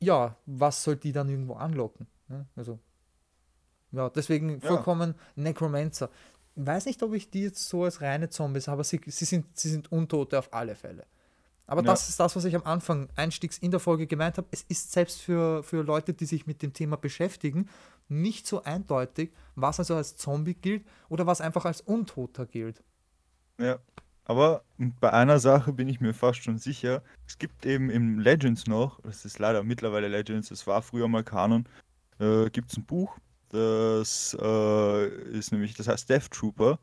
[0.00, 2.06] ja, was soll die dann irgendwo anlocken?
[2.28, 2.46] ne?
[2.56, 2.78] Also,
[3.94, 4.68] ja, deswegen Ja.
[4.68, 6.10] vollkommen Necromancer.
[6.56, 9.46] Ich weiß nicht, ob ich die jetzt so als reine Zombies, aber sie, sie, sind,
[9.58, 11.04] sie sind Untote auf alle Fälle.
[11.66, 11.86] Aber Ja.
[11.92, 14.46] das ist das, was ich am Anfang einstiegs in der Folge gemeint habe.
[14.50, 17.68] Es ist selbst für, für Leute, die sich mit dem Thema beschäftigen,
[18.08, 22.82] nicht so eindeutig, was also als Zombie gilt oder was einfach als Untoter gilt.
[23.58, 23.78] Ja.
[24.26, 24.62] Aber
[25.00, 27.02] bei einer Sache bin ich mir fast schon sicher.
[27.26, 31.22] Es gibt eben im Legends noch, das ist leider mittlerweile Legends, das war früher mal
[31.24, 31.66] Kanon,
[32.18, 33.18] äh, gibt es ein Buch,
[33.54, 36.80] das äh, ist nämlich, das heißt Death Trooper.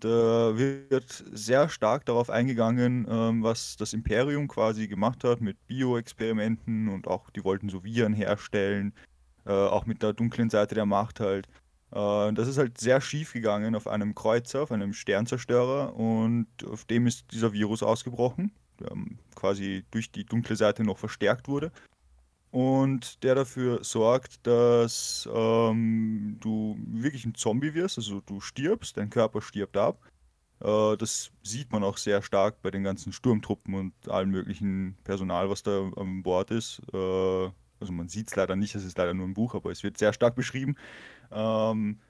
[0.00, 6.88] Da wird sehr stark darauf eingegangen, ähm, was das Imperium quasi gemacht hat mit Bioexperimenten
[6.88, 8.92] und auch, die wollten so Viren herstellen,
[9.46, 11.46] äh, auch mit der dunklen Seite der Macht halt.
[11.92, 16.84] Äh, das ist halt sehr schief gegangen auf einem Kreuzer, auf einem Sternzerstörer und auf
[16.84, 18.50] dem ist dieser Virus ausgebrochen,
[18.80, 21.70] der ähm, quasi durch die dunkle Seite noch verstärkt wurde
[22.50, 29.10] und der dafür sorgt, dass ähm, du wirklich ein Zombie wirst, also du stirbst, dein
[29.10, 30.00] Körper stirbt ab.
[30.60, 35.50] Äh, das sieht man auch sehr stark bei den ganzen Sturmtruppen und allem möglichen Personal,
[35.50, 36.80] was da an Bord ist.
[36.92, 37.50] Äh,
[37.80, 39.98] also man sieht es leider nicht, es ist leider nur ein Buch, aber es wird
[39.98, 40.76] sehr stark beschrieben.
[41.30, 42.00] Ähm,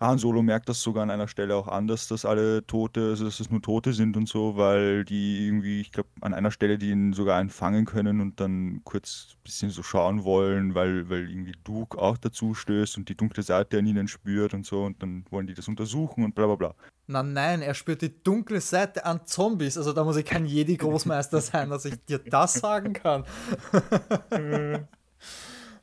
[0.00, 3.40] Han Solo merkt das sogar an einer Stelle auch anders, dass alle Tote, also dass
[3.40, 6.90] es nur Tote sind und so, weil die irgendwie, ich glaube, an einer Stelle die
[6.90, 11.54] ihn sogar einfangen können und dann kurz ein bisschen so schauen wollen, weil, weil irgendwie
[11.64, 15.24] Duke auch dazu stößt und die dunkle Seite an ihnen spürt und so und dann
[15.30, 16.74] wollen die das untersuchen und bla bla bla.
[17.08, 19.76] Na nein, er spürt die dunkle Seite an Zombies.
[19.78, 23.24] Also da muss ich kein Jedi-Großmeister sein, dass ich dir das sagen kann.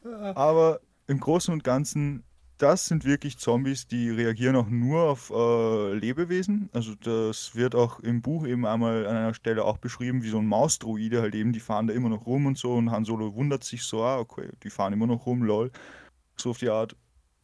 [0.35, 2.23] Aber im Großen und Ganzen,
[2.57, 6.69] das sind wirklich Zombies, die reagieren auch nur auf äh, Lebewesen.
[6.73, 10.40] Also das wird auch im Buch eben einmal an einer Stelle auch beschrieben, wie so
[10.40, 13.36] ein Mausdroide halt eben, die fahren da immer noch rum und so und Han Solo
[13.36, 15.72] wundert sich so, ah, okay, die fahren immer noch rum, lol.
[16.38, 16.95] So auf die Art.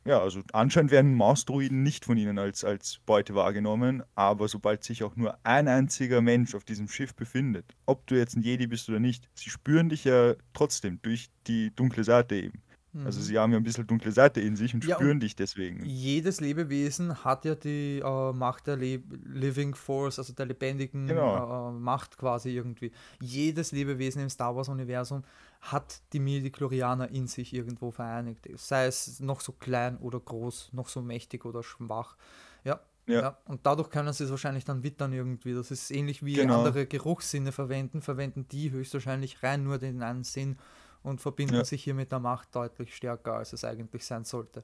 [0.04, 5.04] Ja, also anscheinend werden Mausdruiden nicht von ihnen als, als Beute wahrgenommen, aber sobald sich
[5.04, 8.90] auch nur ein einziger Mensch auf diesem Schiff befindet, ob du jetzt ein Jedi bist
[8.90, 12.64] oder nicht, sie spüren dich ja trotzdem durch die dunkle Seite eben.
[12.94, 13.24] Also Mhm.
[13.24, 15.86] sie haben ja ein bisschen dunkle Seite in sich und Ja, spüren und dich deswegen.
[15.86, 21.70] jedes Lebewesen hat ja die äh, Macht der Le Living Force, also der lebendigen Genau.
[21.70, 22.92] äh, Macht quasi irgendwie.
[23.22, 25.24] Jedes Lebewesen im Star Wars-Universum
[25.62, 28.50] hat die Midi-Chlorianer in sich irgendwo vereinigt.
[28.58, 32.18] Sei es noch so klein oder groß, noch so mächtig oder schwach.
[32.66, 33.38] Ja, Ja, ja.
[33.46, 35.54] Und dadurch können sie es wahrscheinlich dann wittern irgendwie.
[35.54, 36.58] Das ist ähnlich wie genau.
[36.58, 40.58] andere Geruchssinne verwenden, verwenden die höchstwahrscheinlich rein nur den einen Sinn
[41.04, 44.64] und verbinden Ja, sich hier mit der Macht deutlich stärker, als es eigentlich sein sollte.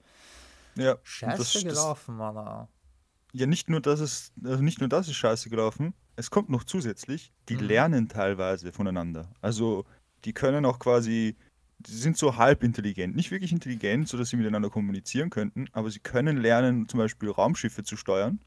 [0.76, 0.98] ja.
[1.04, 2.68] Scheiße das, das, gelaufen, Mann.
[3.34, 6.64] ja, nicht nur das ist, also nicht nur das ist scheiße gelaufen, es kommt noch
[6.64, 7.62] zusätzlich, die Mhm.
[7.68, 9.30] lernen teilweise voneinander.
[9.42, 9.86] Also
[10.26, 11.36] die können auch quasi,
[11.80, 13.16] die sind so halb intelligent.
[13.16, 17.84] Nicht wirklich intelligent, sodass sie miteinander kommunizieren könnten, aber sie können lernen, zum Beispiel Raumschiffe
[17.84, 18.40] zu steuern.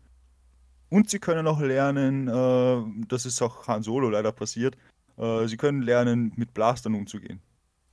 [0.89, 4.77] Und sie können auch lernen, äh, das ist auch Han Solo leider passiert,
[5.17, 7.41] äh, sie können lernen, mit Blastern umzugehen.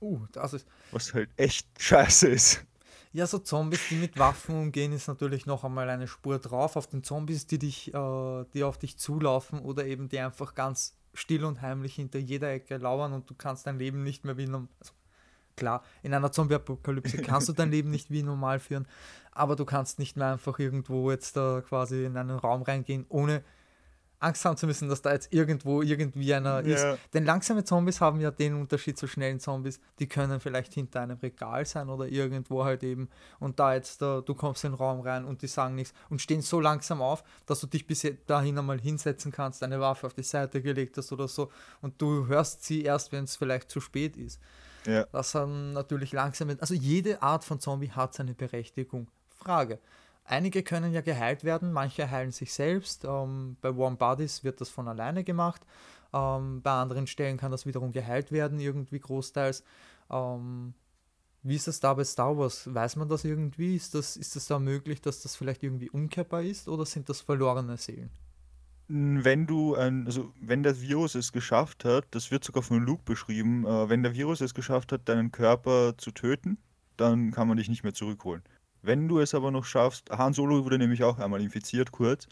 [0.00, 0.66] Uh, das ist.
[0.92, 2.64] Was halt echt scheiße ist.
[3.12, 6.76] Ja, so Zombies, die mit Waffen umgehen, ist natürlich noch einmal eine Spur drauf.
[6.76, 10.94] Auf den Zombies, die dich, äh, die auf dich zulaufen oder eben die einfach ganz
[11.14, 14.46] still und heimlich hinter jeder Ecke lauern und du kannst dein Leben nicht mehr wie
[14.46, 14.68] normal.
[14.80, 14.92] Also,
[15.56, 18.86] klar, in einer Zombie-Apokalypse kannst du dein Leben nicht wie normal führen,
[19.32, 23.42] aber du kannst nicht mehr einfach irgendwo jetzt da quasi in einen Raum reingehen, ohne
[24.20, 26.82] Angst haben zu müssen, dass da jetzt irgendwo irgendwie einer ist.
[26.82, 31.00] Ja, Denn langsame Zombies haben ja den Unterschied zu schnellen Zombies, die können vielleicht hinter
[31.00, 33.08] einem Regal sein oder irgendwo halt eben
[33.38, 36.20] und da jetzt, da, du kommst in den Raum rein und die sagen nichts und
[36.20, 40.14] stehen so langsam auf, dass du dich bis dahin einmal hinsetzen kannst, eine Waffe auf
[40.14, 41.50] die Seite gelegt hast oder so
[41.80, 44.40] und du hörst sie erst, wenn es vielleicht zu spät ist.
[44.84, 45.04] ja.
[45.12, 49.08] Das sind natürlich langsame, also jede Art von Zombie hat seine Berechtigung.
[49.38, 49.78] Frage.
[50.30, 53.06] Einige können ja geheilt werden, manche heilen sich selbst.
[53.06, 55.62] Ähm, bei Warm Bodies wird das von alleine gemacht.
[56.12, 59.64] Ähm, bei anderen Stellen kann das wiederum geheilt werden, irgendwie großteils.
[60.10, 60.74] Ähm,
[61.42, 62.68] wie ist das da bei Star Wars?
[62.72, 63.74] Weiß man das irgendwie?
[63.74, 67.22] Ist das, ist das da möglich, dass das vielleicht irgendwie umkehrbar ist oder sind das
[67.22, 68.10] verlorene Seelen?
[68.88, 73.66] Wenn du also wenn der Virus es geschafft hat, das wird sogar von Luke beschrieben,
[73.66, 76.58] äh, wenn der Virus es geschafft hat, deinen Körper zu töten,
[76.98, 78.42] dann kann man dich nicht mehr zurückholen.
[78.82, 82.28] Wenn du es aber noch schaffst, Han Solo wurde nämlich auch einmal infiziert, kurz.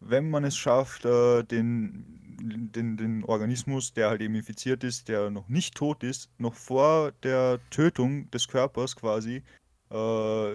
[0.00, 5.30] Wenn man es schafft, äh, den, den, den Organismus, der halt eben infiziert ist, der
[5.30, 9.42] noch nicht tot ist, noch vor der Tötung des Körpers quasi,
[9.90, 10.54] äh,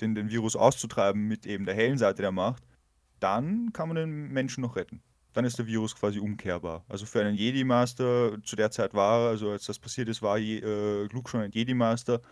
[0.00, 2.62] den, den Virus auszutreiben mit eben der hellen Seite der Macht,
[3.20, 5.02] dann kann man den Menschen noch retten.
[5.34, 6.84] Dann ist der Virus quasi umkehrbar.
[6.88, 11.04] Also für einen Jedi-Master, zu der Zeit war, also als das passiert ist, war äh,
[11.12, 12.22] Luke schon ein Jedi-Master.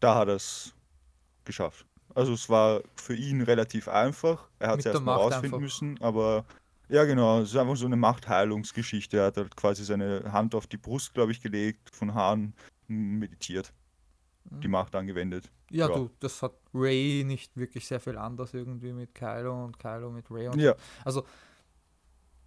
[0.00, 0.74] Da hat er es
[1.44, 1.86] geschafft.
[2.14, 4.48] Also es war für ihn relativ einfach.
[4.58, 5.60] Er hat es erstmal Macht rausfinden einfach.
[5.60, 6.44] müssen, aber
[6.88, 9.16] ja genau, es ist einfach so eine Machtheilungsgeschichte.
[9.18, 12.54] Er hat halt quasi seine Hand auf die Brust, glaube ich, gelegt, von Hahn
[12.86, 13.72] meditiert,
[14.44, 15.50] die Macht angewendet.
[15.70, 15.94] Ja, Ja.
[15.94, 20.30] du, das hat Ray nicht wirklich sehr viel anders irgendwie mit Kylo und Kylo mit
[20.30, 20.60] Ray und.
[20.60, 21.24] Ja, Also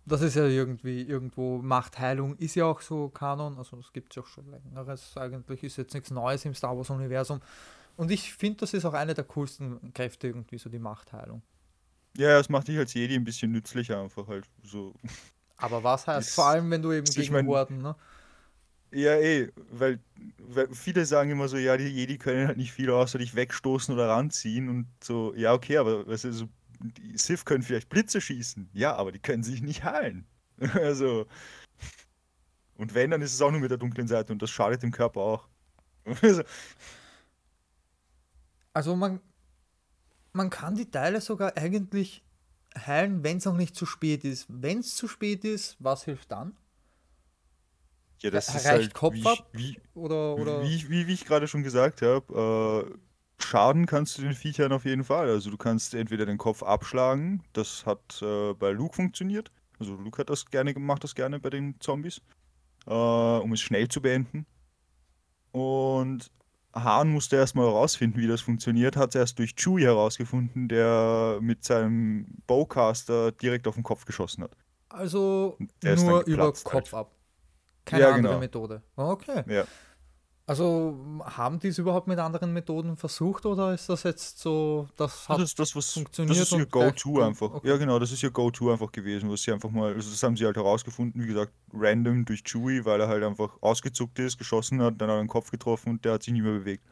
[0.06, 4.16] das ist ja irgendwie irgendwo Machtheilung, ist ja auch so Kanon, also das gibt es
[4.16, 7.42] ja auch schon längeres, eigentlich ist jetzt nichts Neues im Star Wars Universum.
[7.98, 11.42] Und ich finde, das ist auch eine der coolsten Kräfte irgendwie, so die Machtheilung.
[12.16, 14.94] ja, es macht dich als Jedi ein bisschen nützlicher einfach halt so.
[15.58, 17.96] Aber was heißt, Ist- vor allem wenn du eben gegen mein- Horden, ne?
[18.92, 20.00] Ja, eh, weil,
[20.38, 23.94] weil viele sagen immer so, ja, die Jedi können halt nicht viel außer dich wegstoßen
[23.94, 26.48] oder ranziehen und so, ja, okay, aber weißt du, so,
[26.80, 30.26] die Sith können vielleicht Blitze schießen, ja, aber die können sich nicht heilen.
[30.74, 31.28] Also,
[32.76, 34.92] und wenn, dann ist es auch nur mit der dunklen Seite und das schadet dem
[34.92, 35.48] Körper auch.
[36.22, 36.44] Also,
[38.78, 39.20] Also man,
[40.34, 42.24] man kann die Teile sogar eigentlich
[42.78, 44.46] heilen, wenn es noch nicht zu spät ist.
[44.50, 46.56] Wenn es zu spät ist, was hilft dann?
[48.22, 49.34] ja, das Reicht ist halt, Kopf wie, ab?
[49.34, 54.18] ich- wie, Oder, oder Wie, wie, wie ich gerade schon gesagt habe, äh, Schaden kannst
[54.18, 55.30] du den Viechern auf jeden Fall.
[55.30, 59.52] Also du kannst entweder den Kopf abschlagen, das hat äh, bei Luke funktioniert.
[59.80, 62.22] Also Luke hat das gerne gemacht, das gerne bei den Zombies,
[62.88, 64.46] äh, um es schnell zu beenden.
[65.52, 66.30] Und
[66.84, 71.64] Han musste erstmal herausfinden, wie das funktioniert, hat es erst durch Chewie herausgefunden, der mit
[71.64, 74.52] seinem Bowcaster direkt auf den Kopf geschossen hat.
[74.90, 76.94] also nur über geplatzt Kopf halt.
[76.94, 77.12] ab.
[77.86, 78.40] Keine Ja, andere genau.
[78.40, 78.84] Methode.
[78.96, 79.44] Okay.
[79.48, 79.64] Ja.
[80.50, 85.28] Also haben die es überhaupt mit anderen Methoden versucht oder ist das jetzt so, das
[85.28, 87.56] hat Das ist das, was funktioniert das ist ihr Go-To einfach.
[87.56, 87.68] Okay.
[87.68, 90.38] Ja, genau, das ist ihr Go-To einfach gewesen, was sie einfach mal, also das haben
[90.38, 94.82] sie halt herausgefunden, wie gesagt, random durch Chewie, weil er halt einfach ausgezuckt ist, geschossen
[94.82, 96.86] hat, dann hat er den Kopf getroffen und der hat sich nicht mehr bewegt.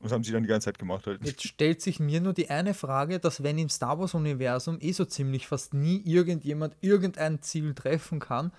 [0.00, 1.24] Was haben sie dann die ganze Zeit gemacht halt?
[1.24, 5.04] Jetzt stellt sich mir nur die eine Frage, dass wenn im Star Wars-Universum eh so
[5.04, 8.50] ziemlich fast nie irgendjemand irgendein Ziel treffen kann,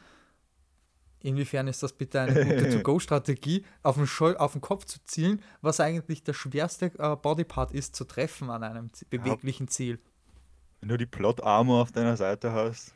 [1.24, 5.80] inwiefern ist das bitte eine gute To-Go-Strategie, auf, den auf den Kopf zu zielen, was
[5.80, 10.00] eigentlich der schwerste äh, Bodypart ist zu treffen an einem beweglichen Ziel?
[10.80, 12.94] Wenn du die Plot-Armor auf deiner Seite hast.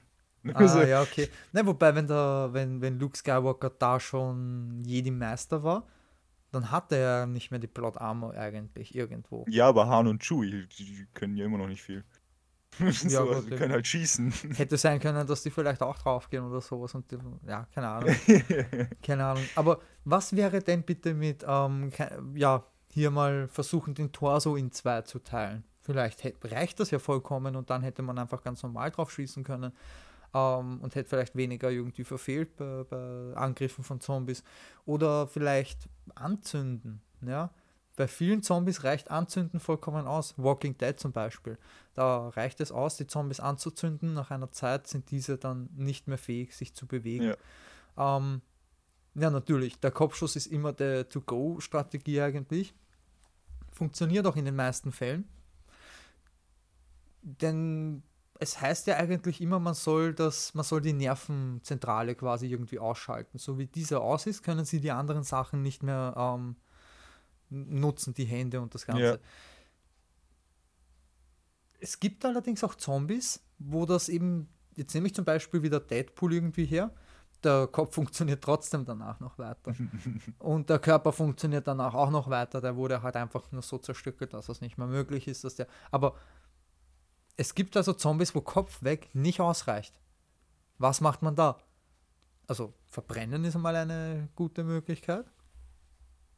[0.53, 1.29] Ah, ja, okay.
[1.53, 5.87] Ne, wobei, wenn, der, wenn, wenn Luke Skywalker da schon Jedi-Meister war,
[6.51, 9.45] dann hat er ja nicht mehr die Plot Armor eigentlich irgendwo.
[9.49, 12.03] Ja, aber Han und Chewie, die können ja immer noch nicht viel.
[12.79, 14.31] ja, so, also die können halt schießen.
[14.55, 18.15] Hätte sein können, dass die vielleicht auch draufgehen oder sowas und die, ja, keine Ahnung.
[19.03, 19.43] keine Ahnung.
[19.55, 21.91] Aber was wäre denn bitte mit, ähm,
[22.35, 25.63] ja, hier mal versuchen, den Torso in zwei zu teilen?
[25.81, 29.71] Vielleicht reicht das ja vollkommen und dann hätte man einfach ganz normal drauf schießen können
[30.33, 34.43] ähm, und hätte vielleicht weniger irgendwie verfehlt bei, bei, Angriffen von Zombies.
[34.85, 37.51] Oder vielleicht anzünden, ja.
[37.95, 40.33] Bei vielen Zombies reicht Anzünden vollkommen aus.
[40.37, 41.57] Walking Dead zum Beispiel.
[41.93, 44.13] Da reicht es aus, die Zombies anzuzünden.
[44.13, 47.35] Nach einer Zeit sind diese dann nicht mehr fähig, sich zu bewegen.
[47.95, 48.41] Ja, ähm,
[49.13, 52.73] ja natürlich, der Kopfschuss ist immer der To-Go-Strategie eigentlich.
[53.71, 55.27] Funktioniert auch in den meisten Fällen.
[57.21, 58.03] Denn
[58.39, 63.37] es heißt ja eigentlich immer, man soll das, man soll die Nervenzentrale quasi irgendwie ausschalten.
[63.37, 66.57] So wie diese aus ist, können sie die anderen Sachen nicht mehr ähm,
[67.49, 69.03] nutzen, die Hände und das Ganze.
[69.03, 69.17] Ja.
[71.79, 76.33] Es gibt allerdings auch Zombies, wo das eben, jetzt nehme ich zum Beispiel wieder Deadpool
[76.33, 76.91] irgendwie her,
[77.43, 79.73] der Kopf funktioniert trotzdem danach noch weiter.
[80.39, 82.61] und der Körper funktioniert danach auch noch weiter.
[82.61, 85.67] Der wurde halt einfach nur so zerstückelt, dass das nicht mehr möglich ist, dass der.
[85.91, 86.15] Aber
[87.37, 89.99] es gibt also Zombies, wo Kopf weg nicht ausreicht.
[90.77, 91.57] Was macht man da?
[92.47, 95.25] Also verbrennen ist einmal eine gute Möglichkeit.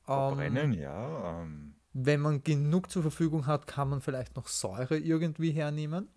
[0.08, 1.42] Verbrennen, ähm, ja.
[1.42, 1.76] Ähm.
[1.94, 6.10] Wenn man genug zur Verfügung hat, kann man vielleicht noch Säure irgendwie hernehmen.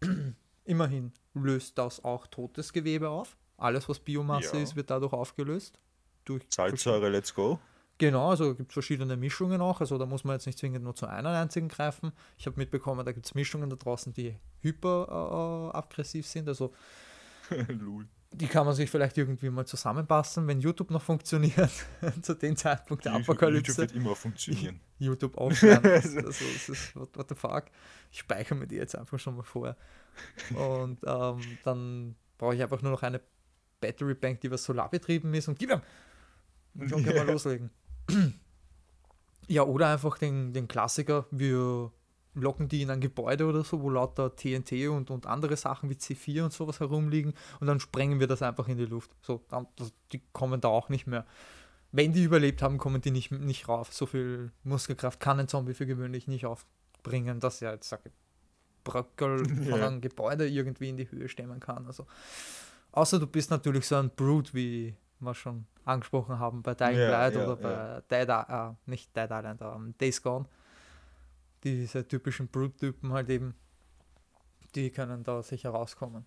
[0.64, 3.36] Immerhin löst das auch totes Gewebe auf.
[3.56, 4.62] Alles, was Biomasse ja.
[4.62, 5.78] ist, wird dadurch aufgelöst.
[6.24, 7.60] Durch Salzsäure, let's go.
[7.98, 9.80] Genau, also gibt es verschiedene Mischungen auch.
[9.80, 12.12] Also da muss man jetzt nicht zwingend nur zu einer einzigen greifen.
[12.36, 16.48] Ich habe mitbekommen, da gibt es Mischungen da draußen, die hyper äh, aggressiv sind.
[16.48, 16.74] Also
[18.32, 21.70] die kann man sich vielleicht irgendwie mal zusammenpassen, wenn YouTube noch funktioniert,
[22.22, 23.70] zu dem Zeitpunkt der Apokalypse.
[23.72, 24.80] YouTube wird immer funktionieren.
[24.98, 25.84] YouTube aufsperren.
[25.84, 27.64] also, das ist, what, what the fuck.
[28.10, 29.76] Ich speichere mir die jetzt einfach schon mal vor.
[30.54, 33.20] Und ähm, dann brauche ich einfach nur noch eine
[33.80, 35.82] Battery Bank, die was solarbetrieben ist und gib ihm!
[36.74, 37.70] Und schon können wir loslegen.
[39.48, 41.92] Ja, oder einfach den, den Klassiker, wir
[42.36, 45.94] locken die in ein Gebäude oder so, wo lauter TNT und, und andere Sachen wie
[45.94, 49.10] C4 und sowas herumliegen und dann sprengen wir das einfach in die Luft.
[49.22, 51.24] So, dann, das, die kommen da auch nicht mehr.
[51.92, 53.92] Wenn die überlebt haben, kommen die nicht, nicht rauf.
[53.92, 58.10] So viel Muskelkraft kann ein Zombie für gewöhnlich nicht aufbringen, dass er jetzt sage
[58.84, 61.86] Bröckel von einem Gebäude irgendwie in die Höhe stemmen kann.
[61.86, 62.06] Also,
[62.92, 67.10] außer du bist natürlich so ein Brute wie wir schon angesprochen haben bei Dying ja,
[67.10, 70.46] Light ja, oder bei Dead, äh, nicht Dead Island, ähm, Days Gone.
[71.66, 73.56] Diese typischen Brute-Typen halt eben,
[74.76, 76.24] die können da sicher rauskommen.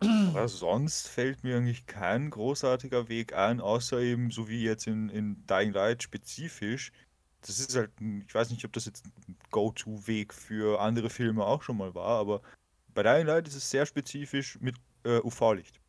[0.00, 5.08] Aber sonst fällt mir eigentlich kein großartiger Weg ein, außer eben so wie jetzt in,
[5.08, 6.92] in Dying Light spezifisch.
[7.40, 11.62] Das ist halt, ich weiß nicht, ob das jetzt ein Go-To-Weg für andere Filme auch
[11.62, 12.42] schon mal war, aber
[12.92, 15.80] bei Dying Light ist es sehr spezifisch mit äh, UV-Licht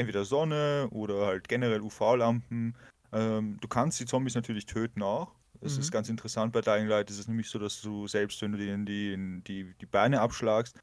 [0.00, 2.74] entweder Sonne oder halt generell UV-Lampen.
[3.12, 5.34] Ähm, du kannst die Zombies natürlich töten auch.
[5.60, 5.80] Das mhm.
[5.80, 7.10] ist ganz interessant bei Dying Light.
[7.10, 10.78] Es ist nämlich so, dass du selbst, wenn du denen die, die, die Beine abschlagst,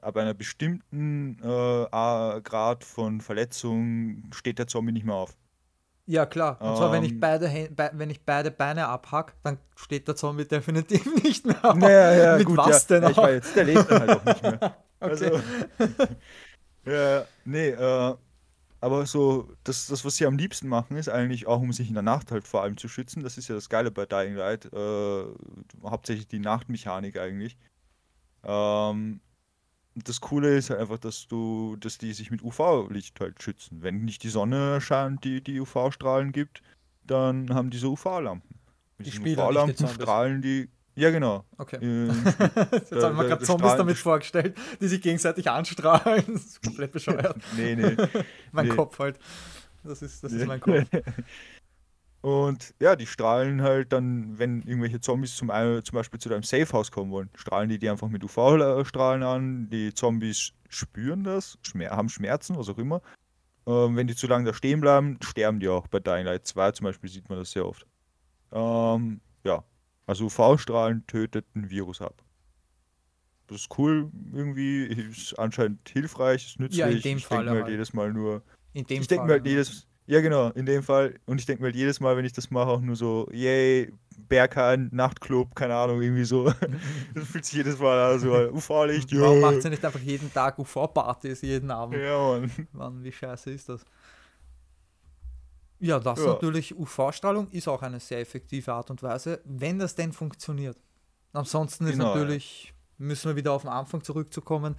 [0.00, 5.36] ab einer bestimmten äh, Grad von Verletzung steht der Zombie nicht mehr auf.
[6.06, 6.56] Ja, klar.
[6.60, 7.20] Und zwar, wenn ich ähm.
[7.20, 7.50] beide,
[7.92, 11.76] wenn ich beide Beine abhack, dann steht der Zombie definitiv nicht mehr auf.
[11.76, 12.96] Naja, ja, Mit gut, was ja.
[12.96, 14.54] denn ja, ich war jetzt, der lebt dann halt auch nicht mehr.
[15.00, 15.10] okay.
[15.10, 15.40] Also,
[16.86, 18.14] ja, nee, äh,
[18.80, 21.94] aber so, das, das, was sie am liebsten machen, ist eigentlich auch, um sich in
[21.94, 23.22] der Nacht halt vor allem zu schützen.
[23.22, 24.66] Das ist ja das Geile bei Dying Light.
[24.72, 25.24] Äh,
[25.82, 27.56] hauptsächlich die Nachtmechanik eigentlich.
[28.44, 29.20] Ähm,
[29.94, 33.82] das Coole ist halt einfach, dass du, dass die sich mit UV-Licht halt schützen.
[33.82, 36.62] Wenn nicht die Sonne scheint, die die UV-Strahlen gibt,
[37.04, 38.58] dann haben diese UV-Lampen.
[38.98, 40.68] Mit die UV-Lampen strahlen die
[40.98, 41.44] ja, genau.
[41.56, 41.76] Okay.
[41.76, 42.06] Äh,
[42.72, 46.24] Jetzt haben wir gerade Zombies damit vorgestellt, die sich gegenseitig anstrahlen.
[46.32, 47.36] Das ist komplett bescheuert.
[47.56, 47.96] nee, nee.
[48.52, 48.74] mein nee.
[48.74, 49.18] Kopf halt.
[49.84, 50.86] Das ist, das ist mein Kopf.
[52.20, 56.90] Und ja, die strahlen halt dann, wenn irgendwelche Zombies zum, zum Beispiel zu deinem Safehouse
[56.90, 59.70] kommen wollen, strahlen die die einfach mit UV-Strahlen an.
[59.70, 61.58] Die Zombies spüren das,
[61.90, 63.00] haben Schmerzen, was auch immer.
[63.66, 65.86] Ähm, wenn die zu lange da stehen bleiben, sterben die auch.
[65.86, 67.86] Bei Dying Light 2 zum Beispiel sieht man das sehr oft.
[68.50, 69.62] Ähm, ja,
[70.08, 72.24] also UV-Strahlen tötet ein Virus ab.
[73.46, 76.78] Das ist cool irgendwie, ist anscheinend hilfreich, ist nützlich.
[76.78, 79.24] Ja, in dem ich Fall denke mir halt jedes Mal nur, In dem ich denke
[79.24, 79.38] mir Fall.
[79.38, 82.24] halt jedes, ja genau, in dem Fall, und ich denke mir halt jedes Mal, wenn
[82.24, 83.92] ich das mache, auch nur so, yay,
[84.28, 86.52] Berghain, Nachtclub, keine Ahnung, irgendwie so.
[87.14, 90.58] Das fühlt sich jedes Mal an, so UV-Licht, Warum macht sie nicht einfach jeden Tag
[90.58, 91.98] UV-Partys, jeden Abend?
[91.98, 92.50] Ja, Mann.
[92.72, 93.84] Mann, wie scheiße ist das?
[95.80, 96.26] Ja, das Ja.
[96.32, 100.76] natürlich, UV-Strahlung ist auch eine sehr effektive Art und Weise, wenn das denn funktioniert.
[101.32, 102.14] Ansonsten ist Genau, ja.
[102.16, 104.76] natürlich, müssen wir wieder auf den Anfang zurückzukommen,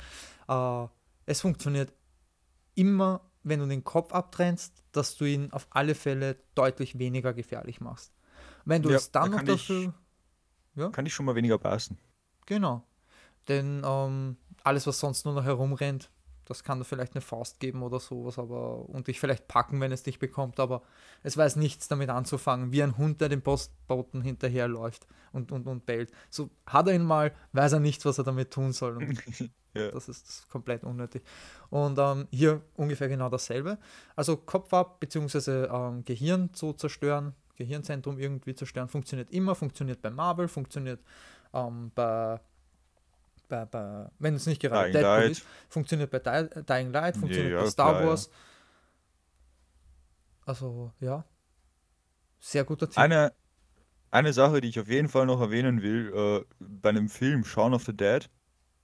[0.47, 0.87] äh,
[1.25, 1.93] es funktioniert
[2.75, 7.79] immer, wenn du den Kopf abtrennst, dass du ihn auf alle Fälle deutlich weniger gefährlich
[7.79, 8.11] machst.
[8.65, 11.57] Wenn du Ja, es dann da noch kann ich- dafür, Kann ich schon mal weniger
[11.57, 11.97] passen.
[12.45, 12.83] genau,
[13.47, 16.09] denn ähm, alles, was sonst nur noch herumrennt,
[16.49, 20.01] das kann vielleicht eine Faust geben oder sowas, aber und dich vielleicht packen, wenn es
[20.01, 20.81] dich bekommt, aber
[21.21, 25.85] es weiß nichts damit anzufangen, wie ein Hund, der dem Postboten hinterherläuft und, und, und
[25.85, 26.11] bellt.
[26.31, 28.99] So hat er ihn mal, weiß er nicht, was er damit tun soll.
[29.75, 29.91] Ja.
[29.91, 31.21] das, ist, das ist komplett unnötig.
[31.69, 33.77] Und ähm, hier ungefähr genau dasselbe.
[34.15, 40.09] Also Kopf ab, beziehungsweise ähm, Gehirn zu zerstören, Gehirnzentrum irgendwie zerstören, funktioniert immer, funktioniert bei
[40.09, 41.01] Marvel, funktioniert
[41.53, 42.39] ähm, bei,
[43.49, 45.31] bei, bei, wenn es nicht gerade Dying Deadpool Light.
[45.31, 48.07] ist, funktioniert bei Di Dying Light, funktioniert Ja, bei Star klar, ja.
[48.07, 48.29] Wars.
[50.45, 51.25] Also ja,
[52.39, 52.97] sehr guter Tipp.
[52.97, 53.33] Eine,
[54.11, 57.73] eine Sache, die ich auf jeden Fall noch erwähnen will, äh, bei einem Film Shaun
[57.73, 58.29] of the Dead.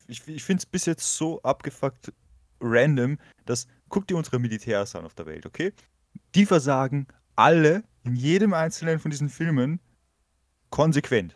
[0.07, 2.13] Ich, ich finde es bis jetzt so abgefuckt
[2.59, 5.73] random, dass, guck dir unsere Militärs an auf der Welt, okay?
[6.35, 9.79] Die versagen alle in jedem einzelnen von diesen Filmen
[10.69, 11.35] konsequent.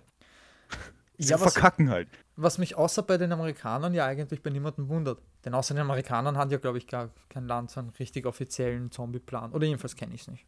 [1.22, 2.08] Sie Ja, was- verkacken halt.
[2.38, 5.22] Was mich außer bei den Amerikanern ja eigentlich bei niemandem wundert.
[5.44, 8.90] Denn außer den Amerikanern hat ja, glaube ich, gar kein Land so einen richtig offiziellen
[8.92, 9.52] Zombie-Plan.
[9.52, 10.46] Oder jedenfalls kenne ich es nicht.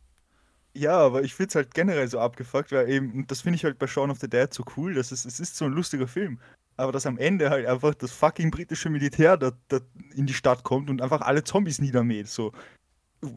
[0.74, 3.66] Ja, aber ich finde es halt generell so abgefuckt, weil eben, und das finde ich
[3.66, 6.08] halt bei Shaun of the Dead so cool, dass es, es ist so ein lustiger
[6.08, 6.40] Film.
[6.78, 9.80] Aber dass am Ende halt einfach das fucking britische Militär da, da
[10.16, 12.30] in die Stadt kommt und einfach alle Zombies niedermäht.
[12.30, 12.54] So,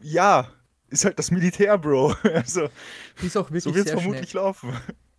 [0.01, 0.47] ja,
[0.87, 2.15] ist halt das Militär, Bro.
[2.33, 2.69] Also,
[3.21, 4.43] Ist auch wirklich so wird es vermutlich schnell.
[4.43, 4.73] laufen.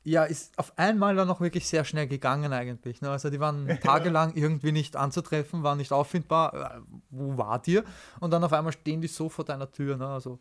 [0.06, 3.00] Ja, ist auf einmal dann auch wirklich sehr schnell gegangen eigentlich.
[3.00, 3.10] Ne?
[3.10, 6.76] Also die waren tagelang irgendwie nicht anzutreffen, waren nicht auffindbar.
[6.76, 6.80] Äh,
[7.10, 7.82] Wo wart ihr?
[8.20, 9.96] Und dann auf einmal stehen die so vor deiner Tür.
[9.96, 10.06] Ne?
[10.06, 10.38] Also,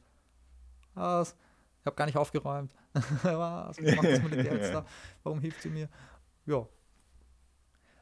[0.93, 1.35] was?
[1.79, 2.75] Ich habe gar nicht aufgeräumt.
[2.93, 3.81] was?
[3.81, 4.85] Was macht das Militär jetzt da?
[5.23, 5.89] Warum hilft sie mir?
[6.45, 6.67] Ja.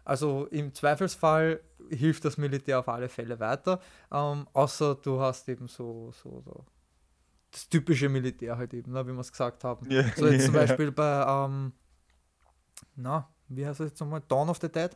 [0.03, 3.79] Also im Zweifelsfall hilft das Militär auf alle Fälle weiter.
[4.11, 6.65] Ähm, außer du hast eben so, so, so
[7.53, 9.89] das typische Militär halt eben, ne, wie wir es gesagt haben.
[9.89, 10.53] Ja, So jetzt zum.
[10.55, 11.71] Beispiel bei, ähm,
[12.95, 14.21] na, wie heißt es jetzt nochmal?
[14.27, 14.89] Dawn of the Dead.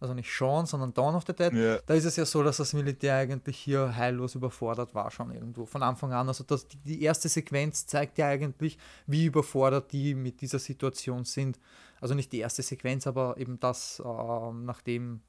[0.00, 1.52] Also nicht Shaun, sondern Dawn of the Dead.
[1.52, 5.32] Ja, Da ist es ja so, dass das Militär eigentlich hier heillos überfordert war schon
[5.32, 6.28] irgendwo von Anfang an.
[6.28, 11.58] Also das, die- erste Sequenz zeigt ja eigentlich, wie überfordert die mit dieser Situation sind.
[12.00, 15.20] Also nicht die erste Sequenz, aber eben das, ähm, nachdem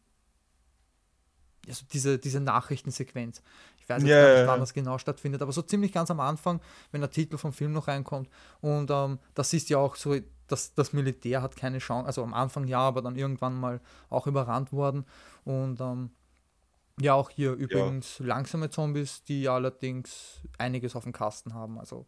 [1.68, 3.42] also diese, diese Nachrichtensequenz.
[3.90, 4.48] Ich weiß jetzt Ja, gar ja, nicht, ja.
[4.48, 6.62] wann das genau stattfindet, aber so ziemlich ganz am Anfang,
[6.92, 8.30] wenn der Titel vom Film noch reinkommt.
[8.62, 10.16] Und ähm, das ist ja auch so,
[10.48, 14.28] dass das Militär hat keine Chance, also am Anfang ja, aber dann irgendwann mal auch
[14.28, 15.06] überrannt worden.
[15.44, 16.12] Und ähm,
[17.00, 21.80] ja, auch hier übrigens langsame Zombies, die allerdings einiges auf dem Kasten haben.
[21.80, 22.06] Also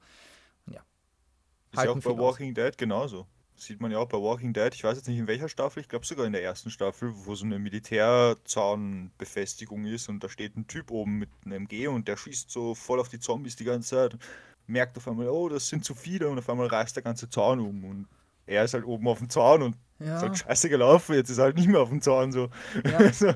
[1.71, 2.17] ist ja auch bei viel aus.
[2.17, 3.25] Walking Dead genauso.
[3.61, 4.73] Sieht man ja auch bei Walking Dead.
[4.73, 7.35] Ich weiß jetzt nicht in welcher Staffel, ich glaube sogar in der ersten Staffel, wo
[7.35, 12.17] so eine Militärzaunbefestigung ist und da steht ein Typ oben mit einem MG und der
[12.17, 14.17] schießt so voll auf die Zombies die ganze Zeit.
[14.65, 17.59] Merkt auf einmal, oh, das sind zu viele und auf einmal reißt der ganze Zaun
[17.59, 18.07] um und
[18.47, 21.37] er ist halt oben auf dem Zaun und ist Ja, halt scheiße gelaufen, jetzt ist
[21.37, 22.49] er halt nicht mehr auf dem Zaun so.
[22.83, 22.97] ja.
[22.97, 23.31] Also,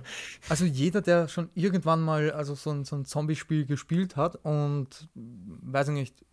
[0.50, 5.08] Also jeder, der schon irgendwann mal also so ein, so ein Zombie-Spiel gespielt hat und
[5.14, 6.26] weiß ich nicht,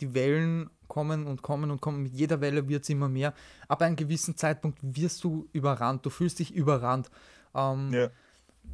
[0.00, 3.34] die Wellen kommen und kommen und kommen, mit jeder Welle wird es immer mehr.
[3.68, 7.10] Ab einem gewissen Zeitpunkt wirst du überrannt, du fühlst dich überrannt.
[7.54, 8.08] Ähm, ja.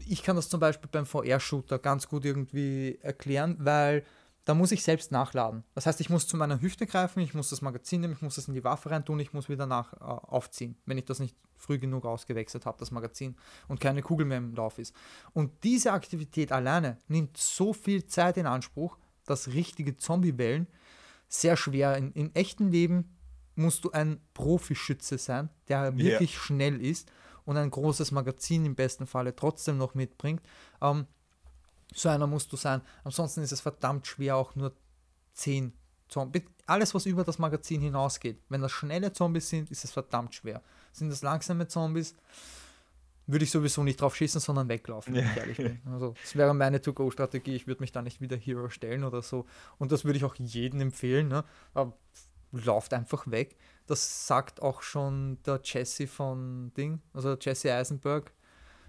[0.06, 4.04] ich kann das zum Beispiel beim VR-Shooter ganz gut irgendwie erklären, weil
[4.44, 5.64] da muss ich selbst nachladen.
[5.74, 8.34] Das heißt, ich muss zu meiner Hüfte greifen, ich muss das Magazin nehmen, ich muss
[8.34, 11.34] das in die Waffe reintun, ich muss wieder nach äh, aufziehen, wenn ich das nicht
[11.56, 13.36] früh genug ausgewechselt habe, das Magazin,
[13.68, 14.94] und keine Kugel mehr im Lauf ist.
[15.32, 20.66] Und diese Aktivität alleine nimmt so viel Zeit in Anspruch, dass richtige Zombie-Wellen
[21.34, 23.16] sehr schwer in, in echten Leben
[23.56, 27.10] musst du ein Profischütze sein, der wirklich schnell ist
[27.44, 30.42] und ein großes Magazin im besten Falle trotzdem noch mitbringt.
[30.80, 31.06] Ähm,
[31.92, 32.82] so einer musst du sein.
[33.04, 34.74] Ansonsten ist es verdammt schwer, auch nur
[35.32, 35.72] 10
[36.08, 36.42] Zombies.
[36.66, 38.40] Alles, was über das Magazin hinausgeht.
[38.48, 40.62] Wenn das schnelle Zombies sind, ist es verdammt schwer.
[40.92, 42.14] Sind das langsame Zombies,
[43.26, 45.80] würde ich sowieso nicht drauf schießen, sondern weglaufen, wenn ich ehrlich bin.
[45.90, 47.54] Also, das wäre meine To-Go-Strategie.
[47.54, 49.46] Ich würde mich da nicht wieder Hero stellen oder so.
[49.78, 51.28] Und das würde ich auch jedem empfehlen.
[51.28, 51.44] Ne?
[51.72, 51.96] Aber
[52.52, 53.56] lauft einfach weg.
[53.86, 58.32] Das sagt auch schon der Jesse von Ding, also Jesse Eisenberg,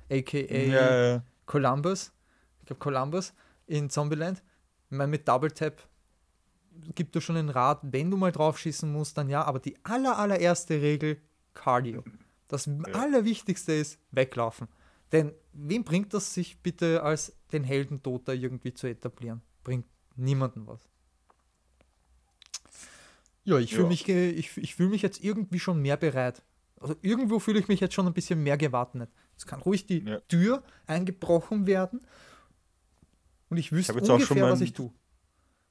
[0.10, 1.24] aka Ja, ja.
[1.45, 2.14] Columbus.
[2.60, 3.34] Ich glaube Columbus
[3.68, 4.44] in Zombieland.
[4.90, 5.82] Ich meine, mit Double Tap
[6.94, 9.78] gibt er schon einen Rat, wenn du mal drauf schießen musst, dann ja, aber die
[9.84, 11.22] aller, allererste Regel,
[11.53, 12.03] Cardio.
[12.47, 14.67] Das Allerwichtigste ist weglaufen.
[15.11, 19.41] Denn wem bringt das, sich bitte als den Heldentod da irgendwie zu etablieren?
[19.63, 19.85] Bringt
[20.15, 20.88] niemandem was.
[23.43, 23.89] Ja, ich fühle Ja.
[23.89, 26.43] mich, ge- ich, ich fühl mich jetzt irgendwie schon mehr bereit.
[26.80, 29.09] Also irgendwo fühle ich mich jetzt schon ein bisschen mehr gewappnet.
[29.38, 30.19] Es kann ruhig die Ja.
[30.22, 32.01] Tür eingebrochen werden
[33.49, 34.91] und ich wüsste schon ungefähr, was mein- ich tue.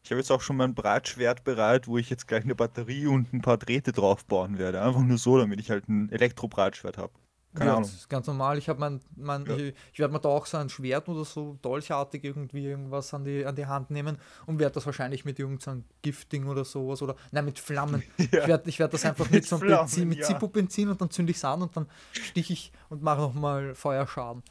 [0.05, 3.32] Ich habe jetzt auch schon mein Bratschwert bereit, wo ich jetzt gleich eine Batterie und
[3.32, 4.82] ein paar Drähte draufbauen werde.
[4.82, 7.12] Einfach nur so, damit ich halt ein Elektro-Bratschwert habe.
[7.55, 7.85] Keine ja, Ahnung.
[7.89, 8.59] Das ist ganz normal.
[8.59, 9.56] Ich habe mein, mein Ja.
[9.56, 13.24] ich, ich werde mir da auch so ein Schwert oder so dolchartig irgendwie irgendwas an
[13.24, 17.14] die, an die Hand nehmen und werde das wahrscheinlich mit irgendeinem Gifting oder sowas oder
[17.31, 18.02] nein, mit Flammen.
[18.18, 20.26] Ich werde ich werd das einfach mit, Mit so einem Flammen, Benzin, mit ja.
[20.26, 24.43] Zippo-Benzin und dann zünde ich es an und dann stich ich und mache nochmal Feuerschaden.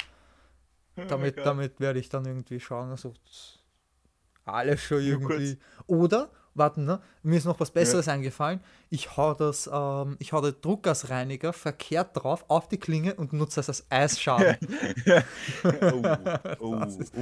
[1.08, 1.46] Damit, Gott.
[1.46, 2.90] damit werde ich dann irgendwie schauen.
[2.92, 3.14] Also
[4.46, 5.58] alles schon irgendwie.
[5.88, 7.02] Oder, warten, ne?
[7.24, 8.60] mir ist noch was Besseres eingefallen.
[8.90, 13.56] Ich hau das, ähm, ich hau den Druckgasreiniger verkehrt drauf auf die Klinge und nutze
[13.62, 14.58] das als Eisschaden.
[15.92, 16.04] oh,
[16.60, 17.22] oh, Das ist- oh.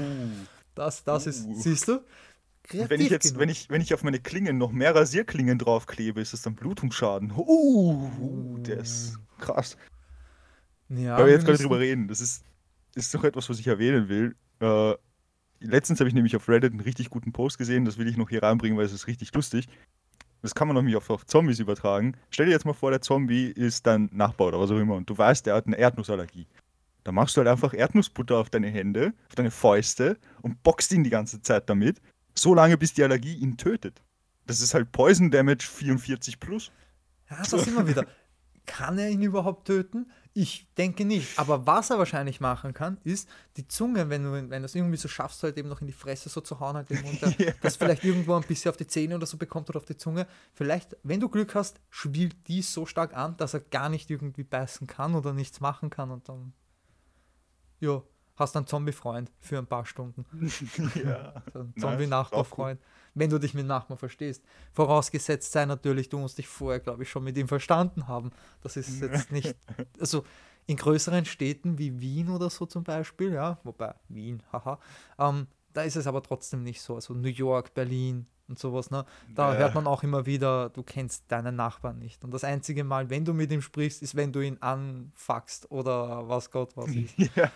[0.75, 1.55] Das, das ist, Uh.
[1.55, 1.99] siehst du?
[2.63, 3.39] Kreativ Wenn ich jetzt, genug.
[3.41, 7.31] wenn ich, wenn ich auf meine Klingen noch mehr Rasierklingen draufklebe, ist das dann Blutungsschaden.
[7.35, 9.75] Uh, uh, der ist krass.
[10.89, 12.43] ja, Weil wir jetzt gerade drüber reden, das ist,
[12.95, 14.35] ist doch etwas, was ich erwähnen will.
[14.59, 14.93] Äh,
[15.61, 18.29] letztens habe ich nämlich auf Reddit einen richtig guten Post gesehen, das will ich noch
[18.29, 19.67] hier reinbringen, weil es ist richtig lustig.
[20.41, 22.17] Das kann man nämlich auf, auf Zombies übertragen.
[22.31, 25.09] Stell dir jetzt mal vor, der Zombie ist dein Nachbar oder was auch immer und
[25.09, 26.47] du weißt, der hat eine Erdnussallergie.
[27.03, 31.03] Da machst du halt einfach Erdnussbutter auf deine Hände, auf deine Fäuste und boxt ihn
[31.03, 32.01] die ganze Zeit damit,
[32.35, 34.01] so lange bis die Allergie ihn tötet.
[34.47, 36.71] Das ist halt Poison Damage 44 plus.
[37.29, 38.05] Ja, das ist immer wieder.
[38.65, 40.11] Kann er ihn überhaupt töten?
[40.33, 41.37] Ich denke nicht.
[41.37, 43.27] Aber was er wahrscheinlich machen kann, ist
[43.57, 45.93] die Zunge, wenn du, wenn du es irgendwie so schaffst, halt eben noch in die
[45.93, 47.51] Fresse so zu hauen, halt eben unter, Ja.
[47.61, 50.25] dass vielleicht irgendwo ein bisschen auf die Zähne oder so bekommt oder auf die Zunge.
[50.53, 54.43] Vielleicht, wenn du Glück hast, schwillt die so stark an, dass er gar nicht irgendwie
[54.43, 56.53] beißen kann oder nichts machen kann und dann,
[57.81, 58.01] ja,
[58.37, 60.25] hast einen Zombie-Freund für ein paar Stunden.
[61.03, 61.43] ja.
[61.77, 62.79] Zombie-Nachbarfreund,
[63.13, 64.43] wenn du dich mit Nachbar verstehst.
[64.73, 68.31] Vorausgesetzt sei natürlich, du musst dich vorher, glaube ich, schon mit ihm verstanden haben.
[68.61, 69.55] Das ist jetzt nicht,
[69.99, 70.23] also
[70.67, 74.79] in größeren Städten wie Wien oder so zum Beispiel, ja, wobei Wien, haha,
[75.19, 76.95] ähm, da ist es aber trotzdem nicht so.
[76.95, 79.05] Also New York, Berlin und sowas, ne?
[79.35, 79.59] Da Ja.
[79.59, 82.23] hört man auch immer wieder, du kennst deinen Nachbarn nicht.
[82.25, 86.27] Und das einzige Mal, wenn du mit ihm sprichst, ist, wenn du ihn anfuckst oder
[86.27, 87.17] was Gott was ist.
[87.35, 87.49] ja.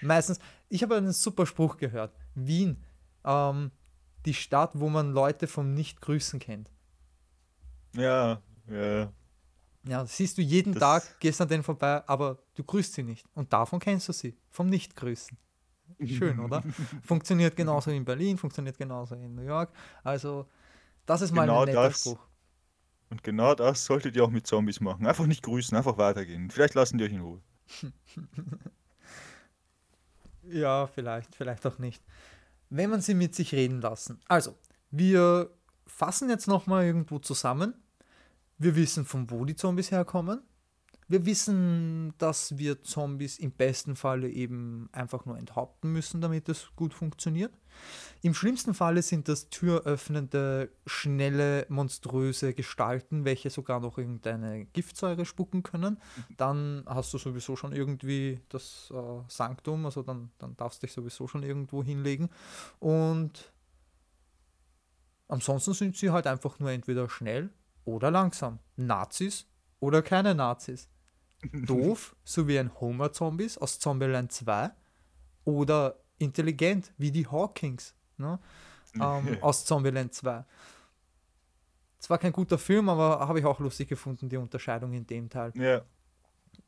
[0.00, 2.12] Meistens, ich habe einen super Spruch gehört.
[2.34, 2.78] Wien,
[3.24, 3.70] ähm,
[4.26, 6.70] die Stadt, wo man Leute vom Nicht-Grüßen kennt.
[7.94, 9.12] Ja, ja.
[9.86, 13.26] Ja, siehst du jeden Das- Tag, gehst an denen vorbei, aber du grüßt sie nicht.
[13.34, 15.38] Und davon kennst du sie, vom Nicht-Grüßen.
[16.06, 16.62] Schön, oder?
[17.02, 19.70] Funktioniert genauso in Berlin, funktioniert genauso in New York.
[20.04, 20.46] Also,
[21.06, 22.00] das ist mal Genau ein netter das.
[22.00, 22.18] Spruch.
[23.08, 25.04] Und genau das solltet ihr auch mit Zombies machen.
[25.06, 26.50] Einfach nicht grüßen, einfach weitergehen.
[26.50, 27.40] Vielleicht lassen die euch in Ruhe.
[30.42, 32.02] Ja, vielleicht, vielleicht auch nicht.
[32.70, 34.20] Wenn man sie mit sich reden lassen.
[34.28, 34.54] Also,
[34.90, 35.50] wir
[35.86, 37.74] fassen jetzt nochmal irgendwo zusammen.
[38.58, 40.42] Wir wissen, von wo die Zombies herkommen.
[41.08, 46.68] Wir wissen, dass wir Zombies im besten Falle eben einfach nur enthaupten müssen, damit es
[46.76, 47.52] gut funktioniert.
[48.22, 55.62] Im schlimmsten Falle sind das türöffnende, schnelle, monströse Gestalten, welche sogar noch irgendeine Giftsäure spucken
[55.62, 55.98] können.
[56.36, 60.94] Dann hast du sowieso schon irgendwie das äh, Sanktum, also dann, dann darfst du dich
[60.94, 62.28] sowieso schon irgendwo hinlegen.
[62.78, 63.52] Und
[65.28, 67.48] ansonsten sind sie halt einfach nur entweder schnell
[67.86, 68.58] oder langsam.
[68.76, 69.46] Nazis
[69.80, 70.90] oder keine Nazis.
[71.52, 74.72] Doof, so wie ein Homer-Zombies aus Zombieland 2
[75.44, 78.38] oder intelligent, wie die Hawkings ne?
[78.94, 80.44] ähm, aus Zombieland 2.
[81.98, 85.52] Zwar kein guter Film, aber habe ich auch lustig gefunden, die Unterscheidung in dem Teil.
[85.54, 85.82] Ja.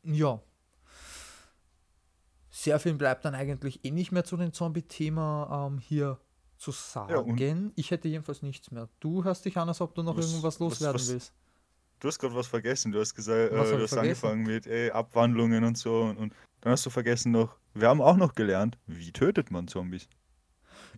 [0.03, 0.41] Ja.
[2.51, 6.19] Sehr viel bleibt dann eigentlich eh nicht mehr zu dem Zombie-Thema ähm, hier
[6.59, 7.15] zu sagen.
[7.17, 8.89] und- ich hätte jedenfalls nichts mehr.
[9.01, 11.33] Du hörst dich an, als ob du noch Was- irgendwas was- loswerden was- willst.
[11.99, 12.93] Du hast gerade was vergessen.
[12.93, 13.99] Du hast gesagt, äh, Was du hast vergessen?
[13.99, 16.03] angefangen mit ey, Abwandlungen und so.
[16.03, 19.69] Und, und dann hast du vergessen noch, wir haben auch noch gelernt, wie tötet man
[19.69, 20.09] Zombies.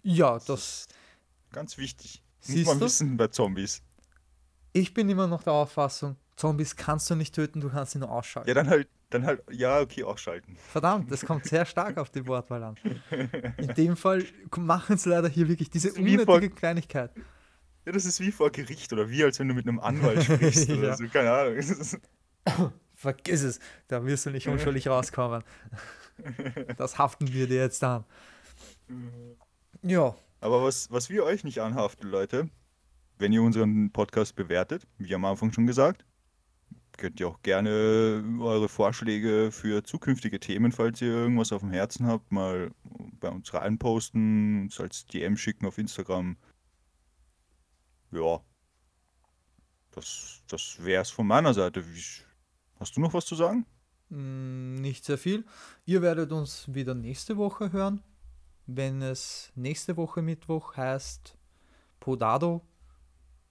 [0.03, 0.87] Ja, das.
[1.53, 2.23] Ganz wichtig.
[2.49, 2.85] Muss man du?
[2.87, 3.83] wissen bei Zombies.
[4.73, 8.11] Ich bin immer noch der Auffassung, Zombies kannst du nicht töten, du kannst sie nur
[8.11, 8.49] ausschalten.
[8.49, 10.57] Ja, dann halt, dann halt, ja, okay, ausschalten.
[10.73, 12.77] Verdammt, das kommt sehr stark auf die Wortwahl an.
[13.57, 14.25] In dem Fall
[14.57, 17.13] machen es leider hier wirklich diese unnötige voll- Kleinigkeit.
[17.87, 20.69] Ja, das ist wie vor Gericht oder wie als wenn du mit einem Anwalt sprichst
[20.71, 20.97] oder Ja.
[20.97, 21.57] so, keine Ahnung.
[22.95, 25.45] Vergiss es, da wirst du nicht unschuldig rauskommen.
[26.77, 28.05] Das haften wir dir jetzt an.
[29.83, 32.49] Ja, Aber was, was wir euch nicht anhaften, Leute,
[33.19, 36.05] wenn ihr unseren Podcast bewertet, wie am Anfang schon gesagt,
[36.97, 42.07] könnt ihr auch gerne eure Vorschläge für zukünftige Themen, falls ihr irgendwas auf dem Herzen
[42.07, 42.71] habt, mal
[43.21, 46.37] bei uns reinposten, uns als DM schicken auf Instagram.
[48.13, 48.41] Ja,
[49.93, 51.85] das, das wäre es von meiner Seite.
[51.87, 52.05] Wie,
[52.79, 53.67] hast du noch was zu sagen?
[54.15, 55.45] Mm, Nicht sehr viel.
[55.87, 58.01] Ihr werdet uns wieder nächste Woche hören,
[58.67, 61.37] wenn es nächste Woche Mittwoch heißt
[62.01, 62.63] Podado.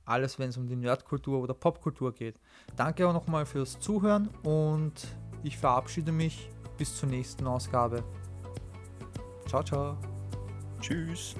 [0.06, 2.40] Alles, wenn es um die Nerdkultur oder Popkultur geht.
[2.76, 4.94] Danke auch nochmal fürs Zuhören und
[5.44, 8.03] ich verabschiede mich bis zur nächsten Ausgabe.
[9.48, 9.98] Ciao, ciao.
[10.80, 11.35] Tschüss.